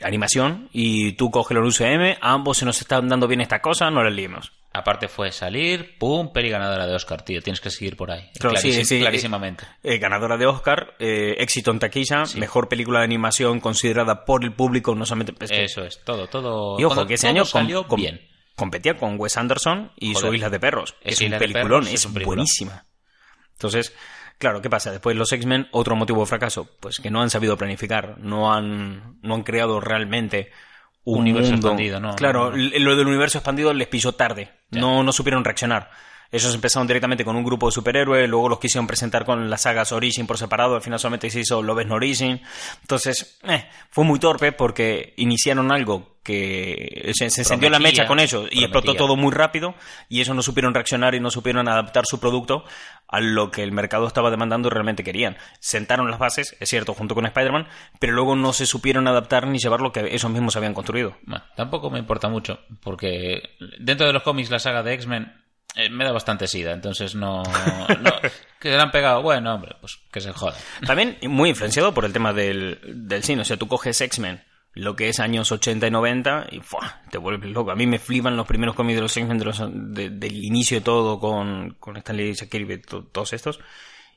animación 0.00 0.68
y 0.72 1.12
tú 1.12 1.30
coges 1.30 1.56
los 1.56 1.80
UCM, 1.80 2.16
ambos 2.20 2.58
se 2.58 2.64
nos 2.64 2.80
están 2.80 3.08
dando 3.08 3.26
bien 3.28 3.40
esta 3.40 3.60
cosa, 3.60 3.90
no 3.90 4.02
la 4.02 4.10
liemos. 4.10 4.52
Aparte 4.74 5.06
fue 5.06 5.30
salir, 5.32 5.98
pum, 5.98 6.32
peli 6.32 6.48
ganadora 6.48 6.86
de 6.86 6.94
Oscar, 6.94 7.22
tío. 7.22 7.42
Tienes 7.42 7.60
que 7.60 7.70
seguir 7.70 7.94
por 7.94 8.10
ahí. 8.10 8.30
Claro, 8.40 8.56
sí, 8.56 8.84
sí. 8.86 9.00
Clarísimamente. 9.00 9.64
Eh, 9.82 9.98
ganadora 9.98 10.38
de 10.38 10.46
Oscar, 10.46 10.94
eh, 10.98 11.34
éxito 11.38 11.70
en 11.70 11.78
taquilla, 11.78 12.24
mejor 12.36 12.68
película 12.68 13.00
de 13.00 13.04
animación 13.04 13.60
considerada 13.60 14.24
por 14.24 14.42
el 14.44 14.54
público, 14.54 14.94
no 14.94 15.04
solamente... 15.04 15.34
es 15.44 15.50
que- 15.50 15.64
Eso 15.64 15.84
es, 15.84 16.02
todo, 16.04 16.26
todo. 16.28 16.80
Y 16.80 16.84
ojo, 16.84 16.94
cuando 16.94 17.08
que 17.08 17.14
ese 17.14 17.28
año 17.28 17.44
salió 17.44 17.86
com- 17.86 18.00
bien. 18.00 18.22
competía 18.56 18.94
con 18.96 19.20
Wes 19.20 19.36
Anderson 19.36 19.92
y 19.96 20.14
Joder. 20.14 20.28
su 20.30 20.34
Isla 20.34 20.48
de 20.50 20.58
Perros, 20.60 20.94
Es 21.02 21.14
es, 21.14 21.20
un 21.20 21.26
Isla 21.26 21.36
de 21.38 21.40
peliculón, 21.40 21.68
Perros, 21.82 21.88
es, 21.88 21.94
es 22.00 22.06
un 22.06 22.14
peliculón. 22.14 22.36
buenísima. 22.38 22.86
Entonces, 23.52 23.94
claro, 24.42 24.60
¿qué 24.60 24.68
pasa? 24.68 24.90
Después 24.90 25.16
los 25.16 25.32
X-Men, 25.32 25.68
otro 25.70 25.96
motivo 25.96 26.20
de 26.20 26.26
fracaso, 26.26 26.68
pues 26.80 26.98
que 27.00 27.10
no 27.10 27.22
han 27.22 27.30
sabido 27.30 27.56
planificar, 27.56 28.18
no 28.18 28.52
han, 28.52 29.18
no 29.22 29.34
han 29.36 29.42
creado 29.44 29.80
realmente 29.80 30.50
un 31.04 31.20
Universo 31.20 31.52
mundo. 31.52 31.68
expandido, 31.68 32.00
¿no? 32.00 32.14
Claro, 32.16 32.50
No, 32.50 32.50
no. 32.50 32.56
l- 32.56 32.78
lo 32.80 32.96
del 32.96 33.06
universo 33.06 33.38
expandido 33.38 33.72
les 33.72 33.88
pisó 33.88 34.12
tarde, 34.14 34.50
no, 34.70 35.02
no 35.02 35.12
supieron 35.12 35.44
reaccionar. 35.44 35.90
Ellos 36.32 36.54
empezaron 36.54 36.86
directamente 36.86 37.24
con 37.24 37.36
un 37.36 37.44
grupo 37.44 37.66
de 37.66 37.72
superhéroes, 37.72 38.28
luego 38.28 38.48
los 38.48 38.58
quisieron 38.58 38.86
presentar 38.86 39.26
con 39.26 39.50
las 39.50 39.62
sagas 39.62 39.92
Origin 39.92 40.26
por 40.26 40.38
separado, 40.38 40.74
al 40.74 40.82
final 40.82 40.98
solamente 40.98 41.28
se 41.30 41.40
hizo 41.40 41.62
Loves 41.62 41.86
no 41.86 41.96
Origin. 41.96 42.40
Entonces, 42.80 43.38
eh, 43.44 43.68
fue 43.90 44.04
muy 44.04 44.18
torpe 44.18 44.52
porque 44.52 45.12
iniciaron 45.18 45.70
algo 45.70 46.16
que 46.22 47.10
se, 47.14 47.30
se 47.30 47.40
encendió 47.40 47.68
la 47.68 47.80
mecha 47.80 48.06
con 48.06 48.20
ellos 48.20 48.46
y 48.50 48.62
explotó 48.62 48.94
todo 48.94 49.16
muy 49.16 49.32
rápido 49.32 49.74
y 50.08 50.20
eso 50.20 50.34
no 50.34 50.42
supieron 50.42 50.72
reaccionar 50.72 51.14
y 51.14 51.20
no 51.20 51.30
supieron 51.30 51.68
adaptar 51.68 52.04
su 52.06 52.20
producto 52.20 52.64
a 53.08 53.20
lo 53.20 53.50
que 53.50 53.62
el 53.62 53.72
mercado 53.72 54.06
estaba 54.06 54.30
demandando 54.30 54.68
y 54.68 54.70
realmente 54.70 55.04
querían. 55.04 55.36
Sentaron 55.60 56.10
las 56.10 56.18
bases, 56.18 56.56
es 56.60 56.68
cierto, 56.68 56.94
junto 56.94 57.14
con 57.14 57.26
Spider-Man, 57.26 57.66
pero 57.98 58.14
luego 58.14 58.36
no 58.36 58.52
se 58.52 58.66
supieron 58.66 59.06
adaptar 59.06 59.46
ni 59.46 59.58
llevar 59.58 59.80
lo 59.80 59.92
que 59.92 60.14
ellos 60.14 60.30
mismos 60.30 60.56
habían 60.56 60.74
construido. 60.74 61.16
Bueno, 61.24 61.44
tampoco 61.56 61.90
me 61.90 61.98
importa 61.98 62.28
mucho, 62.28 62.60
porque 62.82 63.42
dentro 63.78 64.06
de 64.06 64.12
los 64.12 64.22
cómics 64.22 64.50
la 64.50 64.60
saga 64.60 64.82
de 64.82 64.94
X-Men 64.94 65.41
eh, 65.76 65.88
me 65.90 66.04
da 66.04 66.12
bastante 66.12 66.46
sida, 66.46 66.72
entonces 66.72 67.14
no... 67.14 67.42
no 67.42 68.10
que 68.60 68.70
se 68.70 68.76
la 68.76 68.82
han 68.84 68.90
pegado, 68.90 69.22
bueno, 69.22 69.54
hombre, 69.54 69.76
pues 69.80 69.98
que 70.12 70.20
se 70.20 70.32
joda. 70.32 70.54
También 70.86 71.16
muy 71.28 71.50
influenciado 71.50 71.92
por 71.94 72.04
el 72.04 72.12
tema 72.12 72.32
del, 72.32 72.78
del 72.84 73.22
cine. 73.24 73.42
O 73.42 73.44
sea, 73.44 73.56
tú 73.56 73.66
coges 73.68 74.00
X-Men, 74.00 74.42
lo 74.74 74.94
que 74.96 75.08
es 75.08 75.18
años 75.20 75.50
80 75.50 75.86
y 75.86 75.90
90, 75.90 76.46
y 76.52 76.60
¡fua! 76.60 77.00
te 77.10 77.18
vuelves 77.18 77.50
loco. 77.50 77.70
A 77.72 77.74
mí 77.76 77.86
me 77.86 77.98
flipan 77.98 78.36
los 78.36 78.46
primeros 78.46 78.74
cómics 78.74 78.96
de 78.96 79.02
los 79.02 79.16
X-Men 79.16 79.38
de 79.38 80.02
de- 80.02 80.10
del 80.10 80.44
inicio 80.44 80.78
de 80.78 80.84
todo 80.84 81.18
con, 81.18 81.74
con 81.80 81.96
Stanley 81.96 82.34
Kirby, 82.34 82.78
to- 82.82 83.04
todos 83.04 83.32
estos. 83.32 83.58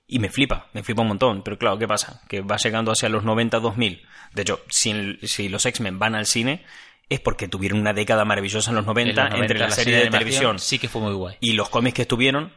Y 0.08 0.20
me 0.20 0.30
flipa, 0.30 0.68
me 0.74 0.84
flipa 0.84 1.02
un 1.02 1.08
montón. 1.08 1.42
Pero 1.42 1.58
claro, 1.58 1.80
¿qué 1.80 1.88
pasa? 1.88 2.22
Que 2.30 2.42
va 2.42 2.58
llegando 2.58 2.92
hacia 2.92 3.10
los 3.10 3.24
90-2000. 3.24 4.02
De 4.34 4.42
hecho, 4.44 4.62
si, 4.70 5.18
si 5.24 5.50
los 5.50 5.66
X-Men 5.66 5.98
van 5.98 6.14
al 6.14 6.28
cine, 6.28 6.64
es 7.10 7.20
porque 7.20 7.48
tuvieron 7.48 7.80
una 7.80 7.94
década 7.94 8.26
maravillosa 8.26 8.72
en 8.72 8.78
los 8.78 8.86
90, 8.86 9.10
En 9.10 9.16
los 9.16 9.26
90, 9.32 9.46
entre 9.46 9.60
la, 9.60 9.72
serie 9.72 9.98
de, 9.98 10.10
televisión 10.10 10.60
Sí 10.60 10.80
que 10.80 10.90
fue 10.90 11.02
muy 11.02 11.14
guay. 11.14 11.38
y 11.40 11.54
los 11.54 11.70
cómics 11.70 11.96
que 11.96 12.02
estuvieron 12.04 12.52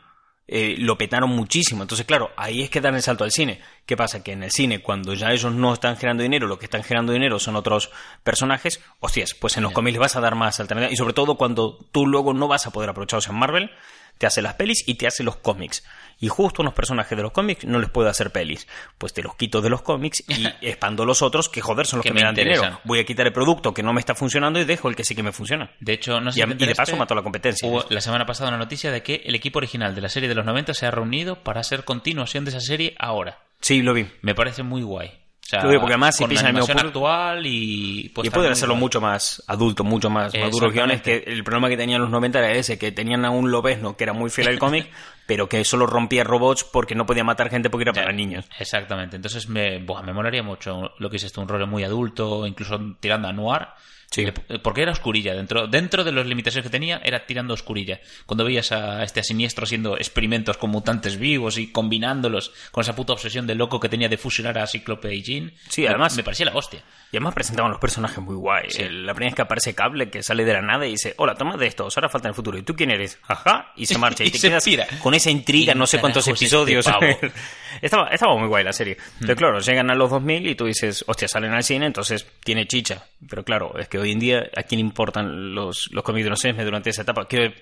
eh, 0.51 0.77
lo 0.79 0.97
petaron 0.97 1.29
muchísimo. 1.29 1.83
Entonces, 1.83 2.07
claro, 2.07 2.31
ahí 2.35 2.63
es 2.63 2.71
que 2.71 2.81
dan 2.81 2.95
el 2.95 3.03
salto 3.03 3.23
al 3.23 3.31
cine. 3.31 3.61
¿Qué 3.85 3.99
pasa? 3.99 4.23
Que 4.23 4.33
en 4.33 4.43
el 4.43 4.51
cine, 4.51 4.81
cuando 4.81 5.13
ya 5.13 5.31
ellos 5.31 5.53
no 5.53 5.75
están 5.75 5.97
generando 5.97 6.23
dinero, 6.23 6.47
lo 6.47 6.59
que 6.59 6.65
están 6.65 6.83
generando 6.83 7.13
dinero 7.13 7.39
son 7.39 7.55
otros 7.55 7.91
personajes, 8.23 8.83
hostias, 9.01 9.35
pues 9.35 9.59
en 9.59 9.63
los 9.65 9.73
cómics 9.73 9.93
les 9.93 10.01
vas 10.01 10.17
a 10.17 10.21
dar 10.21 10.37
más 10.37 10.59
alternativas. 10.59 10.95
Y 10.95 10.97
sobre 10.97 11.13
todo 11.13 11.37
cuando 11.37 11.79
tú 11.93 12.07
luego 12.07 12.33
no 12.33 12.49
vas 12.49 12.67
a 12.67 12.71
poder 12.71 12.89
aprovechar. 12.89 13.19
O 13.19 13.21
sea, 13.21 13.33
en 13.35 13.39
Marvel 13.39 13.71
te 14.19 14.27
hace 14.27 14.43
las 14.43 14.55
pelis 14.55 14.85
y 14.87 14.95
te 14.95 15.07
hace 15.07 15.23
los 15.23 15.37
cómics. 15.37 15.85
Y 16.21 16.29
justo 16.29 16.63
unos 16.63 16.75
personajes 16.75 17.17
de 17.17 17.23
los 17.23 17.33
cómics 17.33 17.65
no 17.65 17.79
les 17.79 17.91
puede 17.91 18.11
hacer 18.11 18.33
pelis. 18.33 18.67
Pues 18.99 19.13
te 19.13 19.23
los 19.23 19.37
quito 19.37 19.61
de 19.61 19.71
los 19.71 19.83
cómics 19.83 20.25
y 20.29 20.47
expando 20.61 21.05
los 21.05 21.23
otros 21.23 21.49
que 21.49 21.61
joder 21.61 21.87
son 21.87 21.99
los 21.99 22.03
que, 22.03 22.11
Que 22.11 22.15
me 22.15 22.21
me 22.21 22.27
dan 22.27 22.35
dinero. 22.35 22.81
Voy 22.85 22.99
a 22.99 23.05
quitar 23.05 23.27
el 23.27 23.33
producto 23.33 23.73
que 23.73 23.83
no 23.83 23.93
me 23.93 24.01
está 24.01 24.15
funcionando 24.15 24.61
y 24.61 24.65
dejo 24.65 24.89
el 24.89 24.97
que 24.97 25.05
sí 25.05 25.15
que 25.15 25.23
me 25.23 25.33
funciona. 25.33 25.71
De 25.79 25.93
hecho, 25.93 26.21
no 26.21 26.33
sé 26.33 26.41
Y, 26.41 26.43
si 26.43 26.65
y 26.65 26.67
de 26.67 26.75
paso 26.75 26.97
mató 26.97 27.15
la 27.15 27.23
competencia. 27.23 27.69
Hubo 27.69 27.85
la 27.89 28.01
semana 28.01 28.27
pasada 28.27 28.49
una 28.49 28.59
noticia 28.59 28.91
de 28.91 29.03
que 29.03 29.23
el 29.25 29.35
equipo 29.35 29.59
original 29.59 29.95
de 29.95 30.01
la 30.01 30.09
serie 30.09 30.29
de 30.29 30.35
los 30.35 30.45
90 30.45 30.75
se 30.75 30.87
ha 30.87 30.91
reunido 30.91 31.43
para 31.45 31.61
hacer 31.61 31.85
continuación 31.85 32.45
de 32.45 32.51
esa 32.51 32.61
serie 32.61 32.97
ahora. 32.99 33.39
Sí, 33.61 33.83
lo 33.83 33.95
vi. 33.95 34.07
Me 34.23 34.35
parece 34.35 34.63
muy 34.63 34.83
guay. 34.83 35.13
Sea, 35.49 35.63
Lo 35.63 35.71
digo 35.71 35.81
porque 35.81 35.95
además 35.95 36.15
si 36.15 36.25
con 36.25 36.29
pisan 36.29 36.49
el 36.49 36.53
mismo 36.53 36.65
animación 36.73 36.77
público- 36.93 37.09
actual 37.09 37.47
y... 37.47 38.11
pues, 38.15 38.27
y 38.29 38.31
pueden 38.31 38.53
hacerlo 38.53 38.77
mucho 38.77 39.01
más 39.01 39.43
adulto, 39.47 39.83
mucho 39.83 40.11
más 40.11 40.35
maduro 40.35 40.71
guiones 40.71 41.01
que 41.01 41.25
el 41.27 41.43
problema 41.43 41.71
que 41.71 41.79
tenían 41.79 42.03
los 42.03 42.11
90 42.11 42.39
era 42.41 42.53
ese, 42.53 42.79
que 42.79 42.93
tenían 42.93 43.25
a 43.25 43.31
un 43.31 43.51
Lobezno 43.51 43.97
que 43.97 44.05
era 44.05 44.13
muy 44.13 44.29
fiel 44.29 44.49
al 44.49 44.59
cómic, 44.59 44.91
pero 45.27 45.49
que 45.49 45.65
solo 45.65 45.87
rompía 45.87 46.23
robots 46.23 46.65
porque 46.65 46.95
no 46.95 47.07
podía 47.07 47.25
matar 47.25 47.49
gente 47.49 47.71
porque 47.71 47.85
era 47.85 47.93
Ya, 47.95 48.03
para 48.03 48.13
niños. 48.13 48.45
Exactamente. 48.59 49.17
Entonces 49.17 49.49
me, 49.49 49.79
buah, 49.79 50.03
me 50.03 50.13
molaría 50.13 50.43
mucho 50.43 50.91
lo 50.99 51.09
que 51.09 51.17
es 51.17 51.25
esto, 51.25 51.41
un 51.41 51.49
rollo 51.49 51.67
muy 51.67 51.83
adulto, 51.83 52.47
incluso 52.47 52.79
tirando 53.01 53.29
a 53.29 53.33
noir. 53.33 53.69
Sí. 54.11 54.25
Le- 54.25 54.59
Porque 54.61 54.83
era 54.83 54.93
oscurilla. 54.93 55.35
Dentro, 55.35 55.67
dentro 55.67 56.03
de 56.05 56.13
las 56.13 56.27
limitaciones 56.27 56.65
que 56.65 56.71
tenía, 56.71 57.01
era 57.05 57.27
tirando 57.27 57.53
oscurilla. 57.55 58.01
Cuando 58.27 58.45
veías 58.45 58.73
a 58.73 59.03
este 59.05 59.23
siniestro 59.23 59.65
haciendo 59.65 59.97
experimentos 59.97 60.57
con 60.57 60.71
mutantes 60.71 61.19
vivos 61.19 61.59
y 61.59 61.71
combinándolos 61.71 62.53
con 62.71 62.83
esa 62.83 62.95
puta 62.97 63.13
obsesión 63.13 63.47
de 63.47 63.55
loco 63.55 63.79
que 63.81 63.89
tenía 63.89 64.09
de 64.09 64.17
fusionar 64.17 64.59
a 64.59 64.67
Cíclope 64.67 65.15
y 65.15 65.23
Jean. 65.23 65.53
Sí, 65.69 65.87
además- 65.87 66.17
Me 66.17 66.23
parecía 66.25 66.47
la 66.47 66.53
hostia. 66.55 66.83
Y 67.13 67.17
además 67.17 67.35
presentaban 67.35 67.71
los 67.71 67.81
personajes 67.81 68.19
muy 68.19 68.35
guay. 68.35 68.67
Sí. 68.71 68.83
La 68.89 69.15
primera 69.15 69.31
vez 69.31 69.35
que 69.35 69.43
aparece 69.43 69.75
Cable, 69.75 70.11
que 70.11 70.23
sale 70.23 70.45
de 70.45 70.53
la 70.53 70.63
nada 70.63 70.87
y 70.87 70.91
dice, 70.93 71.15
hola, 71.19 71.35
toma 71.35 71.57
de 71.57 71.67
estos, 71.67 71.97
ahora 71.97 72.09
falta 72.09 72.29
en 72.29 72.31
el 72.31 72.35
futuro. 72.35 72.59
¿Y 72.59 72.63
tú 72.63 72.75
quién 72.77 72.91
eres? 72.91 73.19
Ajá. 73.29 73.73
Y 73.77 73.87
se 73.87 73.97
marcha. 73.99 74.25
Y, 74.25 74.29
Y 74.29 74.31
te 74.31 74.39
se 74.39 74.49
quedas 74.49 74.65
pira. 74.65 74.87
con 75.03 75.15
esa 75.15 75.31
intriga, 75.31 75.73
¿Quién 75.73 75.79
no 75.79 75.87
sé 75.87 76.01
cuántos 76.01 76.27
este 76.29 76.45
episodios. 76.45 76.85
pavo? 76.87 77.01
estaba, 77.83 78.09
estaba 78.09 78.37
muy 78.37 78.49
guay 78.49 78.65
la 78.65 78.73
serie. 78.73 78.97
Hmm. 79.21 79.27
Pero 79.27 79.37
claro, 79.37 79.61
llegan 79.61 79.91
a 79.91 79.95
los 79.95 80.11
2000 80.11 80.47
y 80.49 80.55
tú 80.55 80.67
dices, 80.67 81.05
hostia, 81.07 81.29
salen 81.29 81.53
al 81.53 81.63
cine, 81.63 81.87
entonces 81.87 82.27
tiene 82.45 82.67
chicha. 82.67 83.05
Pero 83.29 83.45
claro, 83.45 83.79
es 83.79 83.89
que 83.89 83.98
hoy 83.99 84.13
en 84.13 84.19
día, 84.19 84.51
¿a 84.57 84.63
quién 84.63 84.81
importan 84.81 85.55
los, 85.55 85.89
los 85.93 86.05
cómics 86.05 86.25
de 86.25 86.31
los 86.31 86.45
X-Men 86.45 86.65
durante 86.65 86.91
esa 86.91 87.03
etapa? 87.03 87.27
Que, 87.27 87.55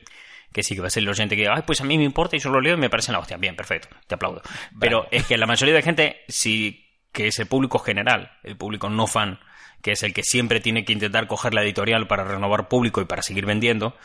que 0.53 0.63
sí 0.63 0.75
que 0.75 0.81
va 0.81 0.87
a 0.87 0.91
ser 0.91 1.03
el 1.03 1.09
oyente 1.09 1.37
que 1.37 1.43
diga, 1.43 1.55
ay, 1.57 1.63
pues 1.67 1.81
a 1.81 1.85
mí 1.85 1.99
me 1.99 2.05
importa 2.05 2.37
y 2.37 2.39
yo 2.39 2.51
lo 2.51 2.61
leo 2.61 2.75
y 2.75 2.79
me 2.79 2.91
parece 2.91 3.13
la 3.13 3.19
hostia. 3.19 3.37
Bien, 3.37 3.57
perfecto, 3.57 3.89
te 4.07 4.15
aplaudo. 4.15 4.43
Pero 4.79 5.07
es 5.11 5.27
que 5.27 5.37
la 5.37 5.47
mayoría 5.47 5.75
de 5.75 5.83
gente, 5.83 6.25
sí 6.29 6.87
que 7.13 7.29
es 7.29 7.39
el 7.39 7.47
público 7.47 7.79
general, 7.79 8.33
el 8.43 8.57
público 8.57 8.91
no 8.91 9.07
fan, 9.07 9.39
que 9.83 9.93
es 9.93 10.03
el 10.03 10.13
que 10.13 10.23
siempre 10.23 10.61
tiene 10.61 10.85
que 10.85 10.93
intentar 10.93 11.27
coger 11.27 11.55
la 11.55 11.63
editorial 11.63 12.07
para 12.07 12.25
renovar 12.25 12.69
público 12.69 13.01
y 13.01 13.07
para 13.07 13.23
seguir 13.23 13.47
vendiendo, 13.47 13.97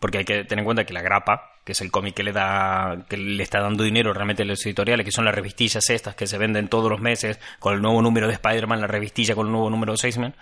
porque 0.00 0.18
hay 0.18 0.24
que 0.24 0.44
tener 0.44 0.60
en 0.60 0.64
cuenta 0.64 0.84
que 0.84 0.92
la 0.92 1.00
grapa, 1.00 1.54
que 1.64 1.72
es 1.72 1.80
el 1.80 1.90
cómic 1.90 2.14
que 2.14 2.22
le 2.22 2.32
da, 2.32 3.06
que 3.08 3.16
le 3.16 3.42
está 3.42 3.60
dando 3.60 3.84
dinero 3.84 4.12
realmente 4.12 4.42
a 4.42 4.46
los 4.46 4.64
editoriales, 4.66 5.04
que 5.04 5.12
son 5.12 5.24
las 5.24 5.34
revistillas 5.34 5.88
estas 5.90 6.14
que 6.14 6.26
se 6.26 6.38
venden 6.38 6.68
todos 6.68 6.90
los 6.90 7.00
meses 7.00 7.40
con 7.58 7.74
el 7.74 7.80
nuevo 7.80 8.02
número 8.02 8.26
de 8.26 8.34
Spider-Man, 8.34 8.80
la 8.80 8.86
revistilla 8.86 9.34
con 9.34 9.46
el 9.46 9.52
nuevo 9.52 9.70
número 9.70 9.94
de 9.94 10.08
X-Men, 10.08 10.34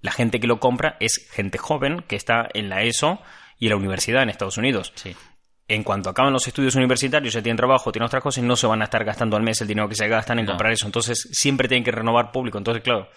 la 0.00 0.12
gente 0.12 0.40
que 0.40 0.46
lo 0.46 0.60
compra 0.60 0.96
es 1.00 1.28
gente 1.32 1.58
joven 1.58 2.04
que 2.06 2.16
está 2.16 2.48
en 2.54 2.68
la 2.68 2.82
ESO 2.82 3.20
y 3.58 3.66
en 3.66 3.70
la 3.70 3.76
universidad 3.76 4.22
en 4.22 4.30
Estados 4.30 4.56
Unidos. 4.58 4.92
Sí. 4.94 5.14
En 5.66 5.82
cuanto 5.82 6.08
acaban 6.08 6.32
los 6.32 6.46
estudios 6.46 6.76
universitarios, 6.76 7.34
ya 7.34 7.42
tienen 7.42 7.56
trabajo, 7.56 7.92
tienen 7.92 8.06
otras 8.06 8.22
cosas, 8.22 8.42
y 8.42 8.46
no 8.46 8.56
se 8.56 8.66
van 8.66 8.80
a 8.80 8.84
estar 8.84 9.04
gastando 9.04 9.36
al 9.36 9.42
mes 9.42 9.60
el 9.60 9.68
dinero 9.68 9.88
que 9.88 9.96
se 9.96 10.08
gastan 10.08 10.38
en 10.38 10.46
No. 10.46 10.52
comprar 10.52 10.72
eso. 10.72 10.86
Entonces, 10.86 11.28
siempre 11.32 11.68
tienen 11.68 11.84
que 11.84 11.90
renovar 11.90 12.32
público. 12.32 12.56
Entonces, 12.56 12.82
claro, 12.82 13.10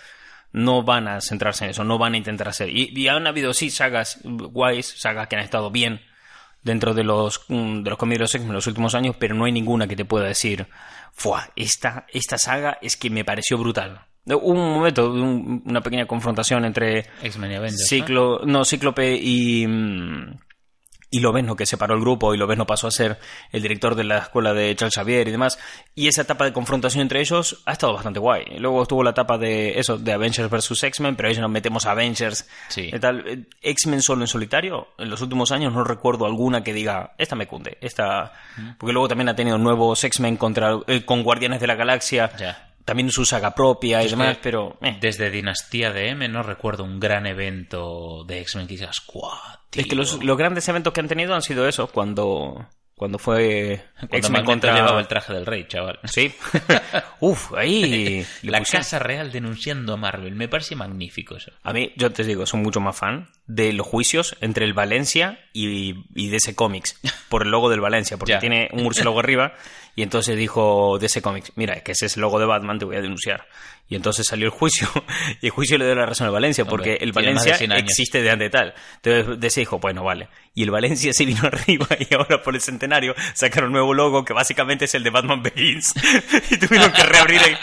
no 0.52 0.84
van 0.84 1.08
a 1.08 1.22
centrarse 1.22 1.63
en 1.63 1.70
eso, 1.72 1.84
no 1.86 1.98
van 1.98 2.13
a 2.13 2.17
intentar 2.17 2.50
hacer. 2.50 2.70
Y, 2.70 2.91
y 2.94 3.08
han 3.08 3.26
habido, 3.26 3.54
sí, 3.54 3.70
sagas 3.70 4.20
guays, 4.24 4.86
sagas 4.98 5.28
que 5.28 5.38
han 5.38 5.44
estado 5.44 5.72
bien, 5.72 6.02
dentro 6.63 6.94
de 6.94 7.04
los, 7.04 7.46
mm, 7.48 7.84
de 7.84 7.89
los 7.89 8.36
X-Men 8.36 8.50
en 8.50 8.54
los 8.54 8.67
últimos 8.67 8.96
años, 8.96 9.15
pero 9.17 9.34
no 9.34 9.46
hay 9.46 9.52
ninguna 9.52 9.88
que 9.88 9.96
te 9.96 10.06
pueda 10.06 10.28
decir, 10.28 10.67
¡fua! 11.13 11.50
Esta, 11.56 12.06
esta 12.12 12.38
saga 12.38 12.78
es 12.82 12.98
que 12.98 13.10
me 13.10 13.24
pareció 13.24 13.58
brutal. 13.58 14.02
Hubo 14.25 14.47
un 14.51 14.73
momento, 14.75 15.10
un- 15.12 15.63
una 15.65 15.81
pequeña 15.81 16.05
confrontación 16.05 16.63
entre 16.65 17.05
X-Men 17.23 17.51
y 17.51 17.55
Avengers. 17.55 17.88
Ciclo, 17.88 18.41
no, 18.45 18.63
Cíclope 18.65 19.15
y, 19.15 19.65
mm, 19.67 20.38
y 21.13 21.19
Lobezno, 21.19 21.57
que 21.57 21.65
separó 21.65 21.95
el 21.95 21.99
grupo, 21.99 22.34
y 22.34 22.38
Lobezno 22.38 22.65
pasó 22.65 22.88
a 22.88 22.91
ser 22.91 23.17
el 23.51 23.62
director 23.62 23.95
de 23.95 24.05
la 24.05 24.19
escuela 24.19 24.53
de 24.53 24.73
Charles 24.77 24.93
Xavier 24.95 25.27
y 25.27 25.31
demás. 25.31 25.60
Y 25.93 26.07
esa 26.07 26.21
etapa 26.21 26.45
de 26.45 26.53
confrontación 26.53 27.01
entre 27.01 27.19
ellos 27.19 27.63
ha 27.65 27.73
estado 27.73 27.93
bastante 27.93 28.19
guay. 28.21 28.45
Luego 28.60 28.84
estuvo 28.84 29.03
la 29.03 29.10
etapa 29.10 29.38
de 29.38 29.77
eso, 29.77 29.97
de 29.97 30.13
Avengers 30.13 30.49
vs. 30.49 30.84
X-Men, 30.84 31.17
pero 31.17 31.27
ahí 31.27 31.36
nos 31.36 31.49
metemos 31.51 31.86
a 31.86 31.91
Avengers. 31.91 32.47
Sí. 32.69 32.89
X-Men 33.62 34.01
solo 34.01 34.21
en 34.21 34.27
solitario, 34.27 34.88
en 34.99 35.10
los 35.10 35.19
últimos 35.21 35.51
años 35.51 35.73
no 35.73 35.84
recuerdo 35.84 36.25
alguna 36.25 36.63
que 36.63 36.73
diga, 36.73 37.13
esta 37.17 37.36
me 37.36 37.47
cunde, 37.47 37.77
esta... 37.81 38.31
Porque 38.77 38.93
luego 38.93 39.10
también 39.10 39.27
ha 39.29 39.36
tenido 39.36 39.57
nuevos 39.57 40.01
X-Men 40.03 40.38
contra, 40.38 40.77
eh, 40.88 41.03
con 41.03 41.23
Guardianes 41.23 41.60
de 41.60 41.67
la 41.67 41.75
Galaxia. 41.75 42.31
Ya. 42.38 42.67
También 42.86 43.12
su 43.12 43.26
saga 43.26 43.54
propia 43.54 44.02
y 44.02 44.06
Es 44.06 44.12
demás, 44.12 44.38
que 44.38 44.44
pero... 44.44 44.78
eh. 44.82 44.98
Desde 45.00 45.30
Dinastía 45.30 45.91
de 45.91 46.10
M 46.10 46.28
no 46.28 46.44
recuerdo 46.44 46.84
un 46.84 47.00
gran 47.00 47.26
evento 47.28 48.24
de 48.26 48.39
X-Men 48.41 48.67
que 48.67 48.76
digas, 48.76 48.98
"Guau, 49.08 49.32
Es 49.72 49.84
que 49.84 49.84
tío". 49.84 49.98
los, 49.98 50.24
los 50.24 50.38
grandes 50.38 50.67
eventos 50.67 50.91
que 50.94 51.00
han 51.00 51.08
tenido 51.08 51.34
han 51.36 51.41
sido 51.41 51.67
eso, 51.67 51.88
cuando, 51.88 52.67
cuando 52.96 53.17
fue 53.20 53.84
Cuando 54.00 54.17
X-Men 54.17 54.46
contra... 54.46 54.76
llevaba 54.76 55.00
el 55.00 55.08
traje 55.08 55.34
del 55.34 55.46
rey, 55.46 55.65
chaval. 55.67 56.00
Sí. 56.06 56.34
Uf, 57.20 57.54
ahí... 57.54 58.26
La 58.44 58.60
pusieron- 58.60 58.84
Casa 58.84 59.00
Real 59.00 59.32
denunciando 59.32 59.94
a 59.94 59.98
Marvel. 59.98 60.36
Me 60.36 60.48
parece 60.48 60.76
magnífico 60.76 61.36
eso. 61.38 61.52
A 61.63 61.74
mí, 61.74 61.91
yo 61.98 62.12
te 62.12 62.24
digo, 62.24 62.46
soy 62.46 62.62
mucho 62.62 62.80
más 62.80 62.98
fan 62.98 63.30
de 63.46 63.74
los 63.74 63.86
juicios 63.86 64.36
entre 64.41 64.65
el 64.65 64.74
Valencia 64.74 65.39
y, 65.54 65.96
y 66.15 66.30
DC 66.30 66.56
Comics, 66.56 67.00
por 67.30 67.44
el 67.44 67.50
logo 67.52 67.70
del 67.70 67.82
Valencia, 67.82 68.17
porque 68.17 68.38
tiene 68.38 68.70
un 68.72 68.84
murciélago 68.84 69.20
arriba, 69.20 69.54
y 69.95 70.04
entonces 70.04 70.38
dijo 70.38 70.97
DC 70.99 71.21
Comics, 71.21 71.51
mira, 71.56 71.82
que 71.82 71.91
ese 71.91 72.06
es 72.06 72.15
el 72.15 72.21
logo 72.21 72.39
de 72.39 72.45
Batman, 72.45 72.80
te 72.80 72.86
voy 72.86 72.95
a 72.95 73.01
denunciar. 73.01 73.47
Y 73.89 73.95
entonces 73.95 74.25
salió 74.25 74.45
el 74.45 74.51
juicio, 74.51 74.88
y 75.41 75.47
el 75.47 75.51
juicio 75.51 75.77
le 75.77 75.86
dio 75.86 75.95
la 75.95 76.06
razón 76.06 76.25
al 76.27 76.32
Valencia, 76.34 76.63
porque 76.63 76.91
Hombre, 76.91 77.04
el 77.04 77.12
de 77.12 77.21
Valencia 77.21 77.58
100 77.58 77.71
años. 77.73 77.84
existe 77.84 78.21
de 78.21 78.30
antes 78.32 78.49
tal. 78.51 78.73
Entonces 79.04 79.39
DC 79.39 79.60
dijo, 79.62 79.80
bueno, 79.80 80.04
vale. 80.04 80.30
Y 80.56 80.63
el 80.63 80.71
Valencia 80.71 81.12
se 81.12 81.25
vino 81.25 81.41
arriba, 81.45 81.88
y 81.99 82.13
ahora 82.13 82.41
por 82.41 82.56
el 82.56 82.62
centenario 82.62 83.13
sacaron 83.34 83.67
un 83.67 83.73
nuevo 83.73 83.93
logo, 83.93 84.23
que 84.23 84.32
básicamente 84.34 84.86
es 84.86 84.95
el 84.95 85.04
de 85.04 85.10
Batman 85.10 85.43
Begins, 85.43 85.93
y 86.51 86.58
tuvieron 86.58 86.91
que 86.93 87.04
reabrir 87.04 87.41
el... 87.43 87.58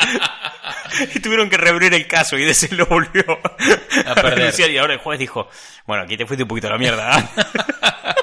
Y 1.14 1.20
tuvieron 1.20 1.48
que 1.48 1.56
reabrir 1.56 1.94
el 1.94 2.06
caso 2.06 2.36
y 2.36 2.44
DC 2.44 2.74
lo 2.74 2.86
volvió 2.86 3.22
A 4.06 4.14
perder. 4.14 4.34
denunciar. 4.38 4.70
Y 4.70 4.78
ahora 4.78 4.94
el 4.94 4.98
juez 5.00 5.18
dijo, 5.18 5.48
bueno, 5.86 6.02
aquí 6.02 6.16
te 6.16 6.26
fuiste 6.26 6.42
un 6.42 6.48
poquito 6.48 6.66
a 6.66 6.70
la 6.70 6.78
mierda. 6.78 7.10
¿ah?". 7.10 8.14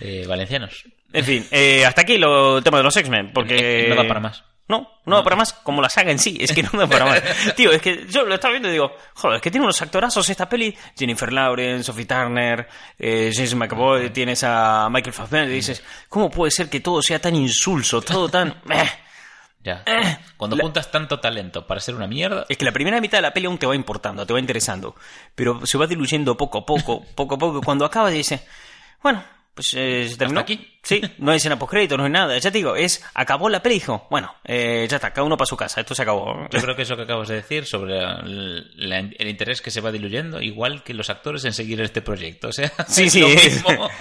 Eh, 0.00 0.24
valencianos. 0.28 0.84
En 1.12 1.24
fin, 1.24 1.46
eh, 1.50 1.84
hasta 1.86 2.02
aquí 2.02 2.18
lo, 2.18 2.58
el 2.58 2.64
tema 2.64 2.78
de 2.78 2.84
los 2.84 2.96
X-Men, 2.96 3.32
porque... 3.32 3.86
Eh, 3.86 3.88
no 3.88 3.96
da 3.96 4.08
para 4.08 4.20
más. 4.20 4.44
No, 4.68 4.90
no 5.04 5.16
da 5.16 5.22
para 5.22 5.36
más, 5.36 5.52
como 5.52 5.80
la 5.80 5.88
saga 5.88 6.10
en 6.10 6.18
sí, 6.18 6.36
es 6.40 6.52
que 6.52 6.62
no 6.64 6.70
da 6.72 6.88
para 6.88 7.04
más. 7.06 7.22
Tío, 7.56 7.70
es 7.70 7.80
que 7.80 8.04
yo 8.08 8.24
lo 8.24 8.34
estaba 8.34 8.50
viendo 8.50 8.68
y 8.68 8.72
digo, 8.72 8.90
joder, 9.14 9.36
es 9.36 9.42
que 9.42 9.50
tiene 9.50 9.64
unos 9.64 9.80
actorazos 9.80 10.28
esta 10.28 10.48
peli. 10.48 10.76
Jennifer 10.98 11.32
Lawrence, 11.32 11.84
Sophie 11.84 12.04
Turner, 12.04 12.66
eh, 12.98 13.30
James 13.32 13.54
McAvoy, 13.54 14.10
tienes 14.10 14.42
a 14.42 14.88
Michael 14.90 15.12
Fassbender 15.12 15.52
y 15.52 15.56
dices, 15.56 15.84
¿cómo 16.08 16.30
puede 16.30 16.50
ser 16.50 16.68
que 16.68 16.80
todo 16.80 17.00
sea 17.00 17.20
tan 17.20 17.36
insulso, 17.36 18.02
todo 18.02 18.28
tan... 18.28 18.48
eh? 18.70 18.90
Ya. 19.62 19.82
Eh, 19.86 20.18
Cuando 20.36 20.56
juntas 20.56 20.90
tanto 20.90 21.18
talento 21.20 21.66
para 21.66 21.80
ser 21.80 21.94
una 21.94 22.06
mierda, 22.06 22.46
Es 22.48 22.56
que 22.56 22.64
la 22.64 22.72
primera 22.72 23.00
mitad 23.00 23.18
de 23.18 23.22
la 23.22 23.32
peli 23.32 23.46
aún 23.46 23.58
te 23.58 23.66
va 23.66 23.74
importando, 23.74 24.26
te 24.26 24.32
va 24.32 24.38
interesando. 24.40 24.94
Pero 25.34 25.64
se 25.66 25.78
va 25.78 25.86
diluyendo 25.86 26.36
poco 26.36 26.58
a 26.58 26.66
poco, 26.66 27.04
poco 27.14 27.34
a 27.36 27.38
poco. 27.38 27.60
Cuando 27.62 27.84
acaba 27.84 28.10
dice, 28.10 28.46
bueno, 29.02 29.24
pues 29.56 29.74
eh, 29.74 30.06
se 30.08 30.16
terminó. 30.16 30.38
¿Hasta 30.40 30.52
aquí? 30.52 30.78
Sí, 30.84 31.00
no 31.18 31.32
hay 31.32 31.38
escena 31.38 31.58
postcrédito, 31.58 31.96
no 31.96 32.04
hay 32.04 32.10
nada. 32.10 32.38
Ya 32.38 32.50
te 32.52 32.58
digo, 32.58 32.76
es, 32.76 33.04
acabó 33.14 33.48
la 33.48 33.60
peli, 33.62 33.76
hijo. 33.76 34.06
Bueno, 34.10 34.32
eh, 34.44 34.86
ya 34.88 34.96
está, 34.96 35.10
cada 35.12 35.26
uno 35.26 35.36
para 35.36 35.46
su 35.46 35.56
casa, 35.56 35.80
esto 35.80 35.94
se 35.96 36.02
acabó. 36.02 36.46
yo 36.50 36.60
creo 36.60 36.76
que 36.76 36.82
eso 36.82 36.94
que 36.94 37.02
acabas 37.02 37.26
de 37.26 37.34
decir 37.36 37.64
sobre 37.64 37.98
el, 37.98 38.88
la- 38.88 38.98
el 38.98 39.28
interés 39.28 39.60
que 39.60 39.72
se 39.72 39.80
va 39.80 39.90
diluyendo, 39.90 40.40
igual 40.40 40.84
que 40.84 40.94
los 40.94 41.10
actores 41.10 41.44
en 41.44 41.52
seguir 41.54 41.80
este 41.80 42.02
proyecto. 42.02 42.48
O 42.48 42.52
sea, 42.52 42.70
Sí, 42.86 43.04
es 43.04 43.12
sí, 43.12 43.20
lo 43.20 43.26
es- 43.28 43.44
mismo. 43.66 43.90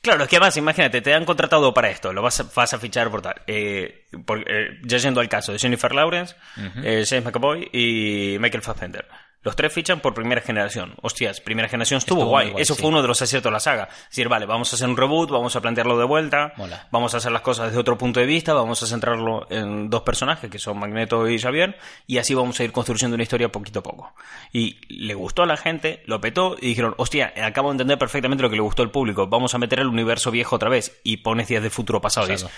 Claro, 0.00 0.24
es 0.24 0.28
que 0.28 0.34
además, 0.34 0.56
imagínate, 0.56 1.00
te 1.00 1.14
han 1.14 1.24
contratado 1.24 1.72
para 1.72 1.88
esto, 1.88 2.12
lo 2.12 2.22
vas 2.22 2.40
a, 2.40 2.46
vas 2.56 2.74
a 2.74 2.78
fichar 2.80 3.08
por 3.08 3.22
tal. 3.22 3.36
Eh, 3.46 4.06
por- 4.26 4.40
eh, 4.50 4.80
ya 4.82 4.98
yendo 4.98 5.20
al 5.20 5.28
caso 5.28 5.52
de 5.52 5.60
Jennifer 5.60 5.94
Lawrence, 5.94 6.34
eh, 6.82 7.04
James 7.08 7.24
McAvoy 7.24 7.68
y 7.72 8.36
Michael 8.40 8.64
Fassbender. 8.64 9.06
Los 9.42 9.56
tres 9.56 9.72
fichan 9.72 10.00
por 10.00 10.14
primera 10.14 10.40
generación. 10.40 10.94
Hostias, 11.02 11.40
primera 11.40 11.68
generación 11.68 11.98
estuvo, 11.98 12.20
Estuvo 12.20 12.30
guay. 12.30 12.52
Eso 12.58 12.74
sí. 12.74 12.80
fue 12.80 12.90
uno 12.90 13.02
de 13.02 13.08
los 13.08 13.20
aciertos 13.20 13.50
de 13.50 13.52
la 13.52 13.60
saga. 13.60 13.88
Es 13.90 14.10
decir, 14.10 14.28
vale, 14.28 14.46
vamos 14.46 14.72
a 14.72 14.76
hacer 14.76 14.88
un 14.88 14.96
reboot, 14.96 15.30
vamos 15.30 15.56
a 15.56 15.60
plantearlo 15.60 15.98
de 15.98 16.04
vuelta, 16.04 16.52
Mola. 16.56 16.86
vamos 16.90 17.14
a 17.14 17.16
hacer 17.16 17.32
las 17.32 17.42
cosas 17.42 17.66
desde 17.66 17.80
otro 17.80 17.98
punto 17.98 18.20
de 18.20 18.26
vista, 18.26 18.54
vamos 18.54 18.82
a 18.82 18.86
centrarlo 18.86 19.46
en 19.50 19.90
dos 19.90 20.02
personajes 20.02 20.48
que 20.50 20.58
son 20.58 20.78
Magneto 20.78 21.28
y 21.28 21.38
Xavier, 21.38 21.76
y 22.06 22.18
así 22.18 22.34
vamos 22.34 22.58
a 22.60 22.64
ir 22.64 22.72
construyendo 22.72 23.14
una 23.14 23.22
historia 23.24 23.50
poquito 23.50 23.80
a 23.80 23.82
poco. 23.82 24.14
Y 24.52 24.78
le 24.88 25.14
gustó 25.14 25.42
a 25.42 25.46
la 25.46 25.56
gente, 25.56 26.02
lo 26.06 26.20
petó 26.20 26.56
y 26.60 26.68
dijeron, 26.68 26.94
hostia, 26.98 27.32
acabo 27.44 27.68
de 27.70 27.72
entender 27.74 27.98
perfectamente 27.98 28.42
lo 28.42 28.50
que 28.50 28.56
le 28.56 28.62
gustó 28.62 28.82
al 28.82 28.90
público, 28.90 29.26
vamos 29.26 29.54
a 29.54 29.58
meter 29.58 29.80
el 29.80 29.88
universo 29.88 30.30
viejo 30.30 30.56
otra 30.56 30.68
vez. 30.70 31.00
Y 31.02 31.18
pones 31.18 31.48
días 31.48 31.62
del 31.62 31.72
futuro 31.72 32.00
pasado. 32.00 32.28
Y 32.28 32.32
dices, 32.32 32.48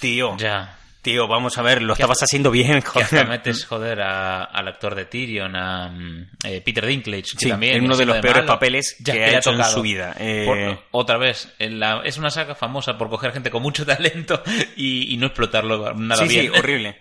tío, 0.00 0.36
Ya. 0.36 0.78
Tío, 1.04 1.28
vamos 1.28 1.56
a 1.58 1.62
ver, 1.62 1.82
lo 1.82 1.92
estabas 1.92 2.20
haciendo 2.22 2.50
bien, 2.50 2.82
Que 2.92 3.02
hasta 3.02 3.04
joder. 3.18 3.28
metes, 3.28 3.64
joder, 3.64 4.00
a- 4.02 4.42
al 4.42 4.66
actor 4.66 4.96
de 4.96 5.04
Tyrion, 5.04 5.54
a 5.54 5.88
mm, 5.90 6.30
eh, 6.44 6.60
Peter 6.64 6.84
Dinklage, 6.84 7.22
que 7.22 7.38
Sí, 7.44 7.48
también 7.50 7.76
en 7.76 7.84
uno 7.84 7.96
de 7.96 8.06
los 8.06 8.16
peores 8.18 8.42
malo, 8.42 8.46
papeles 8.54 8.96
que 9.04 9.12
ha 9.12 9.14
le 9.14 9.36
hecho 9.38 9.50
en 9.50 9.56
tocado. 9.58 9.74
su 9.74 9.82
vida. 9.82 10.16
Eh, 10.18 10.44
Por- 10.90 11.00
otra 11.02 11.16
vez, 11.18 11.54
en 11.60 11.78
la- 11.78 12.00
es 12.04 12.16
una 12.18 12.30
saga 12.30 12.56
famosa 12.56 12.98
por 12.98 13.08
coger 13.08 13.30
gente 13.32 13.50
con 13.52 13.62
mucho 13.62 13.86
talento 13.86 14.42
y, 14.76 15.14
y 15.14 15.16
no 15.18 15.26
explotarlo 15.26 15.94
nada 15.94 16.22
sí, 16.22 16.28
bien. 16.28 16.52
sí, 16.52 16.58
horrible. 16.58 16.98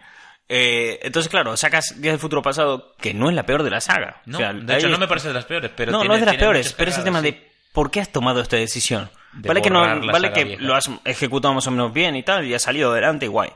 Eh, 0.49 0.99
entonces, 1.03 1.29
claro, 1.31 1.55
sacas 1.57 1.95
Días 2.01 2.13
del 2.13 2.19
Futuro 2.19 2.41
Pasado, 2.41 2.93
que 2.99 3.13
no 3.13 3.29
es 3.29 3.35
la 3.35 3.45
peor 3.45 3.63
de 3.63 3.69
la 3.71 3.81
saga. 3.81 4.21
No, 4.25 4.37
O 4.37 4.41
sea, 4.41 4.53
de 4.53 4.77
hecho, 4.77 4.89
no 4.89 4.97
me 4.97 5.07
parece 5.07 5.29
de 5.29 5.33
las 5.33 5.45
peores, 5.45 5.71
pero 5.75 5.91
no, 5.91 5.99
tiene- 5.99 6.09
no 6.09 6.13
es 6.15 6.19
de 6.19 6.25
las 6.27 6.35
peores, 6.35 6.73
pero 6.73 6.91
es 6.91 6.97
el 6.97 7.03
tema 7.05 7.19
sí. 7.21 7.25
de 7.31 7.49
por 7.71 7.89
qué 7.89 8.01
has 8.01 8.11
tomado 8.11 8.41
esta 8.41 8.57
decisión. 8.57 9.09
De 9.31 9.47
vale 9.47 9.63
que, 9.63 9.71
no, 9.71 9.79
vale 10.11 10.31
que 10.31 10.43
vieja. 10.43 10.61
lo 10.61 10.75
has 10.75 10.91
ejecutado 11.05 11.55
más 11.55 11.65
o 11.65 11.71
menos 11.71 11.91
bien 11.91 12.15
y 12.15 12.21
tal, 12.21 12.45
y 12.45 12.53
ha 12.53 12.59
salido 12.59 12.91
adelante 12.91 13.25
y 13.25 13.29
guay. 13.29 13.49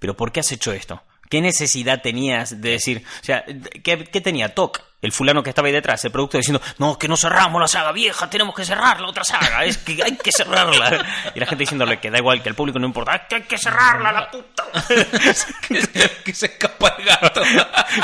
Pero 0.00 0.16
¿por 0.16 0.32
qué 0.32 0.40
has 0.40 0.50
hecho 0.50 0.72
esto? 0.72 1.00
¿Qué 1.28 1.40
necesidad 1.40 2.02
tenías 2.02 2.60
de 2.60 2.70
decir? 2.70 3.04
O 3.20 3.24
sea, 3.24 3.44
¿qué, 3.84 4.04
qué 4.04 4.20
tenía 4.20 4.52
TOC? 4.52 4.82
El 5.00 5.12
fulano 5.12 5.42
que 5.42 5.50
estaba 5.50 5.68
ahí 5.68 5.72
detrás, 5.72 6.04
el 6.04 6.10
producto 6.10 6.36
diciendo, 6.36 6.60
no, 6.78 6.98
que 6.98 7.06
no 7.08 7.16
cerramos 7.16 7.60
la 7.60 7.68
saga 7.68 7.92
vieja, 7.92 8.28
tenemos 8.28 8.54
que 8.54 8.64
cerrar 8.64 9.00
la 9.00 9.08
otra 9.08 9.22
saga, 9.24 9.64
es 9.64 9.78
que 9.78 10.02
hay 10.02 10.16
que 10.16 10.32
cerrarla. 10.32 11.06
Y 11.34 11.40
la 11.40 11.46
gente 11.46 11.62
diciéndole 11.62 12.00
que 12.00 12.10
da 12.10 12.18
igual, 12.18 12.42
que 12.42 12.48
al 12.50 12.54
público 12.56 12.78
no 12.78 12.86
importa, 12.86 13.14
"Es 13.14 13.22
que 13.28 13.34
hay 13.36 13.42
que 13.42 13.56
cerrarla, 13.56 14.12
la 14.12 14.30
puta. 14.30 14.64
que 16.24 16.34
se 16.34 16.46
escapa 16.46 16.96
el 16.98 17.04
gato. 17.04 17.42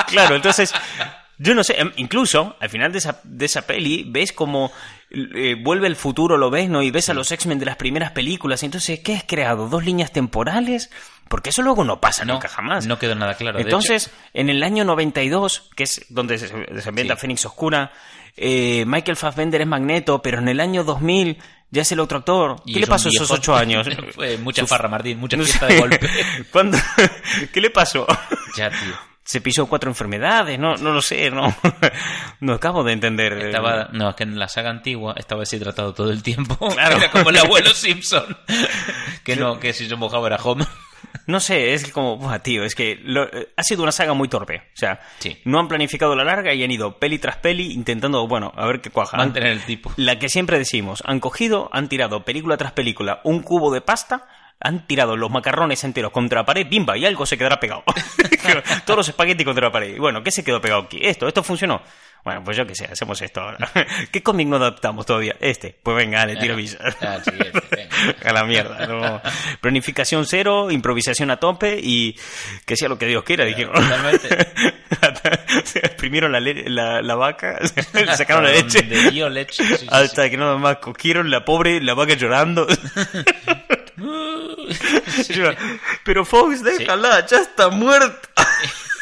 claro, 0.06 0.36
entonces, 0.36 0.72
yo 1.38 1.54
no 1.54 1.62
sé, 1.64 1.80
em, 1.80 1.92
incluso 1.96 2.56
al 2.60 2.70
final 2.70 2.92
de 2.92 2.98
esa, 2.98 3.20
de 3.24 3.44
esa 3.46 3.62
peli 3.62 4.04
ves 4.08 4.32
como 4.32 4.72
eh, 5.10 5.54
vuelve 5.62 5.86
el 5.86 5.96
futuro, 5.96 6.36
lo 6.36 6.50
ves, 6.50 6.68
¿no? 6.68 6.82
Y 6.82 6.90
ves 6.90 7.08
a 7.08 7.14
los 7.14 7.30
X-Men 7.30 7.58
de 7.58 7.66
las 7.66 7.76
primeras 7.76 8.10
películas, 8.12 8.62
y 8.62 8.66
entonces, 8.66 9.00
¿qué 9.00 9.14
has 9.14 9.24
creado? 9.24 9.68
¿Dos 9.68 9.84
líneas 9.84 10.12
temporales? 10.12 10.90
Porque 11.28 11.50
eso 11.50 11.62
luego 11.62 11.84
no 11.84 12.00
pasa 12.00 12.24
nunca 12.24 12.48
jamás. 12.48 12.86
No 12.86 12.98
quedó 12.98 13.14
nada 13.14 13.34
claro. 13.34 13.58
Entonces, 13.58 14.10
en 14.32 14.48
el 14.48 14.62
año 14.62 14.84
92, 14.84 15.70
que 15.74 15.84
es 15.84 16.06
donde 16.08 16.38
se, 16.38 16.48
se 16.48 16.88
ambienta 16.88 17.14
Sí. 17.14 17.20
Fénix 17.20 17.44
Oscura, 17.46 17.92
eh, 18.36 18.84
Michael 18.86 19.16
Fassbender 19.16 19.60
es 19.60 19.66
Magneto, 19.66 20.20
pero 20.22 20.38
en 20.38 20.48
el 20.48 20.60
año 20.60 20.84
2000 20.84 21.38
ya 21.70 21.82
es 21.82 21.92
el 21.92 22.00
otro 22.00 22.18
actor. 22.18 22.62
¿Qué 22.64 22.78
le 22.78 22.86
pasó 22.86 23.08
esos 23.08 23.30
ocho 23.30 23.56
años? 23.56 23.88
Mucha 24.40 24.66
farra, 24.66 24.88
Martín, 24.88 25.18
mucha 25.18 25.36
fiesta 25.42 25.66
de 25.66 25.80
golpe. 25.80 26.00
¿Qué 27.52 27.60
le 27.60 27.70
pasó? 27.70 28.06
ya, 28.56 28.70
tío. 28.70 29.15
Se 29.26 29.40
pisó 29.40 29.66
cuatro 29.66 29.90
enfermedades, 29.90 30.56
no, 30.56 30.76
no 30.76 30.92
lo 30.92 31.02
sé, 31.02 31.30
no, 31.32 31.52
no 32.40 32.54
acabo 32.54 32.84
de 32.84 32.92
entender. 32.92 33.32
Estaba, 33.46 33.88
no, 33.92 34.10
es 34.10 34.14
que 34.14 34.22
en 34.22 34.38
la 34.38 34.46
saga 34.46 34.70
antigua 34.70 35.14
estaba 35.16 35.40
deshidratado 35.40 35.92
todo 35.92 36.10
el 36.12 36.22
tiempo. 36.22 36.56
Claro. 36.76 36.96
Era 36.98 37.10
como 37.10 37.30
el 37.30 37.36
abuelo 37.38 37.70
Simpson. 37.74 38.36
que 39.24 39.34
no, 39.36 39.58
que 39.58 39.72
si 39.72 39.88
se 39.88 39.96
mojaba 39.96 40.28
era 40.28 40.36
home. 40.36 40.64
No 41.26 41.40
sé, 41.40 41.74
es 41.74 41.90
como, 41.90 42.18
buah, 42.18 42.38
tío, 42.38 42.62
es 42.62 42.74
que 42.76 43.00
lo- 43.02 43.28
ha 43.56 43.62
sido 43.64 43.82
una 43.82 43.90
saga 43.90 44.12
muy 44.14 44.28
torpe. 44.28 44.58
O 44.74 44.76
sea, 44.76 45.00
Sí. 45.18 45.38
no 45.44 45.58
han 45.58 45.66
planificado 45.66 46.14
la 46.14 46.22
larga 46.22 46.54
y 46.54 46.62
han 46.62 46.70
ido 46.70 46.98
peli 46.98 47.18
tras 47.18 47.36
peli 47.38 47.72
intentando, 47.72 48.28
bueno, 48.28 48.52
a 48.54 48.64
ver 48.66 48.80
qué 48.80 48.90
cuaja. 48.90 49.16
Mantener 49.16 49.50
el 49.50 49.62
tipo. 49.64 49.92
La 49.96 50.18
que 50.20 50.28
siempre 50.28 50.58
decimos, 50.58 51.02
han 51.04 51.18
cogido, 51.18 51.68
han 51.72 51.88
tirado 51.88 52.24
película 52.24 52.56
tras 52.56 52.72
película 52.72 53.20
un 53.24 53.42
cubo 53.42 53.72
de 53.74 53.80
pasta, 53.80 54.28
han 54.60 54.86
tirado 54.86 55.16
los 55.16 55.30
macarrones 55.30 55.84
enteros 55.84 56.12
contra 56.12 56.40
la 56.40 56.46
pared, 56.46 56.66
bimba, 56.68 56.96
y 56.96 57.04
algo 57.04 57.26
se 57.26 57.36
quedará 57.36 57.60
pegado. 57.60 57.84
Todos 58.84 58.96
los 58.96 59.08
espaguetis 59.08 59.44
contra 59.44 59.66
la 59.66 59.72
pared. 59.72 59.96
Y 59.96 59.98
bueno, 59.98 60.22
¿qué 60.22 60.30
se 60.30 60.42
quedó 60.42 60.60
pegado 60.60 60.82
aquí? 60.82 60.98
Esto, 61.02 61.28
esto 61.28 61.42
funcionó. 61.42 61.82
Bueno, 62.24 62.42
pues 62.42 62.56
yo 62.56 62.66
qué 62.66 62.74
sé, 62.74 62.86
hacemos 62.86 63.22
esto 63.22 63.40
ahora. 63.40 63.70
¿Qué 64.10 64.20
cómic 64.20 64.48
no 64.48 64.56
adaptamos 64.56 65.06
todavía? 65.06 65.36
Este. 65.38 65.78
Pues 65.80 65.96
venga, 65.96 66.26
le 66.26 66.34
tiro 66.34 66.56
visa. 66.56 66.78
Ah, 67.00 67.18
sí, 67.22 67.30
este. 67.38 67.88
A 68.28 68.32
la 68.32 68.42
mierda. 68.44 68.84
¿no? 68.86 69.22
Planificación 69.60 70.26
cero, 70.26 70.72
improvisación 70.72 71.30
a 71.30 71.36
tope 71.36 71.78
y 71.80 72.18
que 72.64 72.76
sea 72.76 72.88
lo 72.88 72.98
que 72.98 73.06
Dios 73.06 73.22
quiera, 73.22 73.44
dijeron. 73.44 73.74
Totalmente. 73.74 74.28
Se 75.64 75.78
exprimieron 75.78 76.32
la, 76.32 76.40
la, 76.40 77.00
la 77.00 77.14
vaca, 77.14 77.58
sacaron 78.16 78.42
la 78.42 78.50
leche. 78.50 78.82
Dio 78.82 79.28
leche. 79.28 79.64
sí, 79.64 79.76
sí. 79.76 79.86
Hasta 79.88 80.28
que 80.28 80.36
nada 80.36 80.56
más 80.56 80.78
cogieron 80.78 81.30
la 81.30 81.44
pobre, 81.44 81.80
la 81.80 81.94
vaca 81.94 82.14
llorando. 82.14 82.66
Pero 86.04 86.24
Fox, 86.24 86.62
déjala, 86.62 87.24
ya 87.26 87.38
está 87.38 87.68
muerta. 87.68 88.28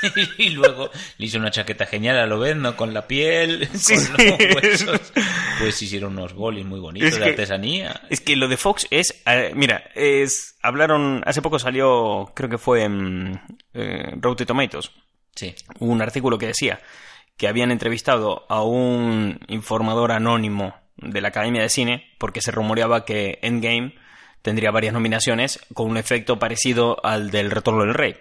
y 0.38 0.50
luego 0.50 0.90
le 1.16 1.26
hizo 1.26 1.38
una 1.38 1.50
chaqueta 1.50 1.86
genial 1.86 2.18
a 2.18 2.26
Lobezno 2.26 2.76
con 2.76 2.92
la 2.92 3.06
piel, 3.06 3.68
Sí, 3.74 3.94
con 4.08 4.16
sí. 4.20 4.28
los 4.28 4.54
huesos. 4.62 5.12
Pues 5.58 5.80
hicieron 5.82 6.12
unos 6.18 6.34
bolis 6.34 6.64
muy 6.66 6.80
bonitos 6.80 7.08
Es 7.08 7.14
de 7.18 7.24
que- 7.24 7.30
artesanía. 7.30 8.02
Es 8.10 8.20
que 8.20 8.36
lo 8.36 8.48
de 8.48 8.56
Fox 8.56 8.86
es, 8.90 9.22
eh, 9.26 9.52
mira, 9.54 9.84
es 9.94 10.56
hablaron 10.62 11.22
hace 11.26 11.42
poco 11.42 11.58
salió, 11.58 12.32
creo 12.34 12.50
que 12.50 12.58
fue 12.58 12.82
en 12.84 13.40
eh, 13.72 14.12
Rotten 14.20 14.46
Tomatoes, 14.46 14.90
Sí. 15.34 15.54
un 15.80 16.00
artículo 16.02 16.38
que 16.38 16.46
decía 16.48 16.80
que 17.36 17.48
habían 17.48 17.70
entrevistado 17.72 18.46
a 18.48 18.62
un 18.62 19.40
informador 19.48 20.12
anónimo 20.12 20.74
de 20.96 21.20
la 21.20 21.28
Academia 21.28 21.62
de 21.62 21.68
Cine 21.68 22.12
porque 22.18 22.40
se 22.40 22.52
rumoreaba 22.52 23.04
que 23.04 23.40
Endgame 23.42 23.94
tendría 24.44 24.70
varias 24.70 24.92
nominaciones 24.92 25.58
con 25.72 25.90
un 25.90 25.96
efecto 25.96 26.38
parecido 26.38 26.98
al 27.02 27.30
del 27.30 27.50
Retorno 27.50 27.80
del 27.82 27.94
Rey. 27.94 28.14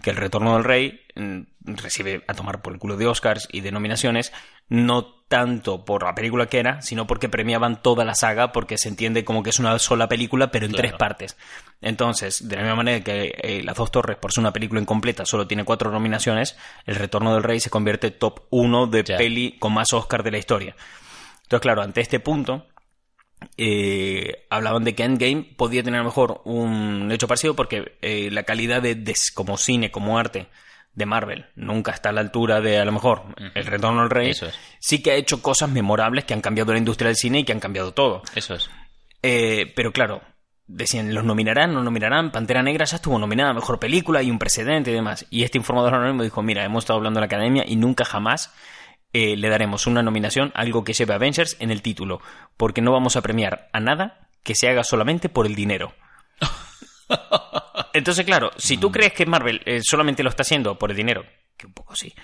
Que 0.00 0.10
el 0.10 0.16
Retorno 0.16 0.54
del 0.54 0.62
Rey 0.62 1.00
mm, 1.16 1.40
recibe 1.64 2.22
a 2.28 2.34
tomar 2.34 2.62
por 2.62 2.72
el 2.72 2.78
culo 2.78 2.96
de 2.96 3.08
Oscars 3.08 3.48
y 3.50 3.62
de 3.62 3.72
nominaciones, 3.72 4.32
no 4.68 5.06
tanto 5.26 5.84
por 5.84 6.04
la 6.04 6.14
película 6.14 6.46
que 6.46 6.60
era, 6.60 6.82
sino 6.82 7.08
porque 7.08 7.28
premiaban 7.28 7.82
toda 7.82 8.04
la 8.04 8.14
saga, 8.14 8.52
porque 8.52 8.78
se 8.78 8.88
entiende 8.88 9.24
como 9.24 9.42
que 9.42 9.50
es 9.50 9.58
una 9.58 9.76
sola 9.80 10.08
película, 10.08 10.52
pero 10.52 10.66
en 10.66 10.70
Claro. 10.72 10.86
tres 10.86 10.96
partes. 10.96 11.36
Entonces, 11.82 12.48
de 12.48 12.54
la 12.54 12.62
misma 12.62 12.76
manera 12.76 13.02
que 13.02 13.34
eh, 13.42 13.62
Las 13.64 13.74
dos 13.76 13.90
torres, 13.90 14.16
por 14.18 14.30
ser 14.32 14.42
una 14.42 14.52
película 14.52 14.80
incompleta, 14.80 15.26
solo 15.26 15.48
tiene 15.48 15.64
cuatro 15.64 15.90
nominaciones, 15.90 16.56
El 16.84 16.94
Retorno 16.94 17.34
del 17.34 17.42
Rey 17.42 17.58
se 17.58 17.68
convierte 17.70 18.12
top 18.12 18.42
uno 18.50 18.86
de 18.86 19.02
peli 19.02 19.56
con 19.58 19.74
más 19.74 19.92
Oscar 19.92 20.22
de 20.22 20.30
la 20.30 20.38
historia. 20.38 20.76
Entonces, 21.42 21.60
claro, 21.62 21.82
ante 21.82 22.02
este 22.02 22.20
punto, 22.20 22.68
eh, 23.56 24.46
hablaban 24.50 24.84
de 24.84 24.94
que 24.94 25.04
Endgame 25.04 25.44
podía 25.56 25.82
tener 25.82 26.00
a 26.00 26.02
lo 26.02 26.08
mejor 26.08 26.40
un 26.44 27.10
hecho 27.12 27.28
parecido 27.28 27.54
porque 27.54 27.96
eh, 28.02 28.30
la 28.30 28.42
calidad 28.44 28.82
de, 28.82 28.94
de- 28.94 29.16
como 29.34 29.56
cine, 29.56 29.90
como 29.90 30.18
arte 30.18 30.46
de 30.94 31.06
Marvel 31.06 31.46
nunca 31.56 31.92
está 31.92 32.08
a 32.08 32.12
la 32.12 32.22
altura 32.22 32.60
de 32.62 32.78
a 32.78 32.84
lo 32.84 32.92
mejor 32.92 33.22
El 33.54 33.66
Retorno 33.66 34.00
del 34.00 34.10
Rey. 34.10 34.30
Eso 34.30 34.46
es. 34.46 34.58
Sí 34.80 35.02
que 35.02 35.10
ha 35.10 35.14
hecho 35.14 35.42
cosas 35.42 35.68
memorables 35.70 36.24
que 36.24 36.32
han 36.34 36.40
cambiado 36.40 36.72
la 36.72 36.78
industria 36.78 37.08
del 37.08 37.16
cine 37.16 37.40
y 37.40 37.44
que 37.44 37.52
han 37.52 37.60
cambiado 37.60 37.92
todo. 37.92 38.22
Eso 38.34 38.54
es. 38.54 38.70
Eh, 39.22 39.72
pero 39.76 39.92
claro, 39.92 40.22
decían, 40.66 41.14
¿los 41.14 41.24
nominarán? 41.24 41.74
¿No 41.74 41.82
nominarán? 41.82 42.32
Pantera 42.32 42.62
Negra 42.62 42.86
ya 42.86 42.96
estuvo 42.96 43.18
nominada 43.18 43.50
a 43.50 43.54
Mejor 43.54 43.78
Película 43.78 44.22
y 44.22 44.30
un 44.30 44.38
precedente 44.38 44.90
y 44.90 44.94
demás. 44.94 45.26
Y 45.28 45.42
este 45.44 45.58
informador 45.58 45.94
anónimo 45.94 46.22
dijo, 46.22 46.42
mira, 46.42 46.64
hemos 46.64 46.84
estado 46.84 46.96
hablando 46.98 47.18
en 47.18 47.22
la 47.22 47.26
academia 47.26 47.64
y 47.66 47.76
nunca 47.76 48.04
jamás 48.06 48.54
eh, 49.18 49.34
le 49.34 49.48
daremos 49.48 49.86
una 49.86 50.02
nominación, 50.02 50.52
algo 50.54 50.84
que 50.84 50.92
lleve 50.92 51.14
Avengers 51.14 51.56
en 51.58 51.70
el 51.70 51.80
título, 51.80 52.20
porque 52.58 52.82
no 52.82 52.92
vamos 52.92 53.16
a 53.16 53.22
premiar 53.22 53.70
a 53.72 53.80
nada 53.80 54.28
que 54.42 54.54
se 54.54 54.68
haga 54.68 54.84
solamente 54.84 55.30
por 55.30 55.46
el 55.46 55.54
dinero. 55.54 55.94
Entonces, 57.94 58.26
claro, 58.26 58.50
si 58.58 58.76
tú 58.76 58.92
crees 58.92 59.14
que 59.14 59.24
Marvel 59.24 59.62
eh, 59.64 59.80
solamente 59.82 60.22
lo 60.22 60.28
está 60.28 60.42
haciendo 60.42 60.78
por 60.78 60.90
el 60.90 60.98
dinero, 60.98 61.24
que 61.56 61.66
un 61.66 61.72
poco 61.72 61.96
sí, 61.96 62.14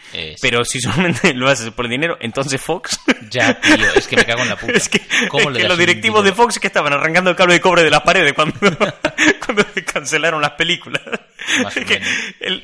pero 0.43 0.67
si 0.67 0.83
solamente 0.83 1.33
lo 1.33 1.49
haces 1.49 1.71
por 1.71 1.87
el 1.87 1.93
dinero, 1.93 2.19
entonces 2.21 2.61
Fox... 2.61 3.01
Ya, 3.31 3.59
tío, 3.59 3.95
es 3.95 4.07
que 4.07 4.17
me 4.17 4.27
cago 4.27 4.43
en 4.43 4.51
la 4.51 4.57
puta. 4.57 4.73
Es 4.77 4.91
que, 4.91 5.01
¿Cómo 5.29 5.51
es 5.51 5.57
que 5.57 5.67
los 5.67 5.79
directivos 5.79 6.23
de? 6.23 6.33
Fox 6.33 6.59
que 6.59 6.67
estaban 6.67 6.93
arrancando 6.93 7.31
el 7.31 7.37
cable 7.37 7.55
de 7.55 7.63
cobre 7.63 7.85
de 7.85 7.91
las 7.91 8.03
paredes 8.03 8.35
cuando, 8.35 8.59
cuando 9.47 9.65
cancelaron 9.91 10.43
las 10.43 10.51
películas. 10.51 11.01
Más 11.63 11.77
o 11.77 11.81
Es 11.81 11.87
que 11.87 12.01
menos. 12.01 12.09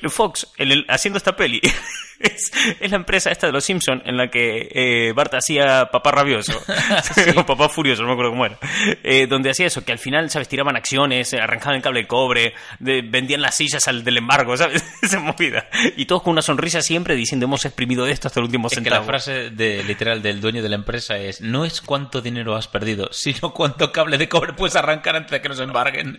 el 0.02 0.10
Fox, 0.10 0.48
el- 0.56 0.72
el- 0.72 0.86
haciendo 0.88 1.18
esta 1.18 1.36
peli, 1.36 1.60
es, 2.20 2.50
es 2.80 2.90
la 2.90 2.96
empresa 2.96 3.30
esta 3.30 3.46
de 3.46 3.52
los 3.52 3.64
Simpsons 3.64 4.02
en 4.04 4.16
la 4.16 4.28
que 4.28 4.68
eh, 4.72 5.12
Bart 5.14 5.32
hacía 5.34 5.86
papá 5.92 6.10
rabioso, 6.10 6.60
o 7.36 7.46
papá 7.46 7.68
furioso, 7.68 8.02
no 8.02 8.08
me 8.08 8.14
acuerdo 8.14 8.30
cómo 8.32 8.46
era, 8.46 8.58
Eh, 9.04 9.26
donde 9.28 9.50
hacía 9.50 9.66
eso, 9.66 9.84
que 9.84 9.92
al 9.92 9.98
final, 9.98 10.28
¿sabes? 10.30 10.48
Tiraban 10.48 10.76
acciones, 10.76 11.32
eh, 11.32 11.40
arrancaban 11.40 11.76
el 11.76 11.82
cable 11.82 12.00
de 12.00 12.06
cobre, 12.06 12.54
de- 12.80 13.02
vendían 13.02 13.40
las 13.42 13.54
sillas 13.56 13.86
al 13.88 14.02
del 14.04 14.16
embargo, 14.18 14.56
¿sabes? 14.56 14.84
Esa 15.02 15.20
movida. 15.20 15.68
Y 15.96 16.06
todos 16.06 16.22
con 16.22 16.32
una 16.32 16.42
sonrisa 16.42 16.82
siempre 16.82 17.14
diciendo, 17.14 17.46
hemos 17.46 17.64
exprimido 17.64 18.06
esto 18.06 18.26
hasta 18.28 18.40
el 18.40 18.46
último 18.46 18.66
Es 18.68 18.74
que 18.74 18.80
centavo. 18.82 19.02
la 19.02 19.06
frase 19.06 19.50
de, 19.50 19.84
literal 19.84 20.20
del 20.22 20.40
dueño 20.40 20.62
de 20.62 20.68
la 20.68 20.74
empresa 20.76 21.16
es 21.18 21.40
no 21.40 21.64
es 21.64 21.80
cuánto 21.80 22.20
dinero 22.20 22.56
has 22.56 22.66
perdido, 22.68 23.08
sino 23.12 23.52
cuánto 23.52 23.92
cable 23.92 24.18
de 24.18 24.28
cobre 24.28 24.52
puedes 24.54 24.74
arrancar 24.76 25.14
antes 25.16 25.30
de 25.30 25.40
que 25.40 25.48
nos 25.48 25.60
embarguen. 25.60 26.18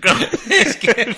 es 0.49 0.77
que... 0.77 1.15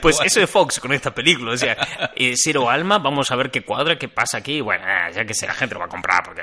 Pues 0.00 0.18
eso 0.24 0.40
de 0.40 0.46
Fox 0.50 0.80
con 0.80 0.92
esta 0.92 1.14
película. 1.14 1.52
O 1.52 1.56
sea, 1.56 1.76
eh, 2.14 2.34
cero 2.36 2.68
alma, 2.68 2.98
vamos 2.98 3.30
a 3.30 3.36
ver 3.36 3.50
qué 3.50 3.62
cuadra, 3.62 3.96
qué 3.96 4.08
pasa 4.08 4.38
aquí. 4.38 4.60
Bueno, 4.60 4.84
eh, 4.86 5.12
ya 5.14 5.24
que 5.24 5.34
sé, 5.34 5.46
la 5.46 5.54
gente 5.54 5.74
lo 5.74 5.80
va 5.80 5.86
a 5.86 5.88
comprar 5.88 6.22
porque. 6.22 6.42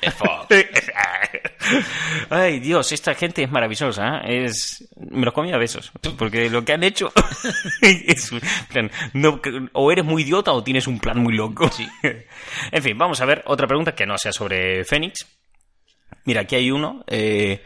Es 0.00 0.14
Fox. 0.14 0.46
Ay, 2.30 2.60
Dios, 2.60 2.90
esta 2.92 3.14
gente 3.14 3.42
es 3.42 3.50
maravillosa. 3.50 4.20
¿eh? 4.24 4.44
Es... 4.44 4.88
Me 4.96 5.24
los 5.24 5.34
comía 5.34 5.54
a 5.54 5.58
besos. 5.58 5.92
Porque 6.18 6.50
lo 6.50 6.64
que 6.64 6.72
han 6.72 6.82
hecho. 6.82 7.12
es 7.82 8.32
un 8.32 8.40
plan, 8.68 8.90
no, 9.12 9.40
o 9.72 9.92
eres 9.92 10.04
muy 10.04 10.22
idiota 10.22 10.52
o 10.52 10.62
tienes 10.62 10.86
un 10.86 10.98
plan 10.98 11.18
muy 11.18 11.34
loco. 11.34 11.68
Sí. 11.70 11.88
en 12.72 12.82
fin, 12.82 12.96
vamos 12.98 13.20
a 13.20 13.24
ver 13.24 13.42
otra 13.46 13.66
pregunta 13.66 13.94
que 13.94 14.06
no 14.06 14.18
sea 14.18 14.32
sobre 14.32 14.84
Fénix. 14.84 15.26
Mira, 16.24 16.42
aquí 16.42 16.56
hay 16.56 16.70
uno. 16.70 17.04
Eh, 17.06 17.62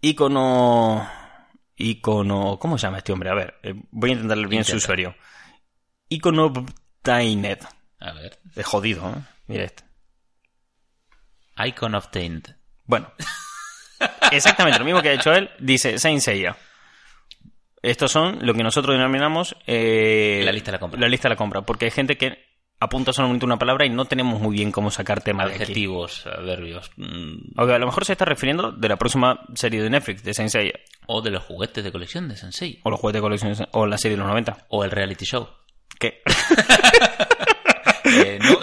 icono. 0.00 1.19
Icono. 1.82 2.58
¿Cómo 2.58 2.76
se 2.78 2.86
llama 2.86 2.98
este 2.98 3.12
hombre? 3.12 3.30
A 3.30 3.34
ver, 3.34 3.54
eh, 3.62 3.74
voy 3.90 4.10
a 4.10 4.12
intentar 4.14 4.36
leer 4.36 4.48
bien 4.48 4.64
su 4.64 4.76
usuario. 4.76 5.14
Icono 6.08 6.52
Tainet. 7.02 7.64
A 8.00 8.12
ver. 8.12 8.38
Es 8.54 8.66
jodido, 8.66 9.08
¿eh? 9.10 9.22
Mira 9.46 9.64
este. 9.64 9.84
Icon 11.66 11.94
of 11.94 12.10
Taint. 12.10 12.48
Bueno. 12.84 13.12
Exactamente 14.32 14.78
lo 14.78 14.84
mismo 14.84 15.02
que 15.02 15.10
ha 15.10 15.14
hecho 15.14 15.32
él. 15.32 15.50
Dice 15.58 15.98
Saint 15.98 16.20
Seiya. 16.20 16.56
Estos 17.82 18.12
son 18.12 18.38
lo 18.46 18.54
que 18.54 18.62
nosotros 18.62 18.94
denominamos... 18.96 19.56
eh, 19.66 20.42
La 20.44 20.52
lista 20.52 20.70
de 20.70 20.76
la 20.76 20.80
compra. 20.80 21.00
La 21.00 21.08
lista 21.08 21.28
de 21.28 21.34
la 21.34 21.36
compra. 21.36 21.62
Porque 21.62 21.86
hay 21.86 21.90
gente 21.90 22.16
que 22.16 22.49
apunta 22.80 23.12
solamente 23.12 23.44
una 23.44 23.58
palabra 23.58 23.84
y 23.86 23.90
no 23.90 24.06
tenemos 24.06 24.40
muy 24.40 24.56
bien 24.56 24.72
cómo 24.72 24.90
sacar 24.90 25.20
tema 25.22 25.44
de 25.46 25.52
aquí. 25.54 25.62
Adjetivos, 25.62 26.26
adverbios. 26.26 26.90
mm, 26.96 27.52
Aunque 27.56 27.74
a 27.74 27.78
lo 27.78 27.86
mejor 27.86 28.04
se 28.04 28.12
está 28.12 28.24
refiriendo 28.24 28.72
de 28.72 28.88
la 28.88 28.96
próxima 28.96 29.40
serie 29.54 29.82
de 29.82 29.90
Netflix, 29.90 30.24
de 30.24 30.34
Saint 30.34 30.50
Seiya. 30.50 30.72
O 31.06 31.20
de 31.22 31.30
los 31.30 31.42
juguetes 31.42 31.84
de 31.84 31.92
colección 31.92 32.28
de 32.28 32.36
Sensei. 32.36 32.80
O 32.84 32.90
los 32.90 32.98
juguetes 32.98 33.18
de 33.18 33.22
colecciones, 33.22 33.62
o 33.72 33.86
la 33.86 33.98
serie 33.98 34.16
de 34.16 34.20
los 34.22 34.28
90. 34.28 34.66
O 34.70 34.84
el 34.84 34.90
reality 34.90 35.24
show. 35.24 35.48
¿Qué? 35.98 36.22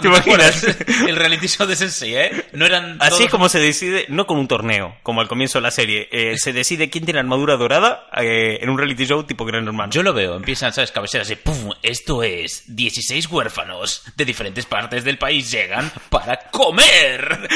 ¿Te 0.01 0.07
¿no 0.09 0.15
imaginas? 0.15 0.63
El 1.07 1.15
reality 1.15 1.47
show 1.47 1.67
de 1.67 1.75
Sensei, 1.75 2.15
¿eh? 2.15 2.45
No 2.53 2.65
eran 2.65 2.97
Así 2.99 3.09
todos- 3.09 3.21
es 3.25 3.29
como 3.29 3.49
se 3.49 3.59
decide, 3.59 4.05
no 4.09 4.25
con 4.27 4.37
un 4.37 4.47
torneo, 4.47 4.95
como 5.03 5.21
al 5.21 5.27
comienzo 5.27 5.57
de 5.59 5.63
la 5.63 5.71
serie. 5.71 6.07
eh, 6.11 6.35
se 6.37 6.53
decide 6.53 6.89
quién 6.89 7.05
tiene 7.05 7.19
armadura 7.19 7.55
dorada 7.57 8.07
eh, 8.21 8.59
en 8.61 8.69
un 8.69 8.77
reality 8.77 9.05
show 9.05 9.23
tipo 9.23 9.45
Gran 9.45 9.65
Hermano. 9.67 9.91
Yo 9.91 10.03
lo 10.03 10.13
veo, 10.13 10.35
empiezan, 10.35 10.73
¿sabes? 10.73 10.91
Cabeceras 10.91 11.27
de 11.27 11.37
¡pum! 11.37 11.71
Esto 11.83 12.23
es 12.23 12.63
16 12.67 13.27
huérfanos 13.29 14.03
de 14.15 14.25
diferentes 14.25 14.65
partes 14.65 15.03
del 15.03 15.17
país 15.17 15.51
llegan 15.51 15.91
para 16.09 16.37
comer. 16.51 17.47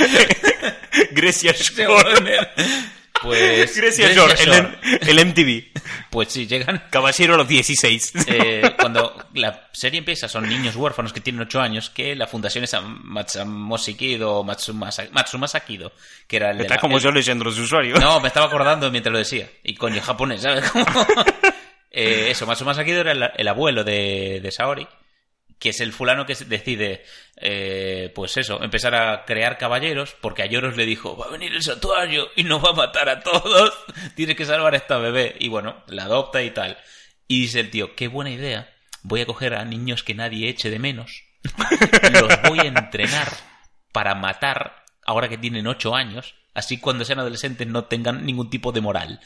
Grecia 1.11 1.53
Shore. 1.53 2.49
Pues. 3.21 3.75
Grecia 3.77 4.07
Grecia 4.07 4.13
Shore, 4.13 4.35
Shore. 4.35 4.79
el, 5.01 5.19
el 5.19 5.25
MTV. 5.27 5.79
Pues 6.09 6.29
sí, 6.31 6.47
llegan. 6.47 6.83
Caballero 6.89 7.35
a 7.35 7.37
los 7.37 7.47
16. 7.47 8.13
eh, 8.27 8.73
cuando 8.79 9.15
la 9.33 9.69
serie 9.73 9.99
empieza, 9.99 10.27
son 10.27 10.49
niños 10.49 10.75
huérfanos 10.75 11.13
que 11.13 11.21
tienen 11.21 11.41
8 11.43 11.61
años, 11.61 11.89
que 11.89 12.15
la 12.15 12.25
fundación 12.27 12.63
es 12.63 12.75
Matsumoshi 12.81 13.93
Kido 13.95 14.43
Matsumasa, 14.43 15.03
Matsumasa 15.11 15.59
Kido, 15.61 15.91
que 16.27 16.37
era 16.37 16.51
el 16.51 16.61
Está 16.61 16.77
como 16.77 16.97
el- 16.97 17.03
yo 17.03 17.11
leyendo 17.11 17.43
los 17.45 17.57
usuarios. 17.59 17.99
No, 17.99 18.19
me 18.19 18.27
estaba 18.29 18.47
acordando 18.47 18.89
mientras 18.91 19.11
lo 19.13 19.19
decía. 19.19 19.47
Y 19.63 19.75
coño, 19.75 20.01
japonés, 20.01 20.41
¿sabes? 20.41 20.69
Como- 20.71 20.85
Eh, 21.93 22.27
eso, 22.31 22.45
Matsumasa 22.45 22.85
Kido 22.85 23.01
era 23.01 23.11
el, 23.11 23.29
el 23.35 23.47
abuelo 23.49 23.83
de, 23.83 24.39
de 24.41 24.49
Saori, 24.51 24.87
que 25.61 25.69
es 25.69 25.79
el 25.79 25.93
fulano 25.93 26.25
que 26.25 26.33
decide, 26.33 27.05
eh, 27.37 28.11
pues 28.15 28.35
eso, 28.35 28.63
empezar 28.63 28.95
a 28.95 29.25
crear 29.25 29.59
caballeros, 29.59 30.15
porque 30.19 30.41
a 30.41 30.47
Yoros 30.47 30.75
le 30.75 30.87
dijo, 30.87 31.15
va 31.15 31.27
a 31.27 31.29
venir 31.29 31.53
el 31.53 31.61
santuario 31.61 32.29
y 32.35 32.43
nos 32.43 32.65
va 32.65 32.71
a 32.71 32.87
matar 32.87 33.07
a 33.09 33.19
todos, 33.19 33.71
tienes 34.15 34.35
que 34.35 34.47
salvar 34.47 34.73
a 34.73 34.77
esta 34.77 34.97
bebé. 34.97 35.35
Y 35.39 35.49
bueno, 35.49 35.83
la 35.85 36.05
adopta 36.05 36.41
y 36.41 36.49
tal. 36.49 36.79
Y 37.27 37.41
dice 37.43 37.59
el 37.59 37.69
tío, 37.69 37.95
qué 37.95 38.07
buena 38.07 38.31
idea, 38.31 38.73
voy 39.03 39.21
a 39.21 39.27
coger 39.27 39.53
a 39.53 39.63
niños 39.63 40.01
que 40.01 40.15
nadie 40.15 40.49
eche 40.49 40.71
de 40.71 40.79
menos, 40.79 41.25
los 42.11 42.41
voy 42.41 42.61
a 42.61 42.63
entrenar 42.63 43.27
para 43.91 44.15
matar 44.15 44.83
ahora 45.05 45.29
que 45.29 45.37
tienen 45.37 45.67
8 45.67 45.93
años, 45.93 46.33
así 46.55 46.79
cuando 46.79 47.05
sean 47.05 47.19
adolescentes 47.19 47.67
no 47.67 47.85
tengan 47.85 48.25
ningún 48.25 48.49
tipo 48.49 48.71
de 48.71 48.81
moral. 48.81 49.21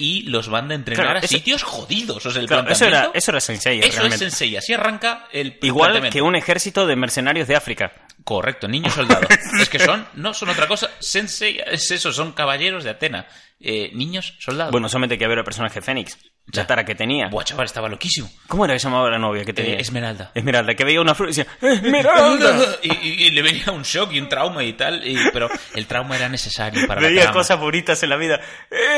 Y 0.00 0.22
los 0.22 0.48
van 0.48 0.70
a 0.70 0.74
entrenar 0.74 1.04
Claro, 1.04 1.18
a 1.20 1.22
eso- 1.22 1.34
sitios 1.34 1.62
jodidos. 1.62 2.24
O 2.24 2.30
sea, 2.30 2.40
el 2.40 2.48
Claro, 2.48 2.70
eso 2.70 2.86
era, 2.86 3.10
eso 3.12 3.30
era 3.30 3.40
Sensei, 3.40 3.78
eso 3.80 3.88
es 3.88 3.94
realmente. 3.96 4.18
Sensei. 4.18 4.56
Así 4.56 4.72
arranca 4.72 5.26
el 5.30 5.58
Igual 5.60 6.08
que 6.08 6.22
un 6.22 6.34
ejército 6.36 6.86
de 6.86 6.96
mercenarios 6.96 7.46
de 7.46 7.54
África. 7.56 7.92
Correcto, 8.30 8.68
niño 8.68 8.88
soldado. 8.94 9.26
es 9.60 9.68
que 9.68 9.80
son, 9.80 10.06
no 10.14 10.32
son 10.34 10.50
otra 10.50 10.68
cosa. 10.68 10.88
Sensei 11.00 11.60
es 11.66 11.90
eso, 11.90 12.12
son 12.12 12.30
caballeros 12.30 12.84
de 12.84 12.90
Atena. 12.90 13.26
Eh, 13.58 13.90
niños 13.92 14.34
soldados. 14.38 14.70
Bueno, 14.70 14.88
solamente 14.88 15.18
que 15.18 15.26
ver 15.26 15.38
el 15.38 15.44
personaje 15.44 15.82
Fénix. 15.82 16.16
La 16.52 16.66
tara 16.66 16.84
que 16.84 16.94
tenía. 16.94 17.28
Buah, 17.28 17.44
chaval, 17.44 17.66
estaba 17.66 17.88
loquísimo. 17.88 18.28
¿Cómo 18.48 18.64
era 18.64 18.74
que 18.74 18.78
llamaba 18.80 19.10
la 19.10 19.18
novia 19.18 19.44
que 19.44 19.52
tenía? 19.52 19.74
Eh, 19.74 19.80
Esmeralda. 19.80 20.30
Esmeralda, 20.34 20.74
que 20.74 20.84
veía 20.84 21.00
una 21.00 21.14
flor 21.14 21.28
y 21.30 21.32
decía, 21.34 21.46
¡Esmeralda! 21.60 22.76
y, 22.82 22.88
y- 22.92 23.26
y 23.26 23.30
le 23.30 23.42
venía 23.42 23.70
un 23.72 23.82
shock 23.82 24.12
y 24.12 24.20
un 24.20 24.28
trauma 24.28 24.62
y 24.64 24.72
tal, 24.74 25.06
y- 25.06 25.18
pero 25.32 25.48
el 25.74 25.86
trauma 25.86 26.16
era 26.16 26.28
necesario 26.28 26.86
para 26.86 27.00
la 27.00 27.08
veía 27.08 27.22
trama. 27.22 27.36
cosas 27.36 27.58
bonitas 27.60 28.02
en 28.02 28.08
la 28.10 28.16
vida. 28.16 28.40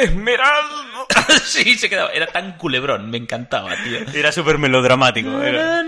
¡Esmeralda! 0.00 1.36
sí, 1.44 1.74
se 1.76 1.88
quedaba, 1.90 2.10
era 2.12 2.26
tan 2.26 2.56
culebrón, 2.56 3.10
me 3.10 3.18
encantaba, 3.18 3.74
tío. 3.82 3.98
Era 4.14 4.30
súper 4.32 4.58
melodramático. 4.58 5.42
era- 5.42 5.80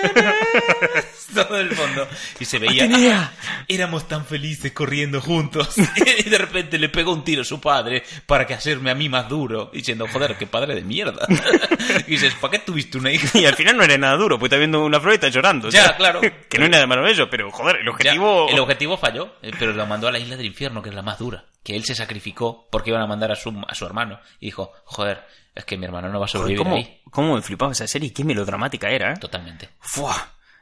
Todo 1.34 1.58
el 1.60 1.70
fondo. 1.70 2.08
Y 2.40 2.44
se 2.44 2.58
veía. 2.58 2.84
Atenea. 2.84 3.32
Éramos 3.68 4.08
tan 4.08 4.24
felices 4.26 4.72
corriendo 4.72 5.20
juntos. 5.20 5.74
Y 6.20 6.28
de 6.28 6.38
repente 6.38 6.78
le 6.78 6.88
pegó 6.88 7.12
un 7.12 7.24
tiro 7.24 7.42
a 7.42 7.44
su 7.44 7.60
padre 7.60 8.02
para 8.26 8.46
que 8.46 8.54
hacerme 8.54 8.90
a 8.90 8.94
mí 8.94 9.08
más 9.08 9.28
duro. 9.28 9.70
Diciendo, 9.72 10.06
joder, 10.12 10.36
qué 10.36 10.46
padre 10.46 10.74
de 10.74 10.82
mierda. 10.82 11.26
Y 12.06 12.12
dices, 12.12 12.34
¿para 12.34 12.52
qué 12.52 12.58
tuviste 12.60 12.98
una 12.98 13.10
hija? 13.12 13.36
Y 13.38 13.44
al 13.46 13.54
final 13.54 13.76
no 13.76 13.82
era 13.82 13.96
nada 13.98 14.16
duro, 14.16 14.38
pues 14.38 14.48
está 14.48 14.58
viendo 14.58 14.84
una 14.84 15.00
flor 15.00 15.12
y 15.12 15.14
está 15.16 15.28
llorando. 15.28 15.68
o 15.68 15.70
Ya, 15.70 15.84
sea, 15.84 15.96
claro. 15.96 16.20
Que 16.20 16.58
no 16.58 16.64
hay 16.64 16.70
nada 16.70 16.82
de 16.82 16.86
malo 16.86 17.04
en 17.04 17.12
ello, 17.12 17.28
pero 17.30 17.50
joder, 17.50 17.76
el 17.76 17.84
Ya, 17.84 17.90
objetivo... 17.90 18.48
el 18.48 18.58
objetivo 18.60 18.96
falló, 18.96 19.34
eh, 19.42 19.50
pero 19.58 19.72
lo 19.72 19.86
mandó 19.86 20.08
a 20.08 20.12
la 20.12 20.18
isla 20.18 20.36
del 20.36 20.46
infierno, 20.46 20.82
que 20.82 20.88
es 20.90 20.94
la 20.94 21.02
más 21.02 21.18
dura. 21.18 21.44
Que 21.64 21.74
él 21.76 21.84
se 21.84 21.94
sacrificó 21.94 22.68
porque 22.70 22.90
iban 22.90 23.02
a 23.02 23.06
mandar 23.06 23.32
a 23.32 23.36
su, 23.36 23.50
a 23.66 23.74
su 23.74 23.84
hermano. 23.86 24.20
Y 24.40 24.46
dijo, 24.46 24.72
joder, 24.84 25.22
es 25.54 25.64
que 25.64 25.76
mi 25.76 25.84
hermano 25.86 26.08
no 26.08 26.18
va 26.20 26.26
a 26.26 26.28
sobrevivir 26.28 26.58
¿cómo, 26.62 26.76
ahí. 26.76 27.00
¿Cómo 27.10 27.34
me 27.34 27.42
flipaba 27.42 27.72
esa 27.72 27.86
serie? 27.86 28.12
Qué 28.12 28.24
melodramática 28.24 28.88
era, 28.90 29.12
¿eh? 29.12 29.16
Totalmente. 29.18 29.68
Fua. 29.80 30.14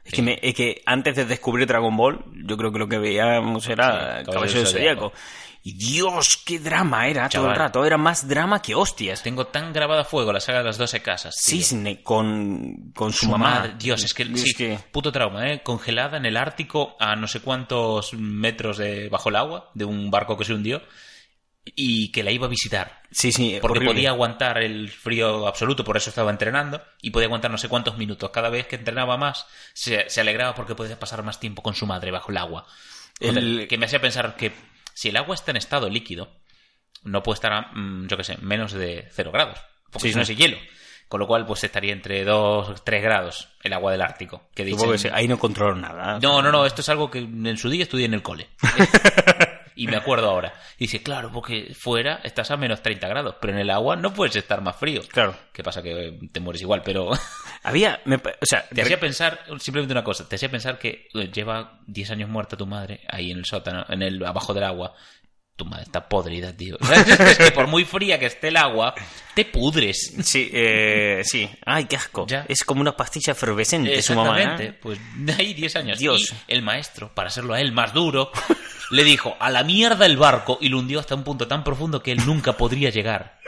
Es, 0.03 0.13
que 0.13 0.21
me- 0.21 0.39
es 0.41 0.55
que 0.55 0.81
antes 0.85 1.15
de 1.15 1.25
descubrir 1.25 1.67
Dragon 1.67 1.95
Ball, 1.95 2.23
yo 2.47 2.57
creo 2.57 2.71
que 2.71 2.79
lo 2.79 2.87
que 2.87 2.97
veíamos 2.97 3.67
era 3.67 4.19
Sí, 4.19 4.31
Caballero 4.31 4.65
Zodíaco. 4.65 5.13
Y 5.61 5.73
Dios, 5.73 6.41
qué 6.45 6.57
drama 6.57 7.07
era 7.09 7.27
todo 7.27 7.49
el 7.49 7.55
rato. 7.55 7.85
Era 7.85 7.97
más 7.97 8.25
drama 8.27 8.61
que 8.61 8.73
hostias. 8.75 9.21
Tengo 9.21 9.47
tan 9.47 9.73
grabada 9.73 10.01
a 10.03 10.05
fuego 10.05 10.31
la 10.31 10.39
saga 10.39 10.59
de 10.59 10.63
las 10.63 10.77
12 10.77 11.01
casas. 11.01 11.35
tío. 11.35 11.57
Cisne 11.57 12.01
con, 12.01 12.91
con 12.95 13.11
su, 13.11 13.25
su 13.25 13.31
mamá. 13.31 13.55
madre. 13.55 13.73
Dios, 13.77 14.03
es 14.05 14.13
que, 14.13 14.23
Es 14.23 14.41
sí, 14.41 14.53
que- 14.53 14.79
puto 14.91 15.11
trauma, 15.11 15.51
¿eh? 15.51 15.61
Congelada 15.61 16.17
en 16.17 16.25
el 16.25 16.37
Ártico 16.37 16.95
a 16.97 17.15
no 17.17 17.27
sé 17.27 17.41
cuántos 17.41 18.13
metros 18.13 18.77
de 18.77 19.09
bajo 19.09 19.27
el 19.29 19.35
agua 19.35 19.69
de 19.73 19.83
un 19.83 20.09
barco 20.09 20.37
que 20.37 20.45
se 20.45 20.53
hundió 20.53 20.81
y 21.75 22.11
que 22.11 22.23
la 22.23 22.31
iba 22.31 22.45
a 22.45 22.49
visitar. 22.49 23.01
Sí, 23.11 23.31
sí, 23.31 23.57
Porque 23.61 23.79
horrible. 23.79 23.95
podía 23.95 24.09
aguantar 24.09 24.61
el 24.61 24.89
frío 24.89 25.47
absoluto, 25.47 25.83
por 25.83 25.97
eso 25.97 26.09
estaba 26.09 26.31
entrenando, 26.31 26.81
y 27.01 27.09
podía 27.11 27.25
aguantar 27.27 27.51
no 27.51 27.57
sé 27.57 27.67
cuántos 27.69 27.97
minutos. 27.97 28.29
Cada 28.31 28.49
vez 28.49 28.67
que 28.67 28.75
entrenaba 28.75 29.17
más, 29.17 29.45
se, 29.73 30.09
se 30.09 30.21
alegraba 30.21 30.55
porque 30.55 30.75
podía 30.75 30.99
pasar 30.99 31.23
más 31.23 31.39
tiempo 31.39 31.61
con 31.63 31.73
su 31.75 31.85
madre 31.85 32.11
bajo 32.11 32.31
el 32.31 32.37
agua. 32.37 32.65
El- 33.19 33.67
Que 33.67 33.77
me 33.77 33.85
hacía 33.85 33.99
pensar 34.01 34.35
que 34.35 34.51
si 34.93 35.09
el 35.09 35.17
agua 35.17 35.35
está 35.35 35.51
en 35.51 35.57
estado 35.57 35.89
líquido, 35.89 36.29
no 37.03 37.23
puede 37.23 37.35
estar 37.35 37.53
a, 37.53 37.71
mm, 37.73 38.07
yo 38.07 38.17
qué 38.17 38.23
sé, 38.23 38.37
menos 38.41 38.71
de 38.73 39.07
0 39.13 39.31
grados. 39.31 39.59
Porque 39.91 40.07
Sí, 40.09 40.13
si 40.13 40.19
no 40.19 40.25
sí. 40.25 40.33
es 40.33 40.37
hielo. 40.39 40.57
Con 41.07 41.19
lo 41.19 41.25
cual, 41.25 41.43
pues 41.47 41.63
estaría 41.63 41.91
entre 41.91 42.23
2 42.23 42.83
3 42.83 43.01
grados 43.01 43.47
el 43.63 43.73
agua 43.73 43.91
del 43.91 44.03
Ártico. 44.03 44.49
Que 44.53 44.63
dicen- 44.63 44.95
que 45.01 45.09
ahí 45.11 45.27
no 45.27 45.39
controlo 45.39 45.75
nada. 45.75 46.19
no, 46.21 46.41
no, 46.43 46.51
no, 46.51 46.67
esto 46.67 46.81
es 46.81 46.89
algo 46.89 47.09
que 47.09 47.17
en 47.17 47.57
su 47.57 47.67
día 47.69 47.81
estudié 47.81 48.05
en 48.05 48.13
el 48.13 48.21
cole. 48.21 48.47
y 49.83 49.87
me 49.87 49.97
acuerdo 49.97 50.29
ahora. 50.29 50.53
Y 50.77 50.85
dice, 50.85 51.01
claro, 51.01 51.31
porque 51.31 51.73
fuera 51.77 52.19
estás 52.23 52.51
a 52.51 52.57
menos 52.57 52.81
30 52.81 53.07
grados, 53.07 53.35
pero 53.39 53.53
en 53.53 53.59
el 53.59 53.69
agua 53.69 53.95
no 53.95 54.13
puedes 54.13 54.35
estar 54.35 54.61
más 54.61 54.75
frío. 54.75 55.01
Claro. 55.09 55.35
¿Qué 55.53 55.63
pasa? 55.63 55.81
Que 55.81 56.19
te 56.31 56.39
mueres 56.39 56.61
igual, 56.61 56.81
pero 56.83 57.11
Había, 57.63 58.01
me 58.05 58.15
o 58.15 58.45
sea, 58.45 58.67
te 58.67 58.81
hacía 58.81 58.99
pensar, 58.99 59.41
simplemente 59.59 59.93
una 59.93 60.03
cosa, 60.03 60.27
te 60.27 60.35
hacía 60.35 60.49
pensar 60.49 60.79
que 60.79 61.07
eh, 61.13 61.29
lleva 61.33 61.79
10 61.87 62.11
años 62.11 62.29
muerta 62.29 62.55
tu 62.55 62.65
madre 62.65 63.01
ahí 63.09 63.31
en 63.31 63.39
el 63.39 63.45
sótano, 63.45 63.85
en 63.89 64.01
el 64.01 64.25
abajo 64.25 64.53
del 64.53 64.63
agua. 64.63 64.93
Tu 65.57 65.65
madre 65.65 65.83
está 65.83 66.07
podrida, 66.07 66.55
tío. 66.55 66.77
es 67.19 67.37
que 67.37 67.51
por 67.51 67.67
muy 67.67 67.83
fría 67.83 68.17
que 68.17 68.27
esté 68.27 68.47
el 68.47 68.55
agua, 68.55 68.95
te 69.33 69.43
pudres. 69.43 70.13
Sí, 70.23 70.49
eh, 70.53 71.21
sí. 71.25 71.49
Ay, 71.65 71.83
qué 71.83 71.97
asco. 71.97 72.25
Ya. 72.27 72.45
Es 72.47 72.63
como 72.63 72.79
una 72.79 72.95
pastilla 72.95 73.33
efervescente 73.33 74.01
su 74.01 74.15
mamá. 74.15 74.39
¿eh? 74.39 74.43
Exactamente. 74.43 74.79
Pues 74.81 74.99
de 75.17 75.33
ahí 75.37 75.53
10 75.53 75.75
años. 75.75 75.99
Dios. 75.99 76.33
Y 76.47 76.53
el 76.53 76.61
maestro, 76.61 77.13
para 77.13 77.27
hacerlo 77.27 77.55
a 77.55 77.59
él 77.59 77.73
más 77.73 77.93
duro, 77.93 78.31
le 78.91 79.03
dijo 79.03 79.35
a 79.39 79.49
la 79.49 79.63
mierda 79.63 80.05
el 80.05 80.17
barco 80.17 80.57
y 80.61 80.69
lo 80.69 80.79
hundió 80.79 80.99
hasta 80.99 81.15
un 81.15 81.23
punto 81.23 81.47
tan 81.47 81.63
profundo 81.63 82.01
que 82.01 82.11
él 82.11 82.25
nunca 82.25 82.53
podría 82.53 82.89
llegar. 82.89 83.39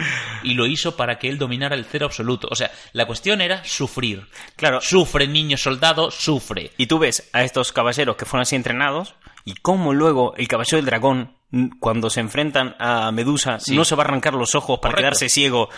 Y 0.44 0.54
lo 0.54 0.66
hizo 0.66 0.96
para 0.96 1.18
que 1.20 1.30
él 1.30 1.38
dominara 1.38 1.76
el 1.76 1.86
cero 1.86 2.06
absoluto. 2.08 2.48
O 2.52 2.56
sea, 2.56 2.72
la 2.94 3.06
cuestión 3.06 3.42
era 3.42 3.64
sufrir. 3.64 4.28
Claro. 4.56 4.82
Sufre, 4.82 5.28
niño 5.28 5.58
soldado, 5.58 6.12
sufre. 6.12 6.72
Y 6.78 6.88
tú 6.88 7.00
ves 7.00 7.30
a 7.34 7.44
estos 7.44 7.72
caballeros 7.72 8.16
que 8.16 8.26
fueron 8.26 8.42
así 8.44 8.56
entrenados 8.56 9.16
y 9.46 9.56
cómo 9.56 9.94
luego 9.94 10.34
el 10.38 10.48
caballero 10.48 10.78
del 10.78 10.86
dragón, 10.86 11.36
cuando 11.80 12.10
se 12.10 12.20
enfrentan 12.22 12.76
a 12.80 13.12
Medusa, 13.12 13.60
Sí. 13.60 13.76
no 13.76 13.84
se 13.84 13.96
va 13.96 14.04
a 14.04 14.06
arrancar 14.06 14.34
los 14.36 14.56
ojos 14.56 14.80
para 14.80 14.94
Correcto. 14.94 15.02
quedarse 15.18 15.30
ciego 15.30 15.70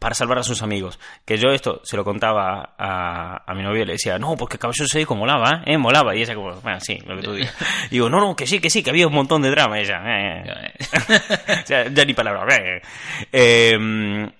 para 0.00 0.16
salvar 0.16 0.38
a 0.38 0.42
sus 0.42 0.62
amigos. 0.62 0.98
Que 1.24 1.36
yo 1.38 1.50
esto 1.50 1.80
se 1.84 1.96
lo 1.96 2.02
contaba 2.04 2.74
a, 2.76 3.44
a 3.46 3.54
mi 3.54 3.62
novia 3.62 3.82
y 3.82 3.86
le 3.86 3.92
decía, 3.92 4.18
no, 4.18 4.34
porque 4.36 4.58
Caballero 4.58 4.88
se 4.88 5.06
como 5.06 5.20
molaba, 5.20 5.62
¿eh? 5.66 5.78
Molaba. 5.78 6.16
Y 6.16 6.22
ella 6.22 6.34
como, 6.34 6.52
bueno, 6.62 6.80
sí, 6.80 6.98
lo 7.06 7.14
que 7.16 7.22
tú 7.22 7.34
digas. 7.34 7.54
Y 7.86 7.90
digo, 7.90 8.10
no, 8.10 8.18
no, 8.18 8.34
que 8.34 8.46
sí, 8.48 8.58
que 8.58 8.70
sí, 8.70 8.82
que 8.82 8.90
había 8.90 9.06
un 9.06 9.14
montón 9.14 9.42
de 9.42 9.50
drama. 9.50 9.78
Y 9.78 9.82
ella, 9.82 10.02
eh. 10.06 10.72
O 11.62 11.66
sea, 11.66 11.88
ya 11.88 12.04
ni 12.04 12.14
palabra. 12.14 12.56
eh. 12.56 12.82
Eh, 13.30 14.30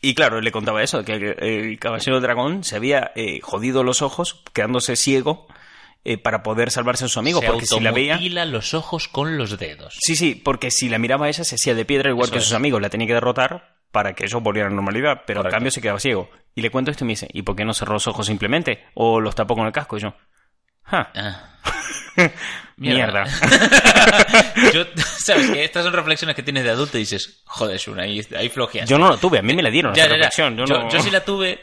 y 0.00 0.14
claro, 0.14 0.40
le 0.40 0.50
contaba 0.52 0.82
eso, 0.82 1.04
que 1.04 1.12
el 1.38 1.78
caballero 1.78 2.20
dragón 2.20 2.64
se 2.64 2.76
había 2.76 3.12
eh, 3.16 3.40
jodido 3.42 3.82
los 3.84 4.00
ojos, 4.00 4.42
quedándose 4.54 4.96
ciego, 4.96 5.46
eh, 6.04 6.16
para 6.16 6.42
poder 6.42 6.70
salvarse 6.70 7.04
a 7.04 7.08
sus 7.08 7.18
amigos, 7.18 7.42
se 7.42 7.48
porque 7.48 7.66
si 7.66 7.80
la 7.80 7.90
veía... 7.90 8.16
los 8.46 8.72
ojos 8.72 9.08
con 9.08 9.36
los 9.36 9.58
dedos. 9.58 9.98
Sí, 10.00 10.16
sí, 10.16 10.34
porque 10.34 10.70
si 10.70 10.88
la 10.88 10.98
miraba 10.98 11.26
a 11.26 11.28
ella 11.28 11.44
se 11.44 11.56
hacía 11.56 11.74
de 11.74 11.84
piedra 11.84 12.08
igual 12.10 12.26
Eso 12.26 12.32
que 12.32 12.38
es. 12.38 12.44
sus 12.44 12.54
amigos, 12.54 12.80
la 12.80 12.88
tenía 12.88 13.06
que 13.08 13.12
derrotar 13.12 13.79
para 13.92 14.12
que 14.14 14.24
ellos 14.24 14.42
volvieran 14.42 14.68
a 14.68 14.74
la 14.74 14.76
normalidad, 14.76 15.22
pero 15.26 15.40
Correcto. 15.40 15.48
en 15.48 15.58
cambio 15.58 15.70
se 15.70 15.80
quedaba 15.80 15.98
ciego. 16.00 16.30
Y 16.54 16.62
le 16.62 16.70
cuento 16.70 16.90
esto 16.90 17.04
y 17.04 17.06
me 17.06 17.12
dice, 17.12 17.28
¿y 17.32 17.42
por 17.42 17.56
qué 17.56 17.64
no 17.64 17.74
cerró 17.74 17.94
los 17.94 18.06
ojos 18.06 18.26
simplemente? 18.26 18.84
¿O 18.94 19.20
los 19.20 19.34
tapó 19.34 19.54
con 19.54 19.66
el 19.66 19.72
casco? 19.72 19.96
Y 19.96 20.00
yo, 20.00 20.14
"Ja, 20.90 21.10
Ah. 21.14 21.46
mierda. 22.76 23.24
Yo, 24.72 24.84
¿Sabes 24.96 25.50
que 25.50 25.64
Estas 25.64 25.84
son 25.84 25.92
reflexiones 25.92 26.34
que 26.34 26.42
tienes 26.42 26.64
de 26.64 26.70
adulto 26.70 26.96
y 26.96 27.00
dices, 27.00 27.42
joder, 27.44 27.78
Shun, 27.78 28.00
ahí, 28.00 28.20
ahí 28.36 28.48
flojeas. 28.48 28.88
Yo 28.88 28.98
no 28.98 29.08
lo 29.08 29.16
tuve, 29.18 29.38
a 29.38 29.42
mí 29.42 29.52
me 29.54 29.62
la 29.62 29.70
dieron 29.70 29.94
Ya, 29.94 30.04
esa 30.04 30.08
ya, 30.10 30.16
ya. 30.16 30.16
reflexión. 30.16 30.56
Yo, 30.56 30.64
Yo, 30.64 30.78
no... 30.80 30.90
yo 30.90 31.00
sí 31.02 31.10
la 31.10 31.24
tuve 31.24 31.60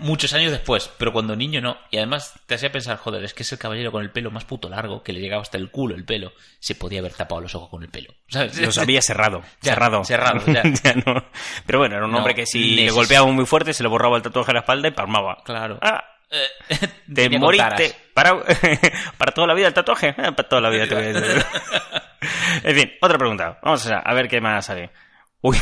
muchos 0.00 0.32
años 0.34 0.52
después, 0.52 0.90
pero 0.98 1.12
cuando 1.12 1.34
niño 1.36 1.60
no. 1.60 1.76
Y 1.90 1.96
además 1.98 2.34
te 2.46 2.54
hacía 2.54 2.70
pensar, 2.70 2.96
joder, 2.98 3.24
es 3.24 3.34
que 3.34 3.42
es 3.42 3.52
el 3.52 3.58
caballero 3.58 3.90
con 3.90 4.02
el 4.02 4.10
pelo 4.10 4.30
más 4.30 4.44
puto 4.44 4.68
largo, 4.68 5.02
que 5.02 5.12
le 5.12 5.20
llegaba 5.20 5.42
hasta 5.42 5.58
el 5.58 5.70
culo 5.70 5.94
el 5.96 6.04
pelo. 6.04 6.32
Se 6.60 6.74
podía 6.74 7.00
haber 7.00 7.12
tapado 7.12 7.40
los 7.40 7.54
ojos 7.54 7.68
con 7.68 7.82
el 7.82 7.88
pelo. 7.88 8.14
¿Sabes? 8.28 8.58
Los 8.60 8.78
había 8.78 9.02
cerrado. 9.02 9.42
Cerrado. 9.62 10.04
cerrado, 10.04 10.40
ya. 10.46 10.62
no. 11.04 11.24
Pero 11.66 11.78
bueno, 11.80 11.96
era 11.96 12.04
un 12.04 12.12
No, 12.12 12.18
hombre 12.18 12.34
que 12.34 12.46
si 12.46 12.76
le 12.76 12.90
golpeaba 12.90 13.26
muy 13.26 13.46
fuerte 13.46 13.72
se 13.74 13.82
le 13.82 13.88
borraba 13.88 14.16
el 14.16 14.22
tatuaje 14.22 14.52
a 14.52 14.54
la 14.54 14.60
espalda 14.60 14.88
y 14.88 14.92
palmaba. 14.92 15.42
Claro. 15.44 15.78
Ah, 15.82 16.04
Eh, 16.30 16.78
te 17.12 17.28
moriste. 17.38 17.94
Para, 18.14 18.42
para 19.18 19.32
toda 19.32 19.46
la 19.46 19.54
vida 19.54 19.68
el 19.68 19.74
tatuaje. 19.74 20.14
Ah, 20.18 20.32
para 20.32 20.48
toda 20.48 20.60
la 20.62 20.70
vida 20.70 20.86
te 20.86 20.94
voy 20.94 21.04
a 21.04 21.12
decir. 21.12 21.44
En 22.64 22.76
fin, 22.76 22.92
otra 23.00 23.18
pregunta. 23.18 23.58
Vamos 23.62 23.84
allá, 23.86 23.98
a 23.98 24.14
ver 24.14 24.28
qué 24.28 24.40
más 24.40 24.66
sale. 24.66 24.90
Uy, 25.40 25.56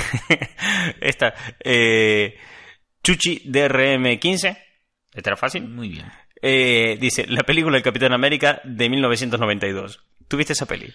esta. 1.01 1.33
Eh, 1.59 2.37
Chuchi 3.03 3.51
DRM15. 3.51 4.59
Esta 5.15 5.31
era 5.31 5.37
fácil. 5.37 5.67
Muy 5.67 5.89
bien. 5.89 6.07
Eh, 6.43 6.99
dice, 7.01 7.27
la 7.27 7.43
película 7.43 7.77
El 7.79 7.83
Capitán 7.83 8.13
América 8.13 8.61
de 8.65 8.91
1992. 8.91 10.01
¿Tuviste 10.29 10.53
esa 10.53 10.67
peli? 10.67 10.93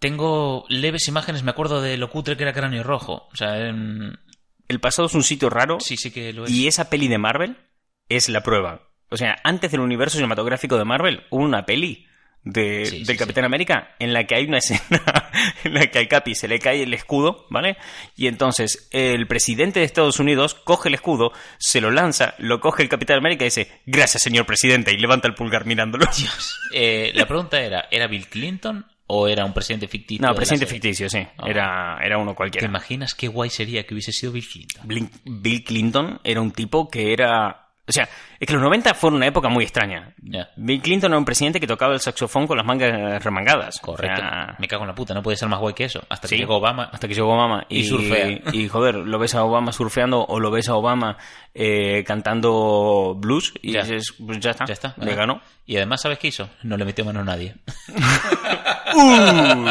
Tengo 0.00 0.64
leves 0.68 1.06
imágenes, 1.08 1.42
me 1.44 1.50
acuerdo 1.52 1.80
de 1.80 1.96
lo 1.96 2.10
cutre 2.10 2.36
que 2.36 2.42
era 2.42 2.52
Cráneo 2.52 2.82
Rojo. 2.82 3.28
O 3.32 3.36
sea, 3.36 3.56
em, 3.56 4.12
El 4.68 4.80
pasado 4.80 5.06
es 5.06 5.14
un 5.14 5.22
sitio 5.22 5.48
raro 5.48 5.78
sí, 5.80 5.96
sí 5.96 6.10
que 6.10 6.32
lo 6.32 6.44
es. 6.44 6.50
y 6.50 6.66
esa 6.66 6.90
peli 6.90 7.06
de 7.08 7.18
Marvel 7.18 7.56
es 8.08 8.28
la 8.28 8.42
prueba. 8.42 8.82
O 9.14 9.16
sea, 9.16 9.36
antes 9.44 9.70
del 9.70 9.80
universo 9.80 10.16
cinematográfico 10.18 10.76
de 10.76 10.84
Marvel 10.84 11.22
hubo 11.30 11.42
una 11.44 11.64
peli 11.64 12.06
de, 12.42 12.84
Sí, 12.84 12.98
del 12.98 13.06
sí. 13.06 13.16
Capitán 13.16 13.44
América 13.44 13.94
en 13.98 14.12
la 14.12 14.24
que 14.24 14.34
hay 14.34 14.44
una 14.44 14.58
escena 14.58 15.00
en 15.64 15.72
la 15.72 15.86
que 15.86 15.98
al 15.98 16.08
Capi 16.08 16.34
se 16.34 16.46
le 16.48 16.58
cae 16.58 16.82
el 16.82 16.92
escudo, 16.92 17.46
¿vale? 17.48 17.76
Y 18.16 18.26
entonces 18.26 18.88
el 18.90 19.26
presidente 19.26 19.80
de 19.80 19.86
Estados 19.86 20.20
Unidos 20.20 20.54
coge 20.54 20.88
el 20.90 20.94
escudo, 20.94 21.32
se 21.58 21.80
lo 21.80 21.90
lanza, 21.90 22.34
lo 22.38 22.60
coge 22.60 22.82
el 22.82 22.90
Capitán 22.90 23.16
América 23.18 23.44
y 23.44 23.46
dice, 23.46 23.80
gracias 23.86 24.22
señor 24.22 24.44
presidente, 24.44 24.92
y 24.92 24.98
levanta 24.98 25.26
el 25.28 25.34
pulgar 25.34 25.64
mirándolo. 25.66 26.06
Eh, 26.76 27.12
la 27.14 27.26
pregunta 27.26 27.60
era, 27.60 27.86
¿era 27.88 28.08
Bill 28.08 28.26
Clinton 28.26 28.84
o 29.06 29.28
era 29.28 29.44
un 29.44 29.54
presidente 29.54 29.86
ficticio? 29.86 30.26
No, 30.26 30.34
presidente 30.34 30.66
ficticio, 30.66 31.08
sí. 31.08 31.18
Ah. 31.38 31.44
Era, 31.46 31.98
era 32.02 32.18
uno 32.18 32.32
¿Te 32.32 32.36
cualquiera. 32.36 32.66
imaginas 32.66 33.14
qué 33.14 33.28
guay 33.28 33.48
sería 33.48 33.86
que 33.86 33.94
hubiese 33.94 34.10
sido 34.10 34.32
Bill 34.32 34.44
Clinton? 34.48 35.10
Bill 35.24 35.62
Clinton 35.62 36.20
era 36.24 36.40
un 36.40 36.50
tipo 36.50 36.90
que 36.90 37.12
era 37.12 37.63
O 37.86 37.92
sea, 37.92 38.08
es 38.40 38.46
que 38.46 38.52
los 38.54 38.62
90 38.62 38.94
fueron 38.94 39.16
una 39.16 39.26
época 39.26 39.48
muy 39.50 39.62
extraña. 39.64 40.14
Bill 40.56 40.80
Clinton 40.80 41.10
era 41.12 41.18
un 41.18 41.24
presidente 41.26 41.60
que 41.60 41.66
tocaba 41.66 41.92
el 41.92 42.00
saxofón 42.00 42.46
con 42.46 42.56
las 42.56 42.64
mangas 42.64 43.22
remangadas. 43.22 43.78
Correcto. 43.78 44.14
O 44.14 44.24
sea, 44.24 44.56
Me 44.58 44.66
cago 44.68 44.84
en 44.84 44.88
la 44.88 44.94
puta, 44.94 45.12
no 45.12 45.22
puede 45.22 45.36
ser 45.36 45.48
más 45.48 45.60
guay 45.60 45.74
que 45.74 45.84
eso. 45.84 46.02
Hasta 46.08 46.26
Sí. 46.26 46.36
que 46.36 46.40
llegó 46.40 46.56
Obama. 46.56 46.88
hasta 46.90 47.06
que 47.08 47.12
llegó 47.14 47.34
Obama. 47.34 47.66
Y 47.68 47.84
surfea. 47.84 48.40
Y 48.52 48.68
joder, 48.68 48.94
lo 48.94 49.18
ves 49.18 49.34
a 49.34 49.44
Obama 49.44 49.70
surfeando 49.72 50.24
o 50.24 50.40
lo 50.40 50.50
ves 50.50 50.68
a 50.70 50.76
Obama 50.76 51.18
eh, 51.52 52.02
cantando 52.06 53.14
blues 53.18 53.52
y 53.60 53.72
Ya. 53.72 53.82
dices, 53.82 54.14
pues 54.24 54.40
ya 54.40 54.52
está, 54.52 54.64
Ya 54.64 54.72
está. 54.72 54.94
le 54.96 55.14
ganó. 55.14 55.42
Y 55.66 55.76
además, 55.76 56.00
¿sabes 56.00 56.18
qué 56.18 56.28
hizo? 56.28 56.48
No 56.62 56.76
le 56.78 56.84
metió 56.86 57.04
mano 57.04 57.20
a 57.20 57.24
nadie. 57.24 57.54
¡Uh! 58.94 59.70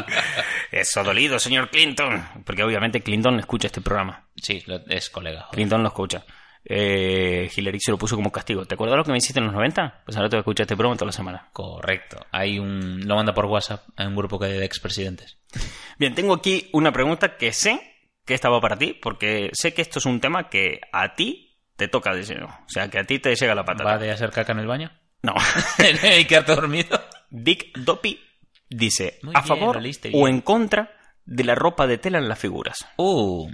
Eso 0.72 1.04
dolido, 1.04 1.40
señor 1.40 1.70
Clinton. 1.70 2.24
Porque 2.46 2.64
obviamente 2.64 3.02
Clinton 3.02 3.40
escucha 3.40 3.68
este 3.68 3.82
programa. 3.82 4.24
Sí, 4.36 4.62
lo- 4.66 4.86
es 4.88 5.10
colega. 5.10 5.42
joder. 5.42 5.56
Clinton 5.56 5.82
lo 5.82 5.88
escucha. 5.90 6.24
Eh, 6.66 7.50
Hillary 7.56 7.80
se 7.80 7.92
lo 7.92 7.98
puso 7.98 8.16
como 8.16 8.32
castigo. 8.32 8.66
¿Te 8.66 8.76
acuerdas 8.76 8.98
lo 8.98 9.04
que 9.04 9.12
me 9.12 9.18
hiciste 9.18 9.40
en 9.40 9.46
los 9.46 9.54
90? 9.54 10.04
Pues 10.06 10.16
ahora 10.16 10.30
te 10.30 10.36
voy 10.36 10.40
a 10.40 10.42
escuchar 10.42 10.64
este 10.64 10.76
programa 10.76 10.96
toda 10.96 11.08
la 11.08 11.12
semana. 11.12 11.50
Correcto. 11.52 12.26
Hay 12.32 12.60
un... 12.60 13.06
Lo 13.06 13.16
manda 13.16 13.34
por 13.34 13.46
WhatsApp 13.46 13.86
a 13.98 14.08
un 14.08 14.16
grupo 14.16 14.40
que 14.40 14.48
de 14.48 14.66
expresidentes. 14.66 15.38
Bien, 16.00 16.16
tengo 16.16 16.34
aquí 16.34 16.70
una 16.74 16.92
pregunta 16.92 17.38
que 17.38 17.52
sé 17.52 17.80
que 18.26 18.34
estaba 18.34 18.62
para 18.62 18.78
ti, 18.78 18.98
porque 19.02 19.50
sé 19.54 19.74
que 19.74 19.82
esto 19.82 20.00
es 20.00 20.06
un 20.06 20.22
tema 20.22 20.50
que 20.50 20.80
a 20.92 21.14
ti 21.16 21.58
te 21.76 21.88
toca 21.88 22.14
de 22.14 22.24
lleno. 22.24 22.46
O 22.46 22.70
sea, 22.70 22.90
que 22.90 23.00
a 23.00 23.04
ti 23.04 23.20
te 23.20 23.36
llega 23.36 23.56
la 23.56 23.66
patata. 23.66 23.92
¿Va 23.92 23.98
de 23.98 24.12
hacer 24.12 24.32
caca 24.32 24.54
en 24.54 24.60
el 24.60 24.68
baño? 24.68 24.92
No. 25.22 25.34
¿Y 26.20 26.26
quedarte 26.26 26.56
dormido? 26.56 27.02
Dick 27.30 27.78
Doppy 27.78 28.20
dice, 28.70 29.20
Muy 29.24 29.34
¿a 29.36 29.42
bien, 29.42 29.48
favor 29.48 29.82
o 30.14 30.28
en 30.28 30.42
contra 30.42 30.92
de 31.26 31.44
la 31.44 31.56
ropa 31.56 31.88
de 31.88 31.98
tela 31.98 32.20
en 32.20 32.30
las 32.30 32.40
figuras? 32.40 32.88
Uh, 32.98 33.50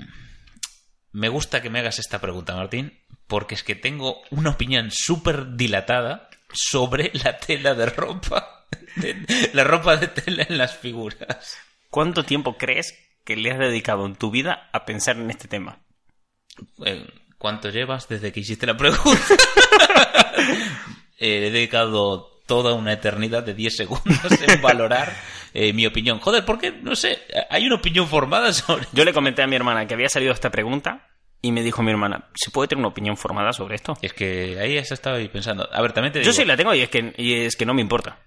me 1.12 1.30
gusta 1.30 1.62
que 1.62 1.70
me 1.70 1.80
hagas 1.80 2.00
esta 2.00 2.20
pregunta, 2.20 2.56
Martín, 2.56 3.00
porque 3.28 3.56
es 3.56 3.64
que 3.64 3.76
tengo 3.76 4.22
una 4.32 4.52
opinión 4.52 4.90
súper 4.92 5.56
dilatada 5.56 6.30
sobre 6.52 7.12
la 7.14 7.38
tela 7.38 7.74
de 7.76 7.86
ropa. 7.88 8.66
de- 8.96 9.50
la 9.54 9.64
ropa 9.64 9.98
de 9.98 10.08
tela 10.08 10.46
en 10.48 10.58
las 10.58 10.76
figuras. 10.78 11.58
¿Cuánto 11.90 12.24
tiempo 12.24 12.58
crees 12.58 12.94
que 13.24 13.36
le 13.36 13.52
has 13.52 13.60
dedicado 13.60 14.06
en 14.06 14.16
tu 14.16 14.32
vida 14.32 14.70
a 14.74 14.86
pensar 14.86 15.18
en 15.18 15.30
este 15.30 15.48
tema? 15.48 15.80
Eh, 16.86 17.06
¿Cuánto 17.38 17.70
llevas 17.70 18.08
desde 18.08 18.32
que 18.32 18.42
hiciste 18.42 18.66
la 18.66 18.78
pregunta? 18.78 19.20
Eh, 21.22 21.48
he 21.48 21.52
dedicado 21.52 22.29
toda 22.50 22.74
una 22.74 22.92
eternidad 22.92 23.44
de 23.44 23.54
10 23.54 23.78
segundos 23.78 24.42
en 24.46 24.62
valorar 24.64 25.14
eh, 25.54 25.72
mi 25.72 25.86
opinión. 25.86 26.20
Joder, 26.20 26.44
¿por 26.44 26.58
qué? 26.58 26.72
No 26.72 26.96
sé, 26.96 27.20
hay 27.50 27.68
una 27.68 27.76
opinión 27.76 28.08
formada 28.08 28.52
sobre... 28.52 28.88
Yo 28.92 29.06
le 29.06 29.14
comenté 29.14 29.44
a 29.44 29.48
mi 29.48 29.56
hermana 29.56 29.86
que 29.86 29.94
había 29.94 30.10
salido 30.10 30.34
esta 30.34 30.50
pregunta 30.50 31.08
y 31.42 31.52
me 31.52 31.62
dijo 31.62 31.84
mi 31.84 31.92
hermana, 31.92 32.28
¿se 32.34 32.50
puede 32.50 32.68
tener 32.68 32.80
una 32.80 32.90
opinión 32.90 33.16
formada 33.18 33.54
sobre 33.54 33.76
esto? 33.76 33.94
Es 34.02 34.14
que 34.14 34.58
ahí 34.60 34.74
ya 34.74 34.82
estaba 34.82 35.18
ahí 35.18 35.30
pensando. 35.30 35.70
A 35.72 35.82
ver, 35.82 35.94
también 35.94 36.12
te 36.12 36.20
digo... 36.20 36.32
Yo 36.32 36.34
sí 36.34 36.44
la 36.44 36.58
tengo 36.58 36.74
y 36.74 36.82
es 36.82 36.90
que, 36.90 37.14
y 37.18 37.36
es 37.36 37.56
que 37.56 37.68
no 37.68 37.76
me 37.76 37.82
importa. 37.82 38.18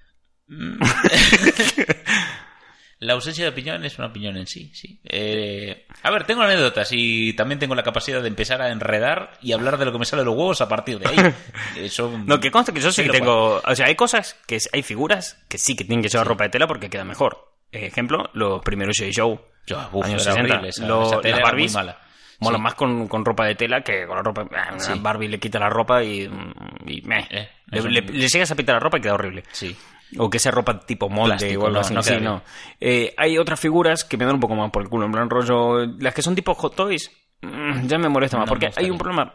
La 3.05 3.15
ausencia 3.15 3.45
de 3.45 3.51
opinión 3.51 3.85
es 3.85 3.99
una 3.99 4.07
opinión 4.09 4.37
en 4.37 4.47
sí, 4.47 4.71
sí. 4.75 5.01
Eh, 5.05 5.87
a 6.03 6.11
ver, 6.11 6.25
tengo 6.25 6.43
anécdotas 6.43 6.89
y 6.93 7.33
también 7.33 7.59
tengo 7.59 7.75
la 7.75 7.83
capacidad 7.83 8.23
de 8.23 8.29
empezar 8.29 8.63
a 8.63 8.71
enredar 8.71 9.33
y 9.43 9.53
hablar 9.53 9.77
de 9.77 9.85
lo 9.87 9.93
que 9.93 9.99
me 9.99 10.05
sale 10.05 10.23
de 10.23 10.27
los 10.27 10.37
huevos 10.37 10.61
a 10.61 10.69
partir 10.69 10.99
de 11.01 11.09
ahí. 11.09 11.35
Eso, 11.85 12.17
No, 12.27 12.39
que 12.39 12.51
consta 12.53 12.73
que 12.73 12.81
yo 12.81 12.93
sí 12.93 13.03
que 13.03 13.09
tengo... 13.11 13.61
O 13.65 13.75
sea, 13.75 13.87
hay 13.87 13.97
cosas, 13.97 14.37
que 14.47 14.59
hay 14.73 14.83
figuras 14.83 15.43
que 15.49 15.59
sí 15.59 15.75
que 15.75 15.85
tienen 15.85 16.03
que 16.03 16.09
llevar 16.09 16.27
ropa 16.29 16.45
de 16.45 16.51
tela 16.51 16.67
porque 16.69 16.89
queda 16.89 17.05
mejor. 17.05 17.53
Ejemplo, 17.73 18.31
los 18.35 18.63
primeros 18.63 18.97
J. 18.99 19.11
Joe. 19.15 19.39
Yo, 19.67 19.89
uf, 19.93 20.05
años 20.07 20.23
era 20.25 20.35
60. 20.35 20.53
horrible, 20.55 20.69
esa- 20.69 20.87
Lo- 20.87 21.03
esa 21.07 21.21
tela 21.21 21.31
las 21.31 21.39
era 21.41 21.49
Barbies 21.51 21.73
muy 21.73 21.81
mala. 21.81 21.99
Mola 22.41 22.57
Sí. 22.59 22.63
más 22.63 22.75
con, 22.75 23.09
con 23.09 23.25
ropa 23.25 23.47
de 23.47 23.55
tela 23.55 23.81
que 23.83 24.07
con 24.07 24.17
la 24.17 24.23
ropa... 24.23 24.47
ah, 24.55 24.75
Sí. 24.79 24.93
Barbie 25.01 25.29
le 25.29 25.39
quita 25.41 25.59
la 25.59 25.69
ropa 25.71 26.03
y... 26.05 26.23
y 26.87 27.01
meh. 27.03 27.27
Eh, 27.31 27.49
le, 27.67 27.79
eso- 27.79 27.89
le- 27.89 28.01
le 28.03 28.29
llegas 28.29 28.51
a 28.51 28.55
pitar 28.55 28.75
la 28.77 28.81
ropa 28.81 28.99
y 28.99 29.01
queda 29.01 29.15
horrible. 29.15 29.43
Sí. 29.53 29.77
O 30.19 30.29
que 30.29 30.39
sea 30.39 30.53
ropa 30.53 30.81
tipo 30.81 31.09
molde 31.09 31.37
Plástico, 31.37 31.63
o 31.63 31.67
algo 31.67 31.75
no, 31.75 31.81
así. 31.81 31.95
no 31.95 32.03
sí, 32.03 32.11
queda 32.11 32.21
no. 32.21 32.43
Eh, 32.81 33.15
hay 33.17 33.39
otras 33.39 33.59
figuras 33.59 34.05
que 34.05 34.17
me 34.17 34.25
dan 34.25 34.35
un 34.35 34.41
poco 34.41 34.55
más 34.55 34.71
por 34.71 34.83
el 34.83 34.89
culo. 34.89 35.07
En 35.07 35.13
plan 35.13 35.31
rollo... 35.31 35.87
Las 35.99 36.15
que 36.15 36.23
son 36.23 36.35
tipo 36.35 36.55
Hot 36.55 36.77
Toys, 36.77 37.11
mm, 37.41 37.87
ya 37.87 37.99
me 37.99 38.09
molesta 38.09 38.37
más. 38.37 38.47
No 38.47 38.51
porque 38.51 38.71
hay 38.77 38.91
un 38.91 38.99
problema 38.99 39.33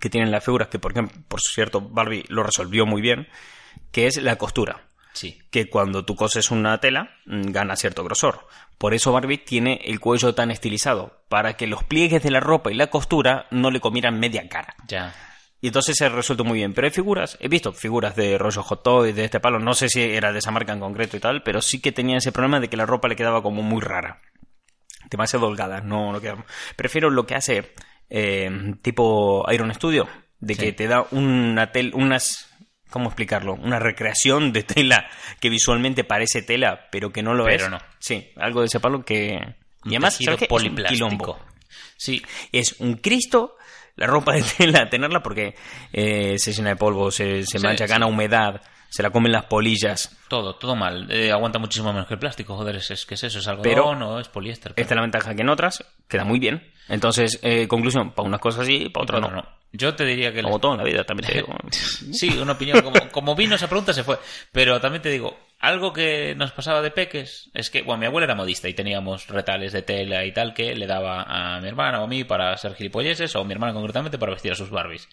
que 0.00 0.10
tienen 0.10 0.30
las 0.30 0.44
figuras 0.44 0.68
que, 0.68 0.78
por 0.78 0.92
ejemplo, 0.92 1.22
por 1.28 1.40
cierto, 1.40 1.80
Barbie 1.80 2.24
lo 2.28 2.42
resolvió 2.42 2.86
muy 2.86 3.00
bien, 3.00 3.28
que 3.92 4.06
es 4.06 4.20
la 4.20 4.36
costura. 4.36 4.88
Sí. 5.12 5.38
Que 5.50 5.70
cuando 5.70 6.04
tú 6.04 6.14
coses 6.14 6.50
una 6.50 6.78
tela, 6.78 7.16
mm, 7.24 7.50
gana 7.50 7.76
cierto 7.76 8.04
grosor. 8.04 8.46
Por 8.76 8.92
eso 8.92 9.12
Barbie 9.12 9.38
tiene 9.38 9.80
el 9.84 10.00
cuello 10.00 10.34
tan 10.34 10.50
estilizado, 10.50 11.24
para 11.28 11.56
que 11.56 11.66
los 11.66 11.84
pliegues 11.84 12.22
de 12.22 12.30
la 12.30 12.40
ropa 12.40 12.70
y 12.70 12.74
la 12.74 12.88
costura 12.88 13.46
no 13.50 13.70
le 13.70 13.80
comieran 13.80 14.18
media 14.18 14.48
cara. 14.48 14.74
Ya. 14.88 15.14
Y 15.66 15.70
entonces 15.70 15.96
se 15.98 16.08
resuelto 16.08 16.44
muy 16.44 16.58
bien. 16.58 16.74
Pero 16.74 16.86
hay 16.86 16.92
figuras, 16.92 17.36
he 17.40 17.48
visto 17.48 17.72
figuras 17.72 18.14
de 18.14 18.38
rollo 18.38 18.62
hot 18.62 18.84
toy, 18.84 19.10
de 19.10 19.24
este 19.24 19.40
palo, 19.40 19.58
no 19.58 19.74
sé 19.74 19.88
si 19.88 20.00
era 20.00 20.32
de 20.32 20.38
esa 20.38 20.52
marca 20.52 20.72
en 20.72 20.78
concreto 20.78 21.16
y 21.16 21.20
tal, 21.20 21.42
pero 21.42 21.60
sí 21.60 21.80
que 21.80 21.90
tenía 21.90 22.18
ese 22.18 22.30
problema 22.30 22.60
de 22.60 22.68
que 22.68 22.76
la 22.76 22.86
ropa 22.86 23.08
le 23.08 23.16
quedaba 23.16 23.42
como 23.42 23.62
muy 23.62 23.80
rara. 23.80 24.20
Demasiado 25.10 25.48
holgada, 25.48 25.80
no, 25.80 26.12
no 26.12 26.20
queda. 26.20 26.44
Prefiero 26.76 27.10
lo 27.10 27.26
que 27.26 27.34
hace 27.34 27.72
eh, 28.10 28.48
tipo 28.80 29.44
Iron 29.52 29.74
Studio, 29.74 30.08
de 30.38 30.54
Sí. 30.54 30.60
que 30.60 30.72
te 30.72 30.86
da 30.86 31.04
una 31.10 31.72
tel, 31.72 31.90
unas, 31.96 32.48
¿cómo 32.90 33.06
explicarlo? 33.06 33.54
Una 33.54 33.80
recreación 33.80 34.52
de 34.52 34.62
tela 34.62 35.08
que 35.40 35.50
visualmente 35.50 36.04
parece 36.04 36.42
tela, 36.42 36.86
pero 36.92 37.10
que 37.10 37.24
no 37.24 37.34
lo 37.34 37.46
Pero 37.46 37.64
es. 37.64 37.70
no. 37.72 37.78
Sí, 37.98 38.30
algo 38.36 38.60
de 38.60 38.66
ese 38.66 38.78
palo 38.78 39.04
que... 39.04 39.40
Y 39.84 39.88
además, 39.88 40.16
Tejido 40.18 40.34
¿sabes 40.36 40.38
qué? 40.38 40.44
Es 40.44 40.50
un 40.52 40.56
poliplástico. 40.58 41.08
quilombo 41.08 41.38
Sí. 41.96 42.22
es 42.52 42.76
un 42.78 42.98
Cristo 42.98 43.56
la 43.96 44.06
ropa 44.06 44.34
de 44.34 44.42
tela, 44.56 44.88
tenerla 44.88 45.20
porque 45.22 45.54
eh, 45.92 46.36
se 46.38 46.52
llena 46.52 46.70
de 46.70 46.76
polvo, 46.76 47.10
se, 47.10 47.42
se 47.44 47.58
Sí, 47.58 47.64
mancha, 47.66 47.86
sí. 47.86 47.90
gana 47.92 48.06
humedad, 48.06 48.60
se 48.88 49.02
la 49.02 49.10
comen 49.10 49.32
las 49.32 49.44
polillas. 49.46 50.16
Todo, 50.28 50.56
todo 50.56 50.76
mal. 50.76 51.10
Eh, 51.10 51.30
aguanta 51.32 51.58
muchísimo 51.58 51.92
menos 51.92 52.06
que 52.06 52.14
el 52.14 52.20
plástico, 52.20 52.56
joder, 52.56 52.76
es, 52.76 52.90
es 52.90 53.06
que 53.06 53.14
es 53.14 53.24
eso, 53.24 53.38
es 53.38 53.48
algodón 53.48 53.64
Pero- 53.98 54.08
o 54.10 54.20
es 54.20 54.28
poliéster. 54.28 54.72
Esta 54.76 54.94
es 54.94 54.96
la 54.96 55.02
ventaja 55.02 55.34
que 55.34 55.42
en 55.42 55.48
otras 55.48 55.84
queda 56.08 56.24
muy 56.24 56.38
bien. 56.38 56.70
Entonces, 56.88 57.38
eh, 57.42 57.66
conclusión, 57.66 58.12
para 58.12 58.28
unas 58.28 58.40
cosas 58.40 58.66
sí, 58.66 58.88
para 58.90 59.02
otras 59.04 59.20
no. 59.20 59.30
no. 59.30 59.56
Yo 59.72 59.94
te 59.94 60.04
diría 60.04 60.32
que... 60.32 60.42
Como 60.42 60.58
todo 60.60 60.72
en 60.72 60.78
la 60.78 60.84
vida, 60.84 61.04
también 61.04 61.28
te 61.28 61.34
digo. 61.38 61.52
Sí, 61.70 62.28
una 62.38 62.52
opinión. 62.52 62.80
Como, 62.82 63.10
como 63.10 63.34
vino 63.34 63.56
esa 63.56 63.66
pregunta 63.68 63.92
se 63.92 64.04
fue. 64.04 64.18
Pero 64.52 64.80
también 64.80 65.02
te 65.02 65.10
digo, 65.10 65.36
algo 65.58 65.92
que 65.92 66.34
nos 66.36 66.52
pasaba 66.52 66.82
de 66.82 66.90
peques 66.90 67.50
es 67.54 67.70
que, 67.70 67.82
bueno, 67.82 68.00
mi 68.00 68.06
abuela 68.06 68.26
era 68.26 68.34
modista 68.34 68.68
y 68.68 68.74
teníamos 68.74 69.26
retales 69.28 69.72
de 69.72 69.82
tela 69.82 70.24
y 70.24 70.32
tal 70.32 70.54
que 70.54 70.74
le 70.74 70.86
daba 70.86 71.22
a 71.22 71.60
mi 71.60 71.68
hermana 71.68 72.00
o 72.00 72.04
a 72.04 72.08
mí 72.08 72.24
para 72.24 72.56
ser 72.56 72.74
gilipolleses 72.74 73.34
o 73.34 73.40
a 73.40 73.44
mi 73.44 73.52
hermana 73.52 73.72
concretamente 73.72 74.18
para 74.18 74.32
vestir 74.32 74.52
a 74.52 74.56
sus 74.56 74.70
Barbies. 74.70 75.08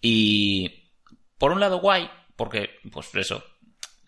Y 0.00 0.92
por 1.38 1.52
un 1.52 1.60
lado 1.60 1.78
guay, 1.78 2.10
porque, 2.36 2.70
pues 2.92 3.14
eso, 3.14 3.44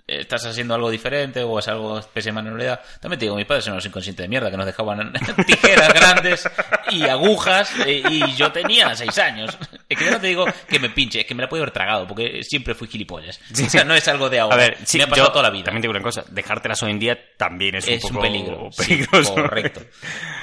estás 0.08 0.44
haciendo 0.46 0.74
algo 0.74 0.90
diferente 0.90 1.42
o 1.42 1.58
es 1.58 1.68
algo 1.68 1.98
especie 1.98 2.30
de 2.30 2.34
manualidad. 2.34 2.80
También 3.00 3.18
te 3.18 3.26
digo, 3.26 3.36
mis 3.36 3.46
padres 3.46 3.66
eran 3.66 3.74
unos 3.74 3.86
inconscientes 3.86 4.24
de 4.24 4.28
mierda 4.28 4.50
que 4.50 4.56
nos 4.56 4.66
dejaban 4.66 5.12
tijeras 5.46 5.92
grandes 5.92 6.48
y 6.90 7.04
agujas 7.04 7.72
eh, 7.86 8.02
y 8.08 8.34
yo 8.34 8.50
tenía 8.50 8.94
seis 8.96 9.18
años. 9.18 9.56
Es 9.88 9.98
que 9.98 10.04
yo 10.04 10.10
no 10.10 10.20
te 10.20 10.26
digo 10.26 10.46
que 10.68 10.78
me 10.78 10.90
pinche, 10.90 11.20
es 11.20 11.26
que 11.26 11.34
me 11.34 11.42
la 11.42 11.48
puedo 11.48 11.62
haber 11.62 11.72
tragado 11.72 12.06
porque 12.06 12.42
siempre 12.42 12.74
fui 12.74 12.88
gilipollas. 12.88 13.38
O 13.52 13.70
sea, 13.70 13.84
no 13.84 13.94
es 13.94 14.08
algo 14.08 14.28
de 14.30 14.40
ahora. 14.40 14.56
A 14.56 14.58
ver, 14.58 14.78
sí, 14.84 14.98
me 14.98 15.04
ha 15.04 15.06
pasado 15.08 15.28
yo 15.28 15.32
toda 15.32 15.44
la 15.44 15.50
vida. 15.50 15.64
También 15.64 15.82
te 15.82 15.88
digo 15.88 15.92
una 15.92 16.02
cosa, 16.02 16.24
dejártelas 16.30 16.82
hoy 16.82 16.92
en 16.92 16.98
día 16.98 17.18
también 17.36 17.76
es, 17.76 17.86
es 17.86 18.04
un 18.04 18.10
un 18.10 18.16
poco 18.16 18.22
peligro. 18.22 18.68
Sí, 18.72 18.82
peligroso. 18.84 19.34
correcto. 19.34 19.82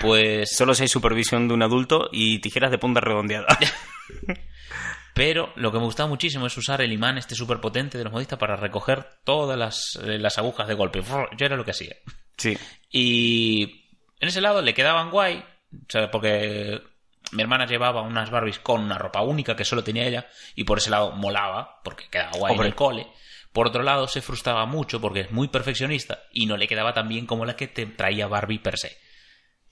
Pues 0.01 0.55
Solo 0.55 0.74
si 0.74 0.84
hay 0.84 0.88
supervisión 0.88 1.47
de 1.47 1.53
un 1.53 1.63
adulto 1.63 2.09
y 2.11 2.39
tijeras 2.39 2.72
de 2.72 2.78
punta 2.78 3.01
redondeada. 3.01 3.47
Pero 5.16 5.53
lo 5.55 5.72
que 5.72 5.78
me 5.78 5.86
gustaba 5.86 6.09
muchísimo 6.09 6.45
es 6.45 6.57
usar 6.57 6.82
el 6.82 6.91
imán 6.91 7.18
este 7.18 7.36
súper 7.36 7.61
potente 7.61 7.97
de 7.97 8.03
los 8.03 8.11
modistas 8.11 8.38
para 8.38 8.57
recoger 8.57 9.07
todas 9.24 9.57
las, 9.57 9.97
eh, 10.03 10.20
las 10.20 10.38
agujas 10.38 10.68
de 10.68 10.74
golpe. 10.74 11.01
Yo 11.01 11.45
era 11.45 11.55
lo 11.55 11.63
que 11.63 11.72
hacía. 11.72 11.95
sí. 12.38 12.57
Y 12.91 13.86
en 14.20 14.28
ese 14.28 14.41
lado 14.41 14.61
le 14.61 14.74
quedaban 14.74 15.11
guay, 15.11 15.38
o 15.38 15.86
sea, 15.89 16.11
porque 16.11 16.82
mi 17.32 17.41
hermana 17.41 17.66
llevaba 17.66 18.01
unas 18.01 18.30
Barbies 18.30 18.59
con 18.59 18.82
una 18.82 18.97
ropa 18.97 19.22
única 19.22 19.55
que 19.55 19.66
solo 19.66 19.84
tenía 19.84 20.05
ella, 20.05 20.28
y 20.53 20.66
por 20.66 20.80
ese 20.80 20.89
lado 20.89 21.11
molaba, 21.11 21.82
porque 21.84 22.09
quedaba 22.09 22.38
guay 22.38 22.51
Hombre. 22.51 22.68
en 22.68 22.72
el 22.72 22.76
cole. 22.76 23.07
Por 23.53 23.68
otro 23.68 23.84
lado, 23.84 24.07
se 24.09 24.22
frustraba 24.22 24.66
mucho 24.66 24.99
porque 24.99 25.22
es 25.22 25.32
muy 25.32 25.47
perfeccionista 25.47 26.24
y 26.34 26.45
no 26.45 26.57
le 26.57 26.68
quedaba 26.68 26.93
tan 26.93 27.07
bien 27.07 27.26
como 27.26 27.45
la 27.45 27.55
que 27.55 27.68
te 27.68 27.86
traía 27.86 28.28
Barbie 28.28 28.59
per 28.59 28.78
se. 28.78 28.97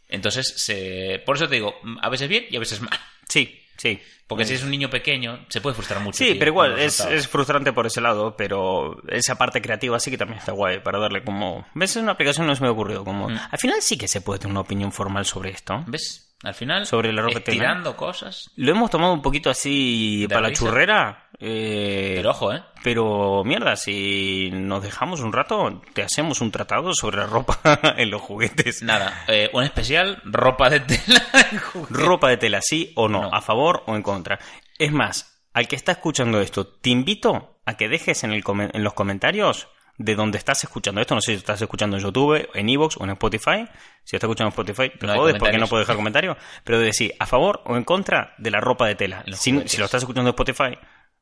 Entonces, 0.08 0.54
se... 0.56 1.22
por 1.26 1.36
eso 1.36 1.50
te 1.50 1.56
digo, 1.56 1.76
a 2.02 2.10
veces 2.10 2.30
bien 2.30 2.46
y 2.50 2.56
a 2.56 2.60
veces 2.60 2.80
mal. 2.80 2.98
Sí, 3.28 3.63
sí. 3.78 4.02
Porque 4.28 4.46
si 4.46 4.54
es 4.56 4.64
un 4.64 4.72
niño 4.72 4.90
pequeño, 4.90 5.46
se 5.50 5.62
puede 5.62 5.76
frustrar 5.76 6.02
mucho. 6.02 6.18
Sí, 6.18 6.32
tío, 6.32 6.40
pero 6.40 6.52
igual, 6.52 6.80
es, 6.80 7.28
frustrante 7.28 7.72
por 7.72 7.86
ese 7.86 8.02
lado, 8.02 8.36
pero 8.36 9.02
esa 9.10 9.36
parte 9.36 9.62
creativa 9.62 10.00
sí 10.00 10.10
que 10.10 10.18
también 10.18 10.40
está 10.40 10.54
guay 10.54 10.80
para 10.80 10.98
darle 10.98 11.24
como... 11.24 11.68
¿Ves? 11.76 11.92
Es 11.92 12.02
una 12.02 12.14
aplicación 12.14 12.48
no 12.48 12.56
se 12.56 12.62
me 12.62 12.70
ha 12.70 12.72
ocurrido. 12.72 13.04
Como... 13.04 13.30
Mm. 13.30 13.40
Al 13.52 13.60
final 13.60 13.82
sí 13.82 13.98
que 13.98 14.08
se 14.08 14.22
puede 14.22 14.40
tener 14.40 14.52
una 14.52 14.62
opinión 14.62 14.92
formal 14.92 15.26
sobre 15.26 15.52
esto. 15.52 15.84
¿Ves? 15.88 16.33
Al 16.44 16.54
final, 16.54 16.86
Sobre 16.86 17.14
la 17.14 17.22
ropa 17.22 17.40
tela. 17.40 17.54
estirando 17.56 17.96
cosas. 17.96 18.52
Lo 18.58 18.72
hemos 18.72 18.90
tomado 18.92 19.14
un 19.14 19.22
poquito 19.22 19.50
así 19.50 20.26
para 20.30 20.42
la 20.42 20.52
churrera. 20.54 21.30
eh, 21.40 22.14
Pero 22.18 22.32
ojo, 22.32 22.54
¿eh? 22.54 22.62
pero 22.84 23.44
mierda, 23.46 23.76
si 23.78 24.50
nos 24.52 24.84
dejamos 24.84 25.22
un 25.22 25.32
rato, 25.32 25.82
te 25.94 26.04
hacemos 26.04 26.42
un 26.42 26.52
tratado 26.52 26.94
sobre 26.94 27.18
la 27.18 27.28
ropa 27.28 27.60
en 27.98 28.10
los 28.12 28.22
juguetes. 28.22 28.84
Nada, 28.84 29.24
eh, 29.28 29.50
un 29.54 29.64
especial, 29.64 30.22
ropa 30.26 30.70
de 30.70 30.82
tela 30.82 31.24
en. 31.34 31.60
Ropa 31.90 32.30
de 32.30 32.38
tela, 32.38 32.60
sí 32.62 32.92
o 32.96 33.08
no, 33.08 33.22
No. 33.24 33.30
a 33.34 33.42
favor 33.42 33.84
o 33.88 33.96
en 33.96 34.04
contra. 34.04 34.38
Es 34.78 34.92
más, 34.92 35.46
al 35.54 35.68
que 35.70 35.76
está 35.78 35.94
escuchando 35.94 36.42
esto, 36.42 36.68
te 36.68 36.90
invito 36.90 37.62
a 37.66 37.78
que 37.78 37.88
dejes 37.88 38.24
en, 38.26 38.34
el 38.34 38.44
en 38.74 38.84
los 38.84 38.94
comentarios 38.94 39.70
de 39.98 40.16
donde 40.16 40.38
estás 40.38 40.64
escuchando 40.64 41.02
esto. 41.02 41.16
No 41.16 41.22
sé 41.22 41.34
si 41.34 41.38
estás 41.38 41.62
escuchando 41.62 41.98
en 41.98 42.04
YouTube, 42.04 42.50
en 42.54 42.70
Evox 42.70 42.98
o 42.98 43.04
en 43.04 43.12
Spotify. 43.12 43.68
Si 44.04 44.16
estás 44.16 44.28
escuchando 44.28 44.48
en 44.48 44.60
Spotify, 44.60 44.98
te 44.98 45.08
No 45.08 45.16
jodes 45.16 45.36
porque 45.38 45.58
no 45.58 45.68
puedo 45.68 45.82
dejar 45.82 45.96
comentarios. 45.96 46.38
Pero 46.64 46.80
de 46.80 46.86
decir 46.86 47.14
a 47.20 47.26
favor 47.26 47.62
o 47.66 47.76
en 47.78 47.84
contra 47.84 48.34
de 48.38 48.52
la 48.52 48.60
ropa 48.60 48.88
de 48.88 48.96
tela. 48.96 49.24
Si, 49.34 49.52
lo 49.52 49.62
estás 49.62 50.02
escuchando 50.02 50.30
en 50.30 50.34
Spotify, 50.34 50.78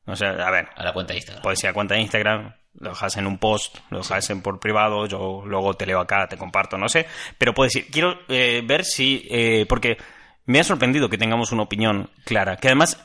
o 0.06 0.16
sea, 0.16 0.30
a 0.30 0.50
ver, 0.50 0.68
A 0.74 0.84
la 0.84 0.92
cuenta 0.92 1.12
de 1.12 1.18
Instagram. 1.18 1.42
puedes 1.42 1.62
ir 1.62 1.70
a 1.70 1.72
cuenta 1.72 1.94
de 1.94 2.00
Instagram, 2.00 2.54
lo 2.80 2.90
dejas 2.90 3.16
en 3.16 3.26
un 3.26 3.38
post, 3.38 3.78
lo 3.90 3.98
dejas 3.98 4.30
en 4.30 4.42
por 4.42 4.58
privado, 4.58 5.06
yo 5.06 5.42
luego 5.46 5.74
te 5.74 5.86
leo 5.86 6.00
acá, 6.00 6.26
te 6.28 6.36
comparto, 6.36 6.78
no 6.78 6.88
sé. 6.88 7.06
Pero 7.38 7.54
puedes 7.54 7.76
ir, 7.76 7.90
quiero 7.90 8.18
eh, 8.28 8.62
ver 8.64 8.84
si, 8.84 9.26
eh, 9.30 9.66
porque 9.68 9.98
me 10.46 10.58
ha 10.58 10.64
sorprendido 10.64 11.08
que 11.08 11.18
tengamos 11.18 11.52
una 11.52 11.62
opinión 11.62 12.10
clara, 12.24 12.56
que 12.56 12.68
además 12.68 13.02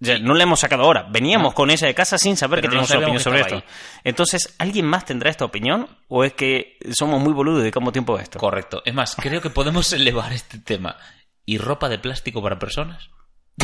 no 0.00 0.34
la 0.34 0.42
hemos 0.42 0.60
sacado 0.60 0.84
ahora, 0.84 1.06
veníamos 1.10 1.52
con 1.54 1.70
esa 1.70 1.86
de 1.86 1.94
casa 1.94 2.16
sin 2.18 2.36
saber 2.36 2.60
Pero 2.60 2.70
que 2.72 2.76
no 2.76 2.86
teníamos 2.86 2.90
una 2.90 3.00
opinión 3.00 3.22
sobre 3.22 3.40
esto. 3.40 3.62
Entonces, 4.02 4.54
¿alguien 4.58 4.86
más 4.86 5.04
tendrá 5.04 5.30
esta 5.30 5.44
opinión 5.44 5.88
o 6.08 6.24
es 6.24 6.32
que 6.32 6.78
somos 6.92 7.20
muy 7.20 7.32
boludos 7.32 7.60
y 7.60 7.62
dedicamos 7.62 7.92
tiempo 7.92 8.16
a 8.16 8.22
esto? 8.22 8.38
Correcto. 8.38 8.82
Es 8.84 8.94
más, 8.94 9.14
creo 9.16 9.40
que 9.40 9.50
podemos 9.50 9.92
elevar 9.92 10.32
este 10.32 10.58
tema. 10.58 10.96
¿Y 11.44 11.58
ropa 11.58 11.88
de 11.88 11.98
plástico 11.98 12.42
para 12.42 12.58
personas? 12.58 13.10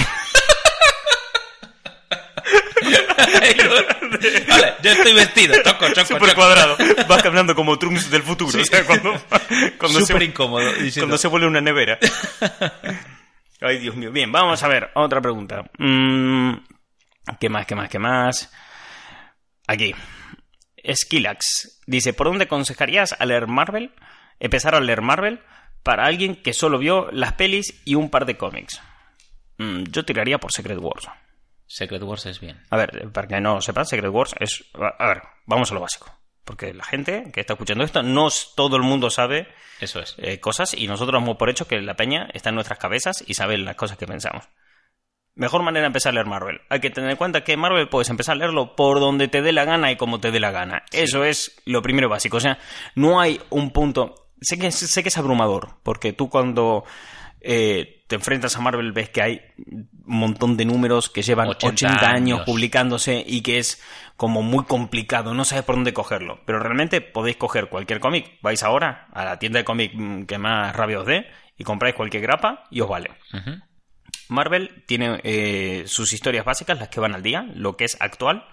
vale, 4.49 4.75
yo 4.83 4.91
estoy 4.91 5.13
vestido. 5.13 5.55
Choco, 5.63 5.89
choco, 5.93 6.19
choco. 6.19 6.35
cuadrado. 6.35 6.77
Vas 7.09 7.23
caminando 7.23 7.55
como 7.55 7.79
Trunks 7.79 8.11
del 8.11 8.23
futuro. 8.23 8.59
O 8.59 8.65
sea, 8.65 8.85
cuando, 8.85 9.15
cuando 9.79 10.01
Súper 10.01 10.19
se, 10.19 10.25
incómodo. 10.25 10.73
diciendo, 10.73 11.07
cuando 11.07 11.19
se 11.19 11.29
vuelve 11.29 11.47
una 11.47 11.61
nevera. 11.61 11.99
Ay, 13.61 13.79
Dios 13.79 13.97
mío. 13.97 14.13
Bien, 14.13 14.31
vamos 14.31 14.63
a 14.63 14.69
ver. 14.69 14.91
Otra 14.95 15.21
pregunta. 15.21 15.65
Mm, 15.79 16.53
¿Qué 17.41 17.49
más, 17.49 17.67
qué 17.67 17.75
más, 17.75 17.89
qué 17.89 17.99
más? 17.99 18.53
Aquí. 19.67 19.95
Skillax 20.89 21.83
dice, 21.87 22.13
¿por 22.13 22.29
dónde 22.29 22.45
aconsejarías 22.45 23.17
a 23.19 23.27
leer 23.27 23.49
Marvel? 23.49 23.93
Empezar 24.39 24.75
a 24.75 24.81
leer 24.81 25.03
Marvel 25.03 25.41
para 25.83 26.05
alguien 26.07 26.37
que 26.37 26.53
solo 26.53 26.79
vio 26.79 27.11
las 27.11 27.33
pelis 27.33 27.83
y 27.85 27.95
un 27.95 28.11
par 28.11 28.27
de 28.27 28.37
cómics. 28.37 28.81
Mm, 29.59 29.85
yo 29.85 30.05
tiraría 30.05 30.39
por 30.39 30.53
Secret 30.53 30.79
Wars. 30.79 31.09
Secret 31.67 32.03
Wars 32.03 32.27
es 32.27 32.39
bien. 32.39 32.63
A 32.71 32.77
ver, 32.77 33.11
para 33.13 33.27
que 33.27 33.41
no 33.41 33.55
lo 33.57 33.61
sepan, 33.61 33.87
Secret 33.87 34.13
Wars 34.13 34.35
es... 34.39 34.65
A 34.75 35.07
ver, 35.09 35.23
vamos 35.47 35.71
a 35.71 35.75
lo 35.75 35.81
básico. 35.81 36.13
Porque 36.47 36.73
la 36.73 36.85
gente 36.85 37.31
que 37.33 37.41
está 37.41 37.55
escuchando 37.55 37.85
esto, 37.85 38.03
no 38.03 38.29
todo 38.55 38.77
el 38.77 38.83
mundo 38.83 39.11
sabe 39.11 39.49
Eso 39.81 40.01
es. 40.01 40.15
eh, 40.19 40.39
cosas 40.41 40.73
y 40.73 40.87
nosotros 40.87 41.21
damos 41.21 41.37
por 41.37 41.51
hecho 41.51 41.67
que 41.67 41.81
la 41.83 41.97
peña 41.97 42.29
está 42.33 42.49
en 42.51 42.55
nuestras 42.55 42.79
cabezas 42.79 43.25
y 43.27 43.35
sabe 43.35 43.59
las 43.59 43.75
cosas 43.75 43.99
que 43.99 44.07
pensamos. 44.07 44.49
Mejor 45.35 45.63
manera 45.63 45.83
de 45.83 45.89
empezar 45.89 46.11
a 46.11 46.15
leer 46.15 46.27
Marvel. 46.27 46.61
Hay 46.71 46.81
que 46.81 46.89
tener 46.89 47.11
en 47.11 47.17
cuenta 47.17 47.43
que 47.45 47.57
Marvel 47.59 47.89
puedes 47.89 48.09
empezar 48.09 48.35
a 48.35 48.39
leerlo 48.39 48.75
por 48.77 49.01
donde 49.01 49.29
te 49.29 49.43
dé 49.43 49.53
la 49.53 49.65
gana 49.65 49.91
y 49.91 49.97
como 49.97 50.21
te 50.21 50.31
dé 50.31 50.41
la 50.41 50.51
gana. 50.53 50.85
Eso 50.93 51.25
es 51.25 51.61
lo 51.67 51.83
primero 51.83 52.09
básico. 52.09 52.39
O 52.39 52.41
sea, 52.41 52.59
no 52.95 53.21
hay 53.21 53.41
un 53.51 53.73
punto. 53.73 54.31
Sé 54.41 54.57
que, 54.59 54.71
sé 54.71 55.03
que 55.03 55.09
es 55.09 55.19
abrumador, 55.19 55.81
porque 55.83 56.13
tú 56.13 56.31
cuando 56.31 56.85
eh, 57.47 58.05
te 58.07 58.17
enfrentas 58.17 58.57
a 58.57 58.61
Marvel 58.61 58.93
ves 58.93 59.11
que 59.11 59.23
hay 59.23 59.41
un 59.57 59.89
montón 60.05 60.57
de 60.57 60.65
números 60.65 61.11
que 61.11 61.23
llevan 61.23 61.49
80, 61.49 61.87
80 61.87 62.11
años 62.11 62.41
publicándose 62.47 63.25
y 63.27 63.43
que 63.43 63.59
es 63.59 63.83
como 64.17 64.43
muy 64.43 64.65
complicado, 64.65 65.35
no 65.35 65.45
sabes 65.45 65.65
por 65.65 65.75
dónde 65.75 65.93
cogerlo. 65.93 66.41
Pero 66.47 66.59
realmente 66.61 67.01
podéis 67.01 67.37
coger 67.37 67.69
cualquier 67.69 68.01
cómic. 68.01 68.39
Vais 68.43 68.63
ahora 68.63 69.09
a 69.13 69.25
la 69.25 69.39
tienda 69.39 69.59
de 69.59 69.65
cómic 69.65 69.93
mm, 69.95 70.23
que 70.25 70.39
más 70.39 70.75
rabia 70.75 71.01
os 71.01 71.07
dé 71.07 71.27
y 71.59 71.65
compráis 71.65 71.95
cualquier 71.95 72.23
grapa 72.23 72.65
y 72.71 72.81
os 72.81 72.89
vale. 72.89 73.11
Marvel 74.29 74.85
tiene 74.87 75.21
eh, 75.23 75.85
sus 75.87 76.13
historias 76.13 76.45
básicas, 76.45 76.79
las 76.79 76.89
que 76.89 77.01
van 77.01 77.15
al 77.15 77.23
día, 77.23 77.47
lo 77.55 77.77
que 77.77 77.85
es 77.85 77.97
actual. 78.01 78.47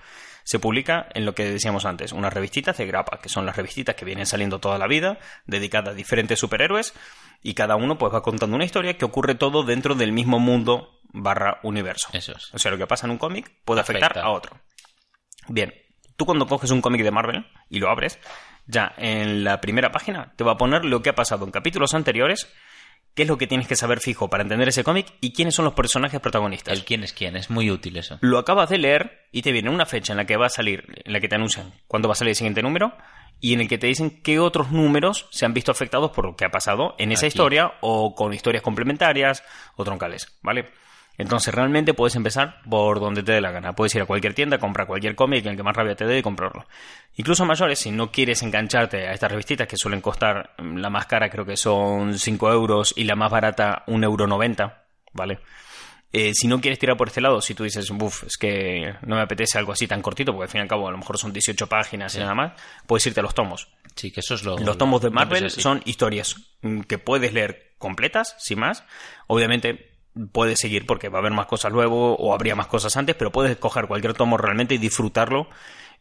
Se 0.44 0.60
publica 0.60 1.08
en 1.14 1.26
lo 1.26 1.34
que 1.36 1.46
decíamos 1.46 1.86
antes, 1.86 2.12
unas 2.12 2.34
revistitas 2.34 2.78
de 2.78 2.86
grapa, 2.86 3.20
que 3.22 3.30
son 3.30 3.46
las 3.46 3.56
revistitas 3.56 3.96
que 3.96 4.04
vienen 4.04 4.26
saliendo 4.26 4.60
toda 4.60 4.78
la 4.78 4.88
vida, 4.88 5.18
dedicadas 5.46 5.94
a 5.94 5.96
diferentes 5.96 6.38
superhéroes, 6.38 6.94
y 7.42 7.54
cada 7.54 7.76
uno 7.76 7.98
pues 7.98 8.14
va 8.14 8.22
contando 8.22 8.56
una 8.56 8.66
historia 8.66 8.98
que 8.98 9.06
ocurre 9.06 9.36
todo 9.36 9.64
dentro 9.64 9.96
del 9.96 10.12
mismo 10.12 10.40
mundo 10.40 11.00
barra 11.14 11.60
universo. 11.64 12.10
Eso 12.14 12.34
es. 12.36 12.54
O 12.54 12.60
sea, 12.60 12.72
lo 12.72 12.78
que 12.78 12.88
pasa 12.88 13.08
en 13.08 13.12
un 13.12 13.18
cómic 13.18 13.52
puede 13.66 13.82
afectar 13.82 14.12
Afecta. 14.12 14.28
a 14.28 14.32
otro. 14.32 14.60
Bien, 15.48 15.74
tú 16.16 16.26
cuando 16.26 16.48
coges 16.48 16.72
un 16.72 16.82
cómic 16.82 17.04
de 17.04 17.12
Marvel 17.12 17.46
y 17.70 17.80
lo 17.80 17.90
abres, 17.90 18.20
ya 18.66 18.94
en 18.98 19.44
la 19.44 19.62
primera 19.62 19.92
página 19.92 20.34
te 20.36 20.44
va 20.44 20.54
a 20.54 20.58
poner 20.58 20.86
lo 20.86 21.02
que 21.02 21.10
ha 21.10 21.16
pasado 21.16 21.46
en 21.46 21.52
capítulos 21.52 21.94
anteriores, 21.94 22.48
qué 23.14 23.24
es 23.24 23.28
lo 23.28 23.38
que 23.38 23.48
tienes 23.48 23.68
que 23.68 23.76
saber 23.76 24.00
fijo 24.00 24.30
para 24.30 24.44
entender 24.44 24.70
ese 24.70 24.84
cómic 24.84 25.14
y 25.22 25.34
quiénes 25.34 25.56
son 25.56 25.66
los 25.66 25.74
personajes 25.74 26.20
protagonistas. 26.20 26.74
El 26.74 26.86
quién 26.86 27.04
es 27.04 27.14
quién. 27.14 27.36
Es 27.36 27.50
muy 27.50 27.70
útil 27.70 27.98
eso. 27.98 28.18
Lo 28.22 28.40
acabas 28.40 28.70
de 28.70 28.78
leer 28.78 29.28
y 29.32 29.42
te 29.42 29.52
viene 29.52 29.70
una 29.70 29.86
fecha 29.86 30.14
en 30.14 30.18
la 30.18 30.26
que 30.26 30.38
va 30.38 30.48
a 30.48 30.50
salir, 30.50 30.86
en 31.04 31.14
la 31.14 31.20
que 31.20 31.28
te 31.28 31.36
anuncian 31.36 31.74
cuándo 31.88 32.08
va 32.08 32.14
a 32.14 32.16
salir 32.16 32.30
el 32.30 32.36
siguiente 32.36 32.64
número 32.64 32.96
y 33.44 33.54
en 33.54 33.60
el 33.60 33.68
que 33.68 33.78
te 33.78 33.88
dicen 33.88 34.22
qué 34.24 34.40
otros 34.40 34.72
números 34.72 35.28
se 35.30 35.46
han 35.46 35.54
visto 35.54 35.70
afectados 35.70 36.12
por 36.12 36.24
lo 36.24 36.38
que 36.38 36.46
ha 36.46 36.50
pasado 36.50 36.96
en 36.98 37.12
esa 37.12 37.26
Aquí. 37.26 37.34
historia 37.34 37.74
o 37.82 38.16
con 38.16 38.34
historias 38.34 38.64
complementarias 38.64 39.44
o 39.76 39.84
troncales, 39.84 40.40
¿vale? 40.42 40.70
Entonces 41.18 41.54
realmente 41.54 41.94
puedes 41.94 42.16
empezar 42.16 42.62
por 42.70 43.02
donde 43.02 43.22
te 43.22 43.34
dé 43.34 43.42
la 43.42 43.52
gana. 43.52 43.74
Puedes 43.74 43.94
ir 43.96 44.02
a 44.02 44.06
cualquier 44.06 44.34
tienda, 44.34 44.60
comprar 44.60 44.88
cualquier 44.88 45.14
cómic, 45.16 45.46
el 45.46 45.58
que 45.58 45.62
más 45.62 45.76
rabia 45.76 45.94
te 45.94 46.06
dé 46.06 46.20
y 46.20 46.22
comprarlo. 46.22 46.66
Incluso 47.18 47.44
mayores, 47.44 47.80
si 47.80 47.92
no 47.92 48.14
quieres 48.14 48.42
engancharte 48.44 49.10
a 49.10 49.12
estas 49.12 49.30
revistitas 49.30 49.68
que 49.68 49.76
suelen 49.76 50.00
costar, 50.00 50.52
mm, 50.60 50.78
la 50.78 50.90
más 50.90 51.06
cara 51.08 51.30
creo 51.30 51.46
que 51.46 51.58
son 51.58 52.18
5 52.18 52.50
euros 52.50 52.94
y 52.96 53.04
la 53.04 53.18
más 53.18 53.30
barata 53.30 53.84
1,90 53.88 54.64
euro, 54.64 54.74
¿vale? 55.12 55.40
Eh, 56.16 56.32
si 56.36 56.48
no 56.48 56.62
quieres 56.62 56.78
tirar 56.78 56.96
por 56.96 57.08
este 57.08 57.22
lado, 57.22 57.42
si 57.42 57.56
tú 57.56 57.64
dices, 57.64 57.90
uff, 57.90 58.24
es 58.26 58.38
que 58.38 58.94
no 59.02 59.16
me 59.16 59.24
apetece 59.24 59.58
algo 59.58 59.72
así 59.72 59.88
tan 59.88 60.04
cortito, 60.04 60.32
porque 60.32 60.44
al 60.44 60.50
fin 60.50 60.60
y 60.60 60.62
al 60.62 60.68
cabo 60.68 60.88
a 60.88 60.92
lo 60.92 60.98
mejor 61.00 61.18
son 61.18 61.34
18 61.34 61.66
páginas 61.66 62.14
y 62.16 62.20
nada 62.20 62.36
más, 62.36 62.54
puedes 62.86 63.08
irte 63.08 63.20
a 63.20 63.24
los 63.24 63.34
tomos. 63.34 63.68
Sí, 63.96 64.12
que 64.12 64.20
eso 64.20 64.36
es 64.36 64.44
lo. 64.44 64.60
Los 64.60 64.78
tomos 64.78 65.02
de 65.02 65.10
Marvel 65.10 65.50
son 65.50 65.82
historias 65.86 66.36
mm, 66.62 66.82
que 66.82 67.00
puedes 67.00 67.34
leer 67.34 67.74
completas, 67.80 68.36
sin 68.38 68.60
más. 68.60 68.84
Obviamente 69.26 69.90
puedes 70.32 70.60
seguir 70.60 70.86
porque 70.86 71.10
va 71.10 71.18
a 71.18 71.22
haber 71.22 71.34
más 71.34 71.48
cosas 71.48 71.72
luego 71.72 72.16
o 72.16 72.36
habría 72.36 72.56
más 72.56 72.68
cosas 72.68 72.96
antes, 72.96 73.16
pero 73.16 73.32
puedes 73.32 73.58
coger 73.58 73.88
cualquier 73.88 74.14
tomo 74.14 74.38
realmente 74.38 74.76
y 74.76 74.78
disfrutarlo 74.78 75.48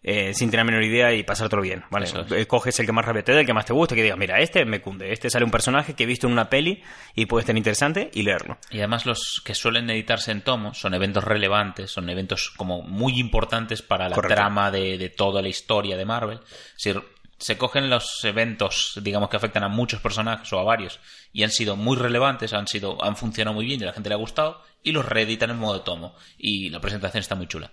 eh, 0.03 0.35
sin 0.35 0.51
tener 0.51 0.67
la 0.67 0.73
menor 0.73 0.83
idea 0.85 1.13
y 1.13 1.23
pasártelo 1.23 1.63
bien, 1.63 1.85
¿vale? 1.91 2.07
Eso 2.07 2.23
es. 2.23 2.33
Eh, 2.33 2.47
Coges 2.47 2.79
el 2.81 2.87
que 2.87 2.93
más 2.93 3.05
rabia 3.05 3.23
te 3.23 3.33
dé, 3.33 3.41
el 3.41 3.47
que 3.47 3.55
más 3.55 3.65
te 3.65 3.73
guste, 3.73 3.95
que 3.95 4.03
digas, 4.03 4.19
mira, 4.19 4.41
este 4.41 4.65
me 4.65 4.81
cunde, 4.81 5.13
este 5.13 5.31
sale 5.31 5.45
un 5.45 5.51
personaje 5.51 5.95
que 5.95 6.03
he 6.05 6.07
visto 6.07 6.27
en 6.27 6.33
una 6.33 6.49
peli 6.51 6.83
y 7.15 7.27
puede 7.27 7.43
estar 7.43 7.57
interesante 7.57 8.11
y 8.13 8.23
leerlo. 8.23 8.59
Y 8.71 8.79
además 8.79 9.07
los 9.07 9.41
que 9.45 9.55
suelen 9.55 9.89
editarse 9.91 10.33
en 10.33 10.43
tomos 10.43 10.79
son 10.79 10.95
eventos 10.95 11.25
relevantes, 11.25 11.91
son 11.91 12.09
eventos 12.11 12.51
como 12.57 12.83
muy 12.83 13.19
importantes 13.21 13.83
para 13.83 14.09
la 14.09 14.15
Correcto. 14.15 14.35
trama 14.35 14.71
de, 14.71 14.99
de 14.99 15.09
toda 15.09 15.41
la 15.43 15.49
historia 15.49 15.97
de 15.97 16.05
Marvel. 16.05 16.41
Decir, 16.75 17.01
se 17.39 17.59
cogen 17.59 17.91
los 17.91 18.25
eventos, 18.25 18.99
digamos, 19.03 19.29
que 19.29 19.37
afectan 19.37 19.65
a 19.65 19.69
muchos 19.69 20.01
personajes 20.01 20.53
o 20.53 20.59
a 20.61 20.63
varios 20.65 21.01
y 21.33 21.43
han 21.43 21.51
sido 21.51 21.75
muy 21.77 21.97
relevantes, 21.97 22.53
han 22.53 22.69
sido, 22.69 23.03
han 23.05 23.17
funcionado 23.17 23.55
muy 23.55 23.67
bien 23.67 23.81
y 23.81 23.83
a 23.83 23.87
la 23.87 23.93
gente 23.93 24.09
le 24.09 24.15
ha 24.15 24.19
gustado 24.19 24.63
y 24.85 24.93
los 24.93 25.05
reeditan 25.07 25.51
en 25.51 25.59
modo 25.59 25.83
tomo. 25.83 26.15
Y 26.39 26.71
la 26.71 26.81
presentación 26.81 27.21
está 27.21 27.35
muy 27.35 27.49
chula. 27.49 27.73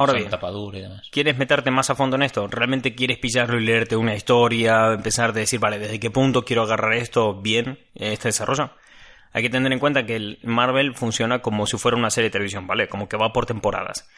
Ahora 0.00 0.14
bien, 0.14 0.30
tapadura 0.30 0.78
y 0.78 0.80
demás. 0.80 1.02
¿Quieres 1.12 1.36
meterte 1.36 1.70
más 1.70 1.90
a 1.90 1.94
fondo 1.94 2.16
en 2.16 2.22
esto? 2.22 2.46
¿Realmente 2.46 2.94
quieres 2.94 3.18
pillarlo 3.18 3.60
y 3.60 3.64
leerte 3.66 3.96
una 3.96 4.14
historia? 4.14 4.94
Empezar 4.94 5.28
a 5.28 5.32
decir, 5.34 5.60
vale, 5.60 5.78
¿desde 5.78 6.00
qué 6.00 6.10
punto 6.10 6.42
quiero 6.42 6.62
agarrar 6.62 6.94
esto 6.94 7.34
bien, 7.34 7.78
este 7.94 8.28
desarrollo? 8.28 8.70
Hay 9.34 9.42
que 9.42 9.50
tener 9.50 9.70
en 9.70 9.78
cuenta 9.78 10.06
que 10.06 10.16
el 10.16 10.38
Marvel 10.42 10.94
funciona 10.94 11.42
como 11.42 11.66
si 11.66 11.76
fuera 11.76 11.98
una 11.98 12.08
serie 12.08 12.30
de 12.30 12.32
televisión, 12.32 12.66
¿vale? 12.66 12.88
Como 12.88 13.10
que 13.10 13.18
va 13.18 13.34
por 13.34 13.44
temporadas. 13.44 14.08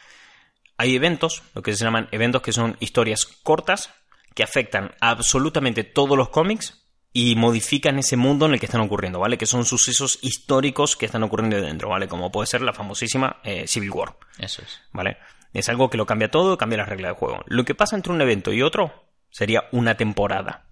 Hay 0.77 0.95
eventos, 0.95 1.43
lo 1.53 1.61
que 1.61 1.75
se 1.75 1.83
llaman 1.83 2.07
eventos 2.13 2.41
que 2.41 2.53
son 2.53 2.77
historias 2.79 3.25
cortas, 3.25 3.93
que 4.35 4.43
afectan 4.43 4.95
a 5.01 5.09
absolutamente 5.09 5.83
todos 5.83 6.17
los 6.17 6.29
cómics 6.29 6.81
y 7.11 7.35
modifican 7.35 7.99
ese 7.99 8.15
mundo 8.15 8.45
en 8.45 8.53
el 8.53 8.59
que 8.61 8.67
están 8.67 8.79
ocurriendo, 8.79 9.19
¿vale? 9.19 9.37
Que 9.37 9.47
son 9.47 9.65
sucesos 9.65 10.17
históricos 10.21 10.95
que 10.95 11.07
están 11.07 11.23
ocurriendo 11.23 11.59
dentro, 11.59 11.89
¿vale? 11.89 12.07
Como 12.07 12.31
puede 12.31 12.47
ser 12.47 12.61
la 12.61 12.71
famosísima 12.71 13.41
eh, 13.43 13.67
Civil 13.67 13.91
War. 13.91 14.15
Eso 14.39 14.61
es. 14.61 14.79
¿vale? 14.93 15.17
Es 15.53 15.69
algo 15.69 15.89
que 15.89 15.97
lo 15.97 16.05
cambia 16.05 16.31
todo, 16.31 16.57
cambia 16.57 16.79
las 16.79 16.89
reglas 16.89 17.11
del 17.11 17.17
juego. 17.17 17.43
Lo 17.45 17.63
que 17.63 17.75
pasa 17.75 17.95
entre 17.95 18.11
un 18.11 18.21
evento 18.21 18.51
y 18.51 18.61
otro 18.61 19.05
sería 19.29 19.65
una 19.71 19.95
temporada, 19.95 20.65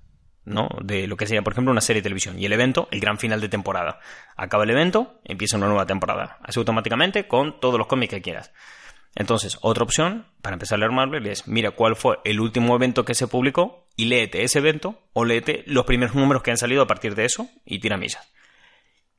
¿no? 0.44 0.70
De 0.84 1.08
lo 1.08 1.18
que 1.18 1.28
sería, 1.28 1.44
por 1.44 1.54
ejemplo, 1.54 1.72
una 1.72 1.82
serie 1.82 2.02
de 2.02 2.06
televisión. 2.06 2.40
Y 2.40 2.46
el 2.46 2.54
evento, 2.54 2.88
el 2.92 3.00
gran 3.00 3.18
final 3.18 3.42
de 3.42 3.50
temporada. 3.50 4.00
Acaba 4.36 4.64
el 4.64 4.72
evento, 4.72 5.20
empieza 5.24 5.58
una 5.58 5.68
nueva 5.68 5.86
temporada. 5.86 6.40
Así 6.42 6.60
automáticamente 6.60 7.28
con 7.28 7.60
todos 7.60 7.78
los 7.78 7.88
cómics 7.88 8.16
que 8.16 8.22
quieras. 8.22 8.52
Entonces, 9.16 9.58
otra 9.62 9.84
opción 9.84 10.26
para 10.42 10.56
empezar 10.56 10.78
a 10.78 10.80
leer 10.80 10.92
Marvel 10.92 11.28
es, 11.28 11.48
mira 11.48 11.72
cuál 11.72 11.96
fue 11.96 12.20
el 12.24 12.40
último 12.40 12.76
evento 12.76 13.04
que 13.04 13.14
se 13.14 13.28
publicó 13.28 13.88
y 13.96 14.06
léete 14.06 14.44
ese 14.44 14.60
evento 14.60 15.02
o 15.14 15.26
léete 15.26 15.64
los 15.68 15.86
primeros 15.86 16.16
números 16.16 16.44
que 16.44 16.52
han 16.52 16.58
salido 16.58 16.82
a 16.82 16.88
partir 16.88 17.14
de 17.16 17.26
eso 17.26 17.50
y 17.66 17.80
tira 17.80 17.98
millas. 17.98 18.32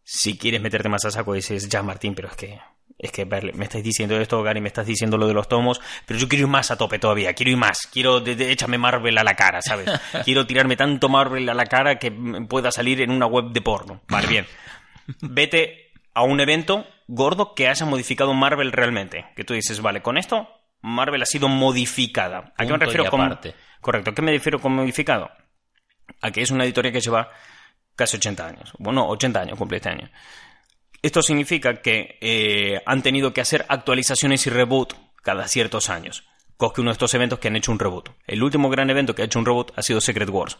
Si 0.03 0.39
quieres 0.39 0.61
meterte 0.61 0.89
más 0.89 1.05
a 1.05 1.11
saco 1.11 1.35
dices, 1.35 1.69
ya 1.69 1.83
Martín, 1.83 2.15
pero 2.15 2.29
es 2.29 2.37
que 2.37 2.59
es 2.99 3.11
que 3.13 3.25
me 3.27 3.65
estás 3.65 3.83
diciendo 3.83 4.19
esto, 4.21 4.43
Gary, 4.43 4.61
me 4.61 4.69
estás 4.69 4.87
diciendo 4.87 5.17
lo 5.17 5.27
de 5.27 5.35
los 5.35 5.49
tomos, 5.49 5.81
pero 6.07 6.19
yo 6.21 6.29
quiero 6.29 6.45
ir 6.47 6.51
más 6.51 6.71
a 6.71 6.77
tope 6.77 6.99
todavía, 6.99 7.33
quiero 7.35 7.51
ir 7.51 7.57
más, 7.57 7.87
quiero, 7.93 8.21
de, 8.21 8.37
de- 8.37 8.53
échame 8.53 8.79
Marvel 8.79 9.17
a 9.19 9.25
la 9.25 9.35
cara, 9.35 9.61
¿sabes? 9.63 9.89
Quiero 10.25 10.47
tirarme 10.47 10.77
tanto 10.77 11.09
Marvel 11.09 11.49
a 11.49 11.55
la 11.55 11.65
cara 11.67 11.99
que 11.99 12.13
pueda 12.49 12.71
salir 12.71 13.01
en 13.01 13.11
una 13.11 13.27
web 13.27 13.47
de 13.53 13.61
porno. 13.61 14.01
Vale, 14.09 14.27
bien. 14.29 14.47
Vete 15.21 15.91
a 16.15 16.23
un 16.23 16.41
evento 16.41 16.87
gordo 17.09 17.55
que 17.55 17.69
haya 17.69 17.87
modificado 17.87 18.35
Marvel 18.35 18.73
realmente. 18.73 19.27
Que 19.37 19.45
tú 19.45 19.55
dices, 19.55 19.81
vale, 19.81 20.03
con 20.03 20.17
esto 20.19 20.49
Marvel 20.81 21.23
ha 21.23 21.27
sido 21.27 21.49
modificada. 21.49 22.53
¿A 22.57 22.65
qué 22.65 22.73
me 22.73 22.79
refiero 22.87 23.05
con. 23.11 23.21
Correcto, 23.81 24.11
¿a 24.11 24.15
qué 24.15 24.23
me 24.23 24.33
refiero 24.33 24.61
con 24.61 24.75
modificado? 24.75 25.31
A 26.21 26.31
que 26.31 26.43
es 26.43 26.51
una 26.51 26.65
editorial 26.65 26.93
que 26.93 27.01
lleva 27.01 27.31
casi 27.97 28.17
80 28.17 28.47
años. 28.47 28.73
Bueno, 28.79 29.09
80 29.09 29.41
años 29.41 29.59
cumple 29.59 29.79
este 29.79 29.89
año. 29.91 30.09
Esto 31.03 31.21
significa 31.23 31.83
que 31.83 32.17
eh, 32.21 32.81
han 32.87 33.03
tenido 33.03 33.33
que 33.35 33.41
hacer 33.41 33.65
actualizaciones 33.69 34.47
y 34.47 34.51
reboot 34.51 34.95
cada 35.23 35.49
ciertos 35.49 35.91
años. 35.91 36.25
Coge 36.57 36.81
uno 36.81 36.91
de 36.91 36.95
estos 36.95 37.13
eventos 37.15 37.39
que 37.41 37.49
han 37.49 37.57
hecho 37.57 37.73
un 37.73 37.79
reboot. 37.81 38.11
El 38.27 38.43
último 38.43 38.71
gran 38.71 38.89
evento 38.91 39.15
que 39.15 39.23
ha 39.23 39.25
hecho 39.25 39.39
un 39.41 39.47
reboot 39.47 39.73
ha 39.77 39.83
sido 39.83 40.01
Secret 40.01 40.29
Wars, 40.29 40.59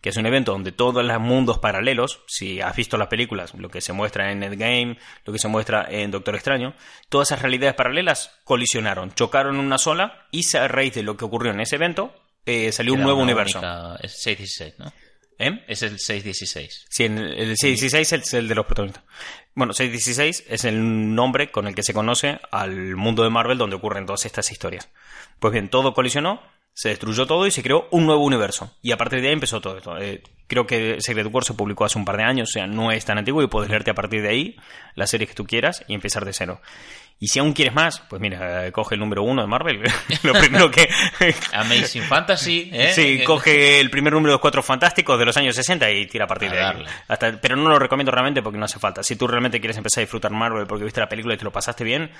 que 0.00 0.08
es 0.08 0.16
un 0.16 0.26
evento 0.26 0.50
donde 0.52 0.72
todos 0.72 1.04
los 1.04 1.20
mundos 1.20 1.58
paralelos, 1.58 2.20
si 2.26 2.60
has 2.60 2.74
visto 2.74 2.96
las 2.98 3.06
películas, 3.08 3.54
lo 3.54 3.68
que 3.68 3.80
se 3.80 3.92
muestra 3.92 4.32
en 4.32 4.42
Endgame, 4.42 4.98
lo 5.24 5.32
que 5.32 5.38
se 5.38 5.46
muestra 5.46 5.86
en 5.88 6.10
Doctor 6.10 6.34
Extraño, 6.34 6.74
todas 7.08 7.28
esas 7.30 7.42
realidades 7.42 7.74
paralelas 7.74 8.32
colisionaron, 8.44 9.14
chocaron 9.14 9.54
en 9.54 9.60
una 9.60 9.78
sola 9.78 10.26
y 10.32 10.44
a 10.56 10.66
raíz 10.66 10.94
de 10.94 11.04
lo 11.04 11.16
que 11.16 11.24
ocurrió 11.24 11.52
en 11.52 11.60
ese 11.60 11.76
evento 11.76 12.12
eh, 12.44 12.72
salió 12.72 12.94
un 12.94 13.02
nuevo 13.02 13.20
universo. 13.22 13.58
única- 13.58 13.96
Es 14.02 14.20
616, 14.22 14.74
¿no? 14.78 14.92
¿Eh? 15.38 15.64
Es 15.68 15.82
el 15.82 15.98
616. 16.00 16.86
Sí, 16.88 17.04
el, 17.04 17.18
el 17.18 17.56
616 17.56 18.12
es 18.12 18.34
el 18.34 18.48
de 18.48 18.54
los 18.54 18.66
protagonistas. 18.66 19.04
Bueno, 19.56 19.72
616 19.72 20.44
es 20.50 20.64
el 20.66 21.14
nombre 21.14 21.50
con 21.50 21.66
el 21.66 21.74
que 21.74 21.82
se 21.82 21.94
conoce 21.94 22.38
al 22.50 22.94
mundo 22.94 23.24
de 23.24 23.30
Marvel 23.30 23.56
donde 23.56 23.76
ocurren 23.76 24.04
todas 24.04 24.26
estas 24.26 24.52
historias. 24.52 24.90
Pues 25.40 25.50
bien, 25.50 25.70
todo 25.70 25.94
colisionó, 25.94 26.42
se 26.74 26.90
destruyó 26.90 27.26
todo 27.26 27.46
y 27.46 27.50
se 27.50 27.62
creó 27.62 27.88
un 27.90 28.04
nuevo 28.04 28.22
universo. 28.22 28.70
Y 28.82 28.92
a 28.92 28.98
partir 28.98 29.22
de 29.22 29.28
ahí 29.28 29.32
empezó 29.32 29.62
todo 29.62 29.78
esto. 29.78 29.96
Eh, 29.96 30.22
creo 30.46 30.66
que 30.66 31.00
Secret 31.00 31.32
Wars 31.32 31.46
se 31.46 31.54
publicó 31.54 31.86
hace 31.86 31.98
un 31.98 32.04
par 32.04 32.18
de 32.18 32.24
años, 32.24 32.50
o 32.50 32.52
sea, 32.52 32.66
no 32.66 32.92
es 32.92 33.06
tan 33.06 33.16
antiguo 33.16 33.42
y 33.42 33.46
puedes 33.46 33.70
leerte 33.70 33.90
a 33.90 33.94
partir 33.94 34.20
de 34.20 34.28
ahí 34.28 34.56
las 34.94 35.08
series 35.08 35.30
que 35.30 35.34
tú 35.34 35.46
quieras 35.46 35.86
y 35.88 35.94
empezar 35.94 36.26
de 36.26 36.34
cero. 36.34 36.60
Y 37.18 37.28
si 37.28 37.38
aún 37.38 37.54
quieres 37.54 37.72
más, 37.74 38.00
pues 38.10 38.20
mira, 38.20 38.66
eh, 38.66 38.72
coge 38.72 38.94
el 38.94 39.00
número 39.00 39.22
uno 39.22 39.40
de 39.40 39.48
Marvel. 39.48 39.80
Lo 40.22 40.34
primero 40.34 40.70
que... 40.70 40.86
Amazing 41.52 42.02
Fantasy, 42.02 42.68
¿eh? 42.72 42.92
Sí, 42.92 43.24
coge 43.24 43.80
el 43.80 43.88
primer 43.90 44.12
número 44.12 44.32
de 44.32 44.34
los 44.34 44.40
cuatro 44.42 44.62
fantásticos 44.62 45.18
de 45.18 45.24
los 45.24 45.36
años 45.36 45.54
60 45.56 45.90
y 45.92 46.06
tira 46.06 46.24
a 46.24 46.28
partir 46.28 46.50
A 46.50 46.54
de 46.54 46.60
ahí. 46.60 46.84
Hasta, 47.08 47.40
pero 47.40 47.56
no 47.56 47.70
lo 47.70 47.78
recomiendo 47.78 48.12
realmente 48.12 48.42
porque 48.42 48.58
no 48.58 48.66
hace 48.66 48.78
falta. 48.78 49.02
Si 49.02 49.16
tú 49.16 49.26
realmente 49.26 49.60
quieres 49.60 49.78
empezar 49.78 50.02
a 50.02 50.04
disfrutar 50.04 50.30
Marvel 50.30 50.66
porque 50.66 50.84
viste 50.84 51.00
la 51.00 51.08
película 51.08 51.34
y 51.34 51.38
te 51.38 51.44
lo 51.44 51.52
pasaste 51.52 51.84
bien, 51.84 52.10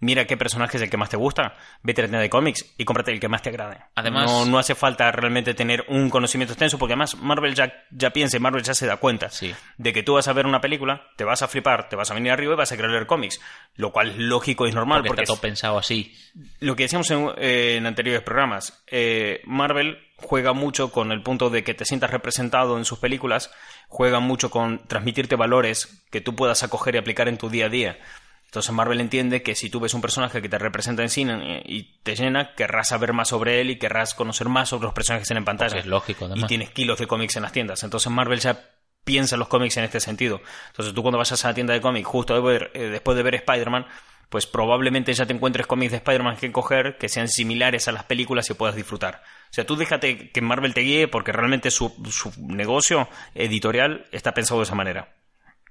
mira 0.00 0.24
qué 0.26 0.38
personaje 0.38 0.78
es 0.78 0.82
el 0.82 0.88
que 0.90 0.96
más 0.96 1.10
te 1.10 1.16
gusta, 1.18 1.54
vete 1.82 2.00
a 2.00 2.04
la 2.04 2.08
tienda 2.08 2.20
de 2.22 2.30
cómics 2.30 2.64
y 2.78 2.84
cómprate 2.86 3.12
el 3.12 3.20
que 3.20 3.28
más 3.28 3.42
te 3.42 3.50
agrade. 3.50 3.76
Además- 3.94 4.30
no, 4.30 4.46
no 4.46 4.58
hace 4.58 4.74
falta 4.74 5.12
realmente 5.12 5.52
tener 5.52 5.84
un 5.88 6.08
conocimiento 6.08 6.54
extenso 6.54 6.78
porque 6.78 6.94
además 6.94 7.14
Marvel 7.16 7.54
ya, 7.54 7.72
ya 7.90 8.08
piensa 8.10 8.38
y 8.38 8.40
Marvel 8.40 8.62
ya 8.62 8.72
se 8.72 8.86
da 8.86 8.96
cuenta 8.96 9.28
Sí. 9.28 9.54
de 9.76 9.92
que 9.92 10.02
tú 10.02 10.14
vas 10.14 10.28
a 10.28 10.32
ver 10.32 10.46
una 10.46 10.62
película, 10.62 11.08
te 11.16 11.24
vas 11.24 11.42
a 11.42 11.48
flipar, 11.48 11.90
te 11.90 11.96
vas 11.96 12.10
a 12.10 12.14
venir 12.14 12.32
arriba 12.32 12.54
y 12.54 12.56
vas 12.56 12.72
a 12.72 12.76
querer 12.76 12.90
leer 12.90 13.06
cómics. 13.06 13.38
Lo 13.74 13.92
cual 13.92 14.10
es 14.12 14.16
lógico 14.18 14.45
y 14.52 14.54
normal 14.72 14.98
Porque 14.98 15.08
porque 15.08 15.22
está 15.22 15.32
todo 15.34 15.40
pensado 15.40 15.78
así. 15.78 16.14
lo 16.60 16.76
que 16.76 16.84
decíamos 16.84 17.10
en, 17.10 17.30
eh, 17.38 17.76
en 17.76 17.86
anteriores 17.86 18.22
programas, 18.22 18.82
eh, 18.86 19.40
Marvel 19.46 19.98
juega 20.16 20.52
mucho 20.52 20.90
con 20.92 21.12
el 21.12 21.22
punto 21.22 21.50
de 21.50 21.64
que 21.64 21.74
te 21.74 21.84
sientas 21.84 22.10
representado 22.10 22.78
en 22.78 22.84
sus 22.84 22.98
películas, 22.98 23.50
juega 23.88 24.20
mucho 24.20 24.50
con 24.50 24.86
transmitirte 24.86 25.36
valores 25.36 26.04
que 26.10 26.20
tú 26.20 26.34
puedas 26.36 26.62
acoger 26.62 26.94
y 26.94 26.98
aplicar 26.98 27.28
en 27.28 27.38
tu 27.38 27.48
día 27.50 27.66
a 27.66 27.68
día. 27.68 27.98
Entonces 28.46 28.72
Marvel 28.72 29.00
entiende 29.00 29.42
que 29.42 29.54
si 29.56 29.68
tú 29.68 29.80
ves 29.80 29.92
un 29.92 30.00
personaje 30.00 30.40
que 30.40 30.48
te 30.48 30.56
representa 30.58 31.02
en 31.02 31.10
cine 31.10 31.58
eh, 31.58 31.62
y 31.66 31.98
te 32.02 32.14
llena, 32.14 32.54
querrás 32.54 32.88
saber 32.88 33.12
más 33.12 33.28
sobre 33.28 33.60
él 33.60 33.70
y 33.70 33.78
querrás 33.78 34.14
conocer 34.14 34.48
más 34.48 34.68
sobre 34.68 34.84
los 34.84 34.94
personajes 34.94 35.22
que 35.22 35.24
están 35.24 35.38
en 35.38 35.44
pantalla. 35.44 35.70
Porque 35.70 35.80
es 35.80 35.86
lógico, 35.86 36.24
además. 36.26 36.44
Y 36.44 36.46
tienes 36.46 36.70
kilos 36.70 36.98
de 36.98 37.06
cómics 37.08 37.36
en 37.36 37.42
las 37.42 37.52
tiendas. 37.52 37.82
Entonces 37.82 38.10
Marvel 38.10 38.38
ya 38.38 38.58
piensa 39.04 39.34
en 39.34 39.40
los 39.40 39.48
cómics 39.48 39.76
en 39.76 39.84
este 39.84 40.00
sentido. 40.00 40.40
Entonces 40.68 40.94
tú 40.94 41.02
cuando 41.02 41.18
vayas 41.18 41.44
a 41.44 41.48
la 41.48 41.54
tienda 41.54 41.74
de 41.74 41.80
cómics 41.80 42.06
justo 42.06 42.34
de 42.34 42.40
ver- 42.40 42.70
eh, 42.74 42.84
después 42.84 43.16
de 43.16 43.22
ver 43.24 43.34
Spider-Man, 43.34 43.86
pues 44.28 44.46
probablemente 44.46 45.12
ya 45.12 45.26
te 45.26 45.32
encuentres 45.32 45.66
cómics 45.66 45.92
de 45.92 45.98
Spider-Man 45.98 46.36
que 46.36 46.52
coger 46.52 46.96
que 46.98 47.08
sean 47.08 47.28
similares 47.28 47.88
a 47.88 47.92
las 47.92 48.04
películas 48.04 48.48
y 48.50 48.54
puedas 48.54 48.76
disfrutar. 48.76 49.22
O 49.50 49.52
sea, 49.52 49.64
tú 49.64 49.76
déjate 49.76 50.30
que 50.30 50.40
Marvel 50.40 50.74
te 50.74 50.80
guíe 50.80 51.08
porque 51.08 51.32
realmente 51.32 51.70
su, 51.70 51.94
su 52.10 52.32
negocio 52.38 53.08
editorial 53.34 54.06
está 54.12 54.34
pensado 54.34 54.60
de 54.60 54.64
esa 54.64 54.74
manera. 54.74 55.14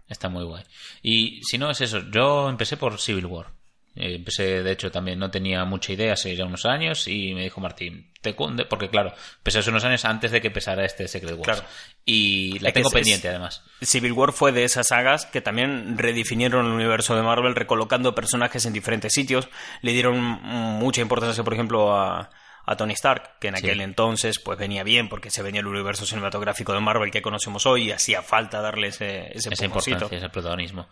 Está 0.08 0.30
muy 0.30 0.44
guay. 0.44 0.64
Y 1.02 1.42
si 1.44 1.58
no 1.58 1.70
es 1.72 1.82
eso, 1.82 2.00
yo 2.12 2.50
empecé 2.50 2.78
por 2.78 3.00
Civil 3.00 3.26
War. 3.26 3.48
Eh, 3.96 4.16
empecé, 4.16 4.62
de 4.64 4.72
hecho, 4.72 4.92
también 4.92 5.20
no 5.20 5.32
tenía 5.32 5.64
mucha 5.66 5.94
idea 5.94 6.14
hace 6.14 6.36
ya 6.36 6.46
unos 6.46 6.66
años 6.66 7.08
y 7.08 7.34
me 7.34 7.44
dijo 7.44 7.62
Martín, 7.62 8.12
te 8.22 8.36
cunde, 8.36 8.66
porque 8.66 8.90
claro, 8.90 9.14
empecé 9.38 9.60
hace 9.60 9.70
unos 9.70 9.84
años 9.86 10.04
antes 10.06 10.32
de 10.32 10.42
que 10.42 10.48
empezara 10.48 10.84
este 10.84 11.08
Secret 11.08 11.34
Wars. 11.34 11.44
Claro. 11.44 11.64
Y 12.04 12.60
la 12.60 12.72
tengo 12.74 12.90
es- 12.90 12.94
pendiente, 12.94 13.28
es- 13.28 13.32
además. 13.34 13.64
Civil 13.82 14.12
War 14.14 14.34
fue 14.34 14.52
de 14.52 14.64
esas 14.66 14.88
sagas 14.88 15.26
que 15.26 15.42
también 15.42 15.98
redefinieron 15.98 16.66
el 16.66 16.72
universo 16.74 17.16
de 17.16 17.22
Marvel, 17.22 17.56
recolocando 17.56 18.14
personajes 18.16 18.66
en 18.66 18.74
diferentes 18.74 19.14
sitios. 19.14 19.48
Le 19.82 19.94
dieron 19.94 20.20
mucha 20.20 21.02
importancia, 21.02 21.44
por 21.44 21.54
ejemplo, 21.54 21.96
a, 21.96 22.30
a 22.66 22.76
Tony 22.76 22.94
Stark, 22.94 23.38
que 23.40 23.48
en 23.50 23.56
Sí. 23.58 23.66
aquel 23.66 23.82
entonces 23.82 24.40
pues 24.40 24.58
venía 24.58 24.84
bien 24.84 25.08
porque 25.10 25.30
se 25.30 25.44
venía 25.44 25.62
el 25.62 25.68
universo 25.68 26.06
cinematográfico 26.06 26.74
de 26.74 26.80
Marvel 26.80 27.12
que 27.12 27.22
conocemos 27.22 27.66
hoy 27.66 27.84
y 27.88 27.92
hacía 27.92 28.22
falta 28.22 28.62
darle 28.62 28.88
ese, 28.88 29.28
ese 29.38 29.50
esa 29.54 29.66
importancia, 29.66 30.08
ese 30.18 30.30
protagonismo. 30.30 30.88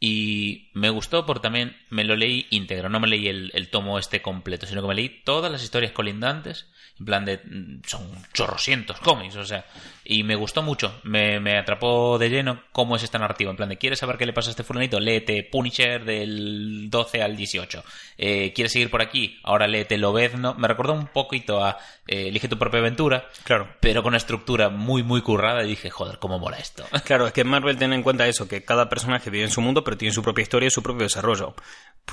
Y 0.00 0.70
me 0.74 0.90
gustó 0.90 1.26
porque 1.26 1.42
también 1.42 1.76
me 1.90 2.04
lo 2.04 2.14
leí 2.16 2.46
íntegro, 2.50 2.88
no 2.88 3.00
me 3.00 3.08
leí 3.08 3.26
el, 3.28 3.50
el 3.54 3.68
tomo 3.68 3.98
este 3.98 4.22
completo, 4.22 4.66
sino 4.66 4.80
que 4.80 4.88
me 4.88 4.94
leí 4.94 5.08
todas 5.24 5.50
las 5.50 5.62
historias 5.62 5.92
colindantes, 5.92 6.66
en 7.00 7.04
plan 7.04 7.24
de... 7.24 7.38
mm, 7.44 7.80
son 7.86 8.08
chorrocientos 8.32 8.98
cómics, 9.00 9.34
o 9.36 9.44
sea, 9.44 9.64
y 10.10 10.24
me 10.24 10.36
gustó 10.36 10.62
mucho, 10.62 10.98
me, 11.02 11.38
me 11.38 11.58
atrapó 11.58 12.16
de 12.18 12.30
lleno 12.30 12.62
cómo 12.72 12.96
es 12.96 13.02
esta 13.02 13.18
narrativa, 13.18 13.50
en 13.50 13.58
plan 13.58 13.68
de, 13.68 13.76
¿quieres 13.76 13.98
saber 13.98 14.16
qué 14.16 14.24
le 14.24 14.32
pasa 14.32 14.48
a 14.48 14.52
este 14.52 14.64
fulanito? 14.64 14.98
Léete 15.00 15.42
Punisher 15.44 16.02
del 16.02 16.88
12 16.88 17.20
al 17.22 17.36
18. 17.36 17.84
Eh, 18.16 18.52
¿Quieres 18.54 18.72
seguir 18.72 18.90
por 18.90 19.02
aquí? 19.02 19.38
Ahora 19.42 19.66
léete 19.68 19.98
Lobezno. 19.98 20.54
Me 20.54 20.66
recordó 20.66 20.94
un 20.94 21.08
poquito 21.08 21.62
a 21.62 21.76
eh, 22.06 22.28
Elige 22.28 22.48
tu 22.48 22.56
propia 22.58 22.80
aventura, 22.80 23.28
Claro. 23.44 23.68
pero 23.80 24.02
con 24.02 24.12
una 24.12 24.16
estructura 24.16 24.70
muy, 24.70 25.02
muy 25.02 25.20
currada 25.20 25.62
y 25.62 25.68
dije, 25.68 25.90
joder, 25.90 26.18
cómo 26.18 26.38
mola 26.38 26.56
esto. 26.56 26.86
Claro, 27.04 27.26
es 27.26 27.34
que 27.34 27.44
Marvel 27.44 27.76
tiene 27.76 27.94
en 27.94 28.02
cuenta 28.02 28.26
eso, 28.26 28.48
que 28.48 28.64
cada 28.64 28.88
personaje 28.88 29.28
vive 29.28 29.44
en 29.44 29.50
su 29.50 29.60
mundo, 29.60 29.84
pero 29.84 29.98
tiene 29.98 30.14
su 30.14 30.22
propia 30.22 30.42
historia 30.42 30.68
y 30.68 30.70
su 30.70 30.82
propio 30.82 31.02
desarrollo. 31.04 31.54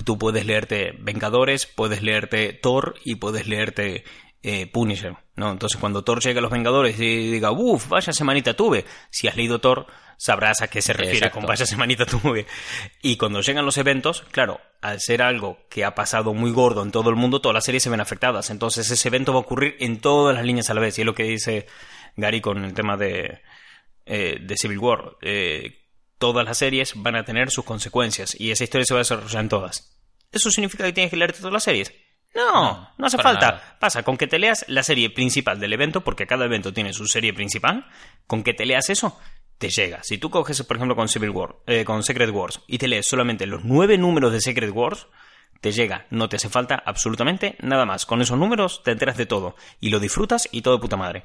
Tú 0.03 0.17
puedes 0.17 0.45
leerte 0.45 0.93
Vengadores, 0.99 1.65
puedes 1.65 2.03
leerte 2.03 2.51
Thor 2.51 2.95
y 3.05 3.15
puedes 3.15 3.47
leerte 3.47 4.03
eh, 4.47 4.67
Punisher, 4.67 5.15
¿no? 5.35 5.51
Entonces 5.51 5.79
cuando 5.79 6.03
Thor 6.03 6.21
llegue 6.21 6.37
a 6.37 6.41
los 6.43 6.51
Vengadores 6.51 6.99
y 6.99 7.31
diga, 7.31 7.49
uff, 7.51 7.89
vaya 7.89 8.13
semanita 8.13 8.53
tuve, 8.53 8.85
si 9.09 9.27
has 9.27 9.35
leído 9.35 9.59
Thor, 9.59 9.87
sabrás 10.17 10.61
a 10.61 10.67
qué 10.67 10.83
se 10.83 10.93
refiere 10.93 11.17
Exacto. 11.17 11.39
con 11.39 11.47
vaya 11.47 11.65
semanita 11.65 12.05
tuve. 12.05 12.45
Y 13.01 13.17
cuando 13.17 13.41
llegan 13.41 13.65
los 13.65 13.79
eventos, 13.79 14.23
claro, 14.29 14.61
al 14.81 15.01
ser 15.01 15.23
algo 15.23 15.57
que 15.67 15.83
ha 15.83 15.95
pasado 15.95 16.35
muy 16.35 16.51
gordo 16.51 16.83
en 16.83 16.91
todo 16.91 17.09
el 17.09 17.15
mundo, 17.15 17.41
todas 17.41 17.55
las 17.55 17.65
series 17.65 17.81
se 17.81 17.89
ven 17.89 18.01
afectadas. 18.01 18.51
Entonces 18.51 18.91
ese 18.91 19.07
evento 19.07 19.33
va 19.33 19.39
a 19.39 19.41
ocurrir 19.41 19.77
en 19.79 19.99
todas 19.99 20.35
las 20.35 20.45
líneas 20.45 20.69
a 20.69 20.75
la 20.75 20.81
vez. 20.81 20.95
Y 20.99 21.01
es 21.01 21.07
lo 21.07 21.15
que 21.15 21.23
dice 21.23 21.65
Gary 22.15 22.39
con 22.39 22.63
el 22.63 22.75
tema 22.75 22.97
de, 22.97 23.41
eh, 24.05 24.37
de 24.39 24.57
Civil 24.57 24.77
War. 24.77 25.17
Eh, 25.23 25.87
todas 26.19 26.45
las 26.45 26.59
series 26.59 26.93
van 26.95 27.15
a 27.15 27.25
tener 27.25 27.49
sus 27.49 27.65
consecuencias 27.65 28.39
y 28.39 28.51
esa 28.51 28.63
historia 28.63 28.85
se 28.85 28.93
va 28.93 28.99
a 28.99 29.05
desarrollar 29.05 29.41
en 29.41 29.49
todas. 29.49 29.97
¿Eso 30.31 30.51
significa 30.51 30.83
que 30.83 30.93
tienes 30.93 31.09
que 31.09 31.17
leerte 31.17 31.39
todas 31.39 31.53
las 31.53 31.63
series? 31.63 31.91
No, 32.35 32.89
No, 32.97 33.05
hace 33.07 33.17
falta. 33.17 33.45
nada. 33.47 33.77
Pasa 33.79 34.03
con 34.03 34.17
que 34.17 34.27
te 34.27 34.39
leas 34.39 34.65
la 34.67 34.83
serie 34.83 35.09
principal 35.09 35.59
del 35.59 35.73
evento, 35.73 36.01
porque 36.01 36.27
cada 36.27 36.45
evento 36.45 36.73
tiene 36.73 36.93
su 36.93 37.07
serie 37.07 37.33
principal, 37.33 37.87
con 38.27 38.43
que 38.43 38.53
te 38.53 38.65
leas 38.65 38.89
eso, 38.89 39.17
te 39.57 39.69
llega. 39.69 40.03
Si 40.03 40.17
tú 40.17 40.29
coges, 40.29 40.61
por 40.63 40.75
ejemplo, 40.77 40.95
con 40.95 41.07
Civil 41.07 41.29
War, 41.29 41.55
eh, 41.65 41.85
con 41.85 42.03
Secret 42.03 42.29
Wars, 42.31 42.61
y 42.67 42.77
te 42.77 42.87
lees 42.87 43.07
solamente 43.07 43.45
los 43.45 43.63
nueve 43.63 43.97
números 43.97 44.33
de 44.33 44.41
Secret 44.41 44.71
Wars, 44.73 45.07
te 45.61 45.71
llega, 45.71 46.05
no 46.09 46.27
te 46.29 46.35
hace 46.35 46.49
falta 46.49 46.83
absolutamente 46.85 47.55
nada 47.61 47.85
más. 47.85 48.05
Con 48.05 48.21
esos 48.21 48.37
números 48.37 48.83
te 48.83 48.91
enteras 48.91 49.17
de 49.17 49.25
todo 49.25 49.55
y 49.79 49.89
lo 49.89 49.99
disfrutas 49.99 50.47
y 50.51 50.61
todo 50.61 50.75
de 50.75 50.81
puta 50.81 50.97
madre. 50.97 51.23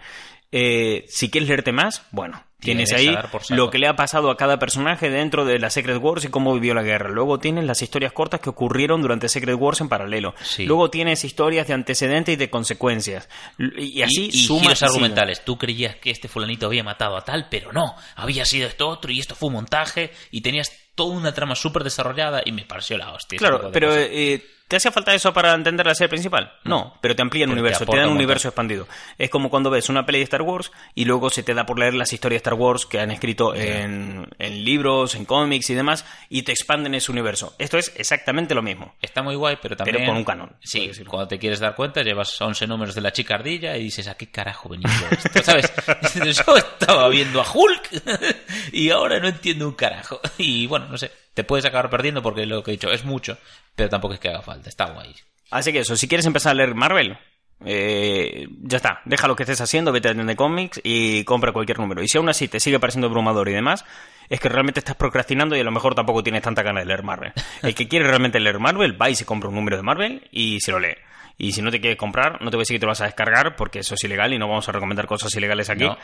Eh, 0.53 1.05
si 1.09 1.29
quieres 1.31 1.49
leerte 1.49 1.73
más, 1.73 2.07
bueno, 2.13 2.43
tienes 2.61 2.93
ahí 2.93 3.15
lo 3.51 3.71
que 3.71 3.79
le 3.79 3.89
ha 3.89 3.97
pasado 3.97 4.31
a 4.31 4.37
cada 4.37 4.59
personaje 4.59 5.11
dentro 5.11 5.45
de 5.45 5.59
la 5.59 5.71
Secret 5.71 5.99
Wars 6.01 6.25
y 6.25 6.29
cómo 6.29 6.55
vivió 6.55 6.75
la 6.75 6.83
guerra. 6.83 7.11
Luego 7.11 7.39
tienes 7.39 7.65
las 7.65 7.83
historias 7.83 8.13
cortas 8.13 8.41
que 8.41 8.51
ocurrieron 8.51 9.03
durante 9.03 9.29
Secret 9.29 9.57
Wars 9.59 9.81
en 9.81 9.89
paralelo. 9.89 10.35
Sí. 10.43 10.67
Luego 10.67 10.91
tienes 10.91 11.25
historias 11.25 11.67
de 11.67 11.75
antecedentes 11.75 12.35
y 12.35 12.37
de 12.37 12.51
consecuencias. 12.51 13.29
Y 13.59 14.03
así 14.03 14.27
y, 14.27 14.29
y 14.29 14.33
suma 14.33 14.61
giros 14.61 14.73
y 14.73 14.77
sigue. 14.77 14.87
argumentales. 14.87 15.45
Tú 15.45 15.59
creías 15.59 15.97
que 15.97 16.11
este 16.11 16.29
fulanito 16.29 16.67
había 16.67 16.85
matado 16.85 17.17
a 17.17 17.25
tal, 17.25 17.49
pero 17.51 17.73
no. 17.73 17.95
Había 18.17 18.45
sido 18.45 18.69
esto 18.69 18.89
otro 18.89 19.11
y 19.11 19.21
esto 19.21 19.35
fue 19.35 19.49
un 19.49 19.55
montaje 19.55 20.13
y 20.31 20.41
tenías 20.43 20.73
toda 20.95 21.17
una 21.17 21.33
trama 21.33 21.55
súper 21.55 21.83
desarrollada 21.83 22.43
y 22.45 22.53
me 22.53 22.65
pareció 22.65 22.99
la 22.99 23.13
hostia. 23.13 23.39
Claro, 23.39 23.71
pero 23.73 23.95
eh, 23.97 24.45
¿te 24.71 24.77
hace 24.77 24.93
falta 24.93 25.12
eso 25.12 25.33
para 25.33 25.53
entender 25.53 25.85
la 25.85 25.97
serie 25.97 26.09
principal? 26.09 26.53
No, 26.62 26.97
pero 27.01 27.16
te 27.16 27.23
amplía 27.23 27.43
el 27.43 27.51
Pero 27.51 27.57
te 27.57 27.61
universo, 27.61 27.79
te, 27.81 27.85
aporta 27.85 28.03
da 28.03 28.07
un 28.07 28.14
universo 28.14 28.49
expandido. 28.49 28.87
Es 29.18 29.29
como 29.29 29.51
cuando 29.51 29.68
ves 29.68 29.89
una 29.89 30.07
peli 30.07 30.18
de 30.18 30.25
Star 30.25 30.43
Wars 30.43 30.71
y 30.95 31.07
luego 31.07 31.29
se 31.29 31.43
te 31.43 31.55
da 31.55 31.66
por 31.66 31.81
leer 31.81 31.95
las 31.95 32.12
historias 32.12 32.41
de 32.41 32.49
Star 32.49 32.55
Wars 32.55 32.87
que 32.87 33.01
han 33.01 33.11
escrito 33.11 33.53
en, 33.53 34.29
en 34.39 34.64
libros, 34.64 35.16
en 35.16 35.25
cómics 35.25 35.71
y 35.71 35.75
demás, 35.75 36.05
y 36.29 36.43
te 36.43 36.53
expanden 36.53 36.95
ese 36.95 37.11
universo. 37.11 37.53
Esto 37.59 37.79
es 37.79 37.93
exactamente 37.97 38.55
lo 38.55 38.62
mismo. 38.62 38.95
Está 39.03 39.25
muy 39.25 39.35
guay, 39.35 39.59
pero 39.61 39.77
también... 39.77 40.07
con 40.07 40.16
un 40.16 40.25
canon, 40.25 40.53
Sí, 40.61 40.89
cuando 41.05 41.27
te 41.27 41.41
quieres 41.41 41.59
dar 41.59 41.75
cuenta, 41.75 42.03
llevas 42.03 42.41
11 42.41 42.68
números 42.68 42.95
de 42.95 43.01
la 43.01 43.12
chica 43.12 43.35
ardilla 43.35 43.77
y 43.77 43.83
dices, 43.83 44.07
¿a 44.07 44.14
qué 44.14 44.31
carajo 44.31 44.68
venía 44.68 44.89
yo 45.01 45.09
esto? 45.11 45.43
¿Sabes? 45.43 45.73
Yo 46.47 46.57
estaba 46.57 47.09
viendo 47.09 47.41
a 47.41 47.53
Hulk 47.53 48.03
y 48.73 48.91
ahora 48.91 49.18
no 49.18 49.27
entiendo 49.27 49.66
un 49.66 49.75
carajo. 49.75 50.21
Y 50.39 50.68
bueno, 50.68 50.87
no 50.87 50.97
sé. 50.97 51.11
Te 51.35 51.45
puedes 51.45 51.64
acabar 51.64 51.91
perdiendo 51.91 52.22
porque 52.22 52.47
lo 52.47 52.62
que 52.62 52.72
he 52.72 52.74
dicho 52.74 52.91
es 52.91 53.05
mucho, 53.05 53.39
pero 53.74 53.89
tampoco 53.89 54.14
es 54.14 54.20
que 54.20 54.28
haga 54.28 54.43
falta, 54.43 54.68
está 54.68 54.87
guay. 54.87 55.14
Así 55.51 55.72
que 55.72 55.81
eso, 55.81 55.97
si 55.97 56.09
quieres 56.09 56.26
empezar 56.26 56.53
a 56.53 56.55
leer 56.55 56.74
Marvel, 56.74 57.18
eh, 57.64 58.49
ya 58.62 58.76
está, 58.76 59.01
deja 59.05 59.28
lo 59.28 59.37
que 59.37 59.43
estés 59.43 59.61
haciendo, 59.61 59.93
vete 59.93 60.09
a 60.09 60.14
de 60.14 60.37
cómics 60.37 60.81
y 60.83 61.24
compra 61.24 61.53
cualquier 61.53 61.78
número. 61.78 62.03
Y 62.03 62.09
si 62.09 62.18
aún 62.18 62.28
así 62.28 62.49
te 62.49 62.61
sigue 62.61 62.78
pareciendo 62.78 63.09
abrumador 63.09 63.49
y 63.49 63.53
demás, 63.53 63.85
es 64.28 64.41
que 64.41 64.49
realmente 64.49 64.81
estás 64.81 64.97
procrastinando 64.97 65.57
y 65.57 65.61
a 65.61 65.64
lo 65.64 65.72
mejor 65.72 65.95
tampoco 65.95 66.22
tienes 66.22 66.43
tanta 66.43 66.62
ganas 66.62 66.83
de 66.83 66.87
leer 66.87 67.03
Marvel. 67.03 67.33
El 67.62 67.74
que 67.74 67.89
quiere 67.89 68.07
realmente 68.07 68.41
leer 68.41 68.59
Marvel, 68.59 69.01
va 69.01 69.11
y 69.11 69.14
se 69.14 69.26
compra 69.26 69.49
un 69.49 69.57
número 69.57 69.76
de 69.76 69.83
Marvel 69.83 70.28
y 70.31 70.61
se 70.61 70.72
lo 70.72 70.78
lee. 70.78 70.97
Y 71.37 71.53
si 71.53 71.62
no 71.62 71.70
te 71.70 71.81
quieres 71.81 71.99
comprar, 71.99 72.43
no 72.43 72.51
te 72.51 72.57
voy 72.57 72.62
a 72.62 72.64
decir 72.64 72.74
que 72.76 72.81
te 72.81 72.87
lo 72.87 72.91
vas 72.91 73.01
a 73.01 73.07
descargar 73.07 73.57
porque 73.57 73.81
eso 73.81 73.95
es 73.95 74.05
ilegal 74.05 74.33
y 74.33 74.39
no 74.39 74.47
vamos 74.47 74.68
a 74.68 74.72
recomendar 74.72 75.07
cosas 75.07 75.35
ilegales 75.35 75.70
aquí. 75.70 75.85
No. 75.85 75.97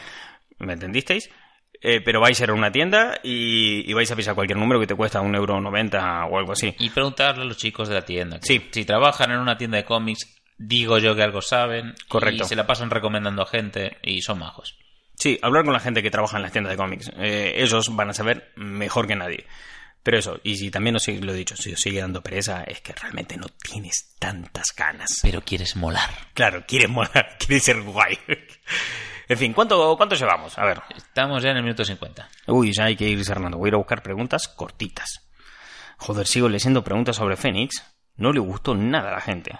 ¿Me 0.58 0.72
entendisteis? 0.72 1.30
Eh, 1.80 2.00
pero 2.00 2.20
vais 2.20 2.40
a 2.40 2.44
ir 2.44 2.50
a 2.50 2.54
una 2.54 2.72
tienda 2.72 3.20
y, 3.22 3.88
y 3.88 3.92
vais 3.92 4.10
a 4.10 4.16
pisar 4.16 4.34
cualquier 4.34 4.58
número 4.58 4.80
que 4.80 4.86
te 4.86 4.94
cuesta 4.94 5.20
un 5.20 5.34
euro 5.34 5.60
noventa 5.60 6.24
o 6.26 6.38
algo 6.38 6.52
así. 6.52 6.74
Y 6.78 6.90
preguntarle 6.90 7.42
a 7.42 7.46
los 7.46 7.56
chicos 7.56 7.88
de 7.88 7.94
la 7.94 8.02
tienda. 8.02 8.40
que 8.40 8.46
Sí. 8.46 8.68
Si 8.70 8.84
trabajan 8.84 9.30
en 9.30 9.38
una 9.38 9.56
tienda 9.56 9.76
de 9.76 9.84
cómics, 9.84 10.40
digo 10.58 10.98
yo 10.98 11.14
que 11.14 11.22
algo 11.22 11.42
saben. 11.42 11.94
Correcto. 12.08 12.44
Y 12.44 12.46
se 12.46 12.56
la 12.56 12.66
pasan 12.66 12.90
recomendando 12.90 13.42
a 13.42 13.46
gente 13.46 13.98
y 14.02 14.22
son 14.22 14.38
majos. 14.38 14.76
Sí, 15.14 15.38
hablar 15.42 15.64
con 15.64 15.72
la 15.72 15.80
gente 15.80 16.02
que 16.02 16.10
trabaja 16.10 16.36
en 16.36 16.42
las 16.42 16.52
tiendas 16.52 16.72
de 16.72 16.76
cómics. 16.76 17.10
Eh, 17.16 17.54
ellos 17.56 17.94
van 17.94 18.10
a 18.10 18.14
saber 18.14 18.52
mejor 18.56 19.06
que 19.06 19.16
nadie. 19.16 19.46
Pero 20.02 20.18
eso, 20.18 20.38
y 20.44 20.56
si 20.56 20.70
también 20.70 20.94
os, 20.94 21.08
lo 21.08 21.32
he 21.32 21.36
dicho, 21.36 21.56
si 21.56 21.72
os 21.72 21.80
sigue 21.80 22.00
dando 22.00 22.22
pereza, 22.22 22.62
es 22.62 22.80
que 22.80 22.92
realmente 22.92 23.36
no 23.36 23.46
tienes 23.48 24.14
tantas 24.20 24.72
ganas. 24.76 25.18
Pero 25.22 25.42
quieres 25.42 25.74
molar. 25.74 26.10
Claro, 26.32 26.64
quieres 26.64 26.88
molar, 26.90 27.36
quieres 27.40 27.64
ser 27.64 27.80
guay. 27.82 28.16
En 29.28 29.38
fin, 29.38 29.52
¿cuánto, 29.52 29.96
¿cuánto 29.96 30.14
llevamos? 30.14 30.56
A 30.58 30.64
ver. 30.64 30.82
Estamos 30.96 31.42
ya 31.42 31.50
en 31.50 31.56
el 31.58 31.62
minuto 31.62 31.84
50. 31.84 32.28
Uy, 32.48 32.72
ya 32.72 32.84
hay 32.84 32.96
que 32.96 33.08
ir 33.08 33.24
cerrando. 33.24 33.58
Voy 33.58 33.68
a 33.68 33.70
ir 33.70 33.74
a 33.74 33.78
buscar 33.78 34.02
preguntas 34.02 34.48
cortitas. 34.48 35.28
Joder, 35.98 36.26
sigo 36.26 36.48
leyendo 36.48 36.84
preguntas 36.84 37.16
sobre 37.16 37.36
Fénix. 37.36 37.82
No 38.16 38.32
le 38.32 38.40
gustó 38.40 38.74
nada 38.74 39.08
a 39.10 39.14
la 39.14 39.20
gente. 39.20 39.58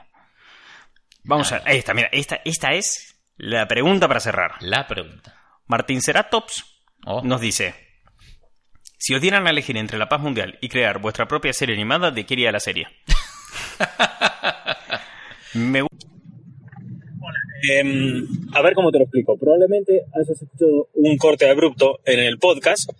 Vamos 1.25 1.51
a 1.53 1.59
ver. 1.61 1.77
Esta, 1.77 1.95
mira, 1.95 2.09
esta, 2.12 2.41
esta 2.45 2.73
es 2.73 3.19
la 3.37 3.67
pregunta 3.67 4.07
para 4.09 4.21
cerrar. 4.21 4.53
La 4.61 4.87
pregunta. 4.87 5.35
Martín 5.67 6.01
Ceratops 6.01 6.64
Oh, 7.05 7.23
nos 7.23 7.41
dice: 7.41 7.75
Si 8.99 9.14
os 9.14 9.21
dieran 9.21 9.47
a 9.47 9.51
elegir 9.51 9.77
entre 9.77 9.99
la 9.99 10.09
paz 10.09 10.21
mundial 10.21 10.59
y 10.61 10.69
crear 10.69 10.99
vuestra 10.99 11.27
propia 11.27 11.53
serie 11.53 11.75
animada, 11.75 12.11
¿de 12.11 12.25
qué 12.27 12.35
iría 12.35 12.51
la 12.53 12.61
serie? 12.61 12.89
Me 15.55 15.83
gu- 15.83 15.89
Em, 17.63 18.27
a 18.53 18.63
ver 18.63 18.75
cómo 18.75 18.91
te 18.91 18.99
lo 18.99 19.05
explico. 19.05 19.39
Probablemente 19.39 20.03
hayas 20.15 20.43
escuchado 20.43 20.89
un 20.95 21.17
corte 21.17 21.49
abrupto 21.49 22.01
en 22.05 22.21
el 22.21 22.39
podcast 22.39 22.91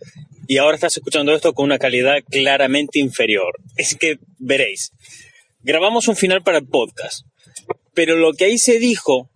y 0.49 0.59
ahora 0.59 0.77
estás 0.77 0.97
escuchando 0.97 1.35
esto 1.35 1.53
con 1.53 1.67
una 1.67 1.79
calidad 1.79 2.19
claramente 2.31 2.99
inferior. 2.99 3.55
Es 3.77 3.97
que 3.97 4.19
veréis, 4.39 4.93
grabamos 5.63 6.09
un 6.09 6.17
final 6.17 6.43
para 6.43 6.59
el 6.59 6.67
podcast, 6.67 7.27
pero 7.95 8.17
lo 8.17 8.33
que 8.33 8.47
ahí 8.47 8.59
se 8.59 8.79
dijo 8.79 9.31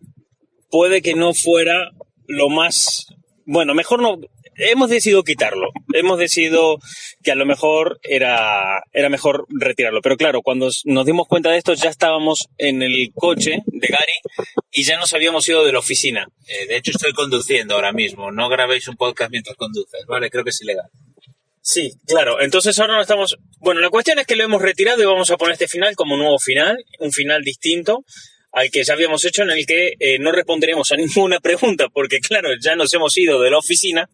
puede 0.71 1.03
que 1.03 1.14
no 1.14 1.35
fuera 1.35 1.91
lo 2.27 2.49
más... 2.49 3.07
Bueno, 3.45 3.75
mejor 3.75 4.01
no... 4.01 4.18
Hemos 4.61 4.91
decidido 4.91 5.25
quitarlo. 5.25 5.71
Hemos 5.93 6.19
decidido 6.19 6.79
que 7.23 7.33
a 7.33 7.35
lo 7.35 7.47
mejor 7.47 7.99
era, 8.03 8.83
era 8.93 9.09
mejor 9.09 9.47
retirarlo. 9.49 10.03
Pero 10.03 10.17
claro, 10.17 10.43
cuando 10.43 10.69
nos 10.85 11.07
dimos 11.07 11.27
cuenta 11.27 11.51
de 11.51 11.59
esto 11.59 11.75
ya 11.75 11.91
estábamos 11.91 12.49
en 12.59 12.83
el 12.83 13.11
coche 13.15 13.63
de 13.67 13.89
Gary 13.89 14.57
y 14.71 14.85
ya 14.85 14.99
nos 14.99 15.15
habíamos 15.15 15.49
ido 15.49 15.65
de 15.65 15.73
la 15.73 15.79
oficina. 15.79 16.29
Eh, 16.47 16.67
de 16.67 16.77
hecho, 16.77 16.93
estoy 16.93 17.13
conduciendo 17.13 17.75
ahora 17.75 17.93
mismo. 17.93 18.31
No 18.31 18.49
grabéis 18.49 18.87
un 18.89 18.97
podcast 18.97 19.31
mientras 19.31 19.57
conduces, 19.57 20.05
¿vale? 20.07 20.31
Creo 20.31 20.45
que 20.45 20.51
es 20.51 20.61
ilegal. 20.61 20.87
Sí, 21.63 21.93
claro. 22.07 22.41
Entonces 22.41 22.79
ahora 22.79 22.95
no 22.95 23.03
estamos. 23.03 23.37
Bueno, 23.59 23.81
la 23.81 23.91
cuestión 23.91 24.19
es 24.19 24.27
que 24.27 24.37
lo 24.37 24.45
hemos 24.45 24.63
retirado 24.63 25.03
y 25.03 25.07
vamos 25.07 25.31
a 25.31 25.37
poner 25.37 25.53
este 25.55 25.69
final 25.69 25.95
como 25.97 26.17
nuevo 26.17 26.39
final, 26.39 26.85
un 26.99 27.13
final 27.13 27.43
distinto 27.43 28.05
al 28.53 28.71
que 28.71 28.83
ya 28.83 28.95
habíamos 28.95 29.25
hecho, 29.25 29.43
en 29.43 29.51
el 29.51 29.67
que 29.67 29.95
eh, 29.99 30.19
no 30.19 30.33
responderemos 30.33 30.91
a 30.93 30.97
ninguna 30.97 31.41
pregunta, 31.41 31.89
porque 31.89 32.19
claro, 32.21 32.51
ya 32.61 32.77
nos 32.77 32.93
hemos 32.95 33.17
ido 33.17 33.41
de 33.41 33.51
la 33.51 33.59
oficina 33.59 34.09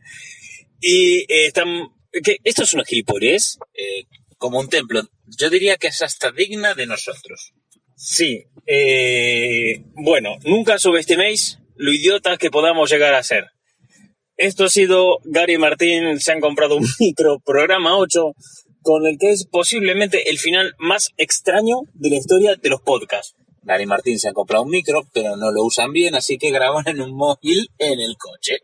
y 0.80 1.20
eh, 1.20 1.46
están. 1.46 1.88
¿qué? 2.24 2.38
¿Esto 2.44 2.62
es 2.62 2.74
una 2.74 2.84
gilipollez? 2.84 3.58
Eh, 3.74 4.04
como 4.38 4.60
un 4.60 4.68
templo. 4.68 5.02
Yo 5.26 5.50
diría 5.50 5.76
que 5.76 5.88
es 5.88 6.02
hasta 6.02 6.30
digna 6.30 6.74
de 6.74 6.86
nosotros. 6.86 7.52
Sí. 7.96 8.44
eh, 8.66 9.82
bueno, 9.94 10.36
nunca 10.44 10.78
subestiméis 10.78 11.58
lo 11.76 11.92
idiotas 11.92 12.38
que 12.38 12.50
podamos 12.50 12.90
llegar 12.90 13.14
a 13.14 13.22
ser. 13.22 13.46
Esto 14.36 14.64
ha 14.64 14.68
sido 14.68 15.18
Gary 15.24 15.54
y 15.54 15.58
Martín 15.58 16.20
se 16.20 16.32
han 16.32 16.40
comprado 16.40 16.76
un 16.76 16.86
micro 17.00 17.40
programa 17.40 17.96
8 17.96 18.34
con 18.82 19.06
el 19.06 19.18
que 19.18 19.30
es 19.30 19.46
posiblemente 19.46 20.30
el 20.30 20.38
final 20.38 20.74
más 20.78 21.10
extraño 21.16 21.80
de 21.94 22.10
la 22.10 22.16
historia 22.16 22.56
de 22.56 22.68
los 22.68 22.82
podcasts. 22.82 23.34
Gary 23.62 23.82
y 23.82 23.86
Martín 23.86 24.18
se 24.18 24.28
han 24.28 24.34
comprado 24.34 24.62
un 24.62 24.70
micro, 24.70 25.08
pero 25.12 25.36
no 25.36 25.50
lo 25.50 25.64
usan 25.64 25.92
bien, 25.92 26.14
así 26.14 26.38
que 26.38 26.52
graban 26.52 26.86
en 26.86 27.00
un 27.00 27.16
móvil 27.16 27.68
en 27.78 27.98
el 27.98 28.16
coche. 28.16 28.58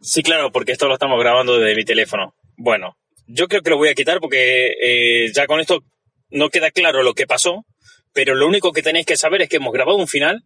Sí, 0.00 0.22
claro, 0.22 0.50
porque 0.50 0.72
esto 0.72 0.88
lo 0.88 0.94
estamos 0.94 1.20
grabando 1.20 1.58
desde 1.58 1.76
mi 1.76 1.84
teléfono. 1.84 2.34
Bueno, 2.56 2.96
yo 3.26 3.48
creo 3.48 3.62
que 3.62 3.70
lo 3.70 3.76
voy 3.76 3.88
a 3.88 3.94
quitar 3.94 4.20
porque 4.20 4.74
eh, 4.82 5.32
ya 5.32 5.46
con 5.46 5.60
esto 5.60 5.82
no 6.30 6.48
queda 6.48 6.70
claro 6.70 7.02
lo 7.02 7.14
que 7.14 7.26
pasó, 7.26 7.64
pero 8.12 8.34
lo 8.34 8.46
único 8.46 8.72
que 8.72 8.82
tenéis 8.82 9.06
que 9.06 9.16
saber 9.16 9.42
es 9.42 9.48
que 9.48 9.56
hemos 9.56 9.72
grabado 9.72 9.98
un 9.98 10.08
final, 10.08 10.42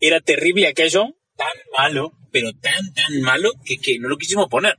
era 0.00 0.20
terrible 0.20 0.68
aquello, 0.68 1.14
Tan 1.40 1.48
malo, 1.78 2.12
pero 2.30 2.52
tan, 2.52 2.92
tan 2.92 3.22
malo, 3.22 3.50
que, 3.64 3.78
que 3.78 3.98
no 3.98 4.10
lo 4.10 4.18
quisimos 4.18 4.48
poner. 4.48 4.76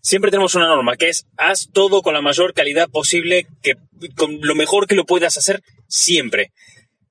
siempre 0.00 0.30
tenemos 0.30 0.54
una 0.54 0.68
norma 0.68 0.96
que 0.96 1.08
es 1.08 1.26
haz 1.36 1.68
todo 1.72 2.00
con 2.00 2.14
la 2.14 2.20
mayor 2.20 2.54
calidad 2.54 2.88
posible, 2.88 3.48
que 3.60 3.74
con 4.14 4.38
lo 4.40 4.54
mejor 4.54 4.86
que 4.86 4.94
lo 4.94 5.04
puedas 5.04 5.36
hacer 5.36 5.62
siempre. 5.88 6.52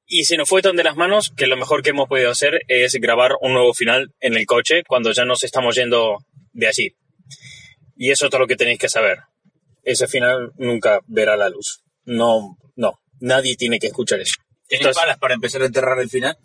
Y 0.08 0.24
se 0.24 0.38
nos 0.38 0.47
fue 0.47 0.62
tan 0.62 0.78
de 0.78 0.86
las 0.86 0.95
manos 0.95 1.34
que 1.36 1.47
lo 1.47 1.58
mejor 1.58 1.84
que 1.84 1.89
hemos 1.89 2.08
podido 2.08 2.32
hacer 2.32 2.62
es 2.70 2.93
grabar 2.93 3.34
un 3.41 3.51
nuevo 3.51 3.74
final 3.74 4.14
en 4.22 4.38
el 4.38 4.45
coche 4.45 4.84
cuando 4.88 5.12
ya 5.12 5.26
nos 5.26 5.43
estamos 5.43 5.76
yendo 5.76 6.20
de 6.56 6.68
allí. 6.68 6.95
Y 7.95 8.12
eso 8.12 8.26
es 8.26 8.32
todo 8.32 8.41
lo 8.41 8.47
que 8.47 8.56
tenéis 8.56 8.80
que 8.80 8.89
saber. 8.89 9.20
Ese 9.84 10.08
final 10.08 10.51
nunca 10.58 11.01
verá 11.06 11.38
la 11.38 11.49
luz. 11.49 11.84
No, 12.06 12.58
no. 12.76 12.99
Nadie 13.20 13.56
tiene 13.56 13.78
que 13.80 13.88
escuchar 13.88 14.20
eso. 14.20 14.36
¿Tienes 14.68 14.97
para 15.20 15.36
empezar 15.36 15.62
a 15.62 15.68
enterrar 15.68 15.99
el 15.99 16.10
final? 16.10 16.36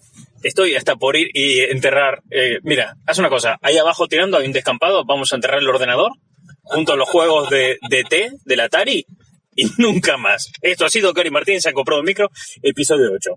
Estoy 0.43 0.75
hasta 0.75 0.97
por 0.97 1.17
ir 1.17 1.31
y 1.33 1.61
enterrar. 1.61 2.23
eh, 2.31 2.59
mira, 2.63 2.97
haz 3.07 3.19
una 3.19 3.31
cosa. 3.31 3.57
Ahí 3.63 3.79
abajo 3.79 4.09
tirando 4.09 4.37
hay 4.37 4.47
un 4.47 4.53
descampado. 4.53 5.05
Vamos 5.07 5.33
a 5.33 5.37
enterrar 5.37 5.61
el 5.61 5.69
ordenador 5.69 6.13
junto 6.63 6.93
a 6.93 6.97
los 6.97 7.09
juegos 7.09 7.49
de, 7.51 7.79
de 7.89 8.05
T, 8.05 8.31
del 8.45 8.61
Atari 8.61 9.07
y 9.57 9.65
nunca 9.79 10.17
más. 10.19 10.53
Esto 10.61 10.85
ha 10.85 10.91
sido 10.91 11.15
Cari 11.15 11.31
Martín. 11.31 11.61
Se 11.61 11.71
ha 11.71 11.73
comprado 11.73 12.01
un 12.01 12.07
micro. 12.07 12.31
Episodio 12.63 13.11
8. 13.13 13.31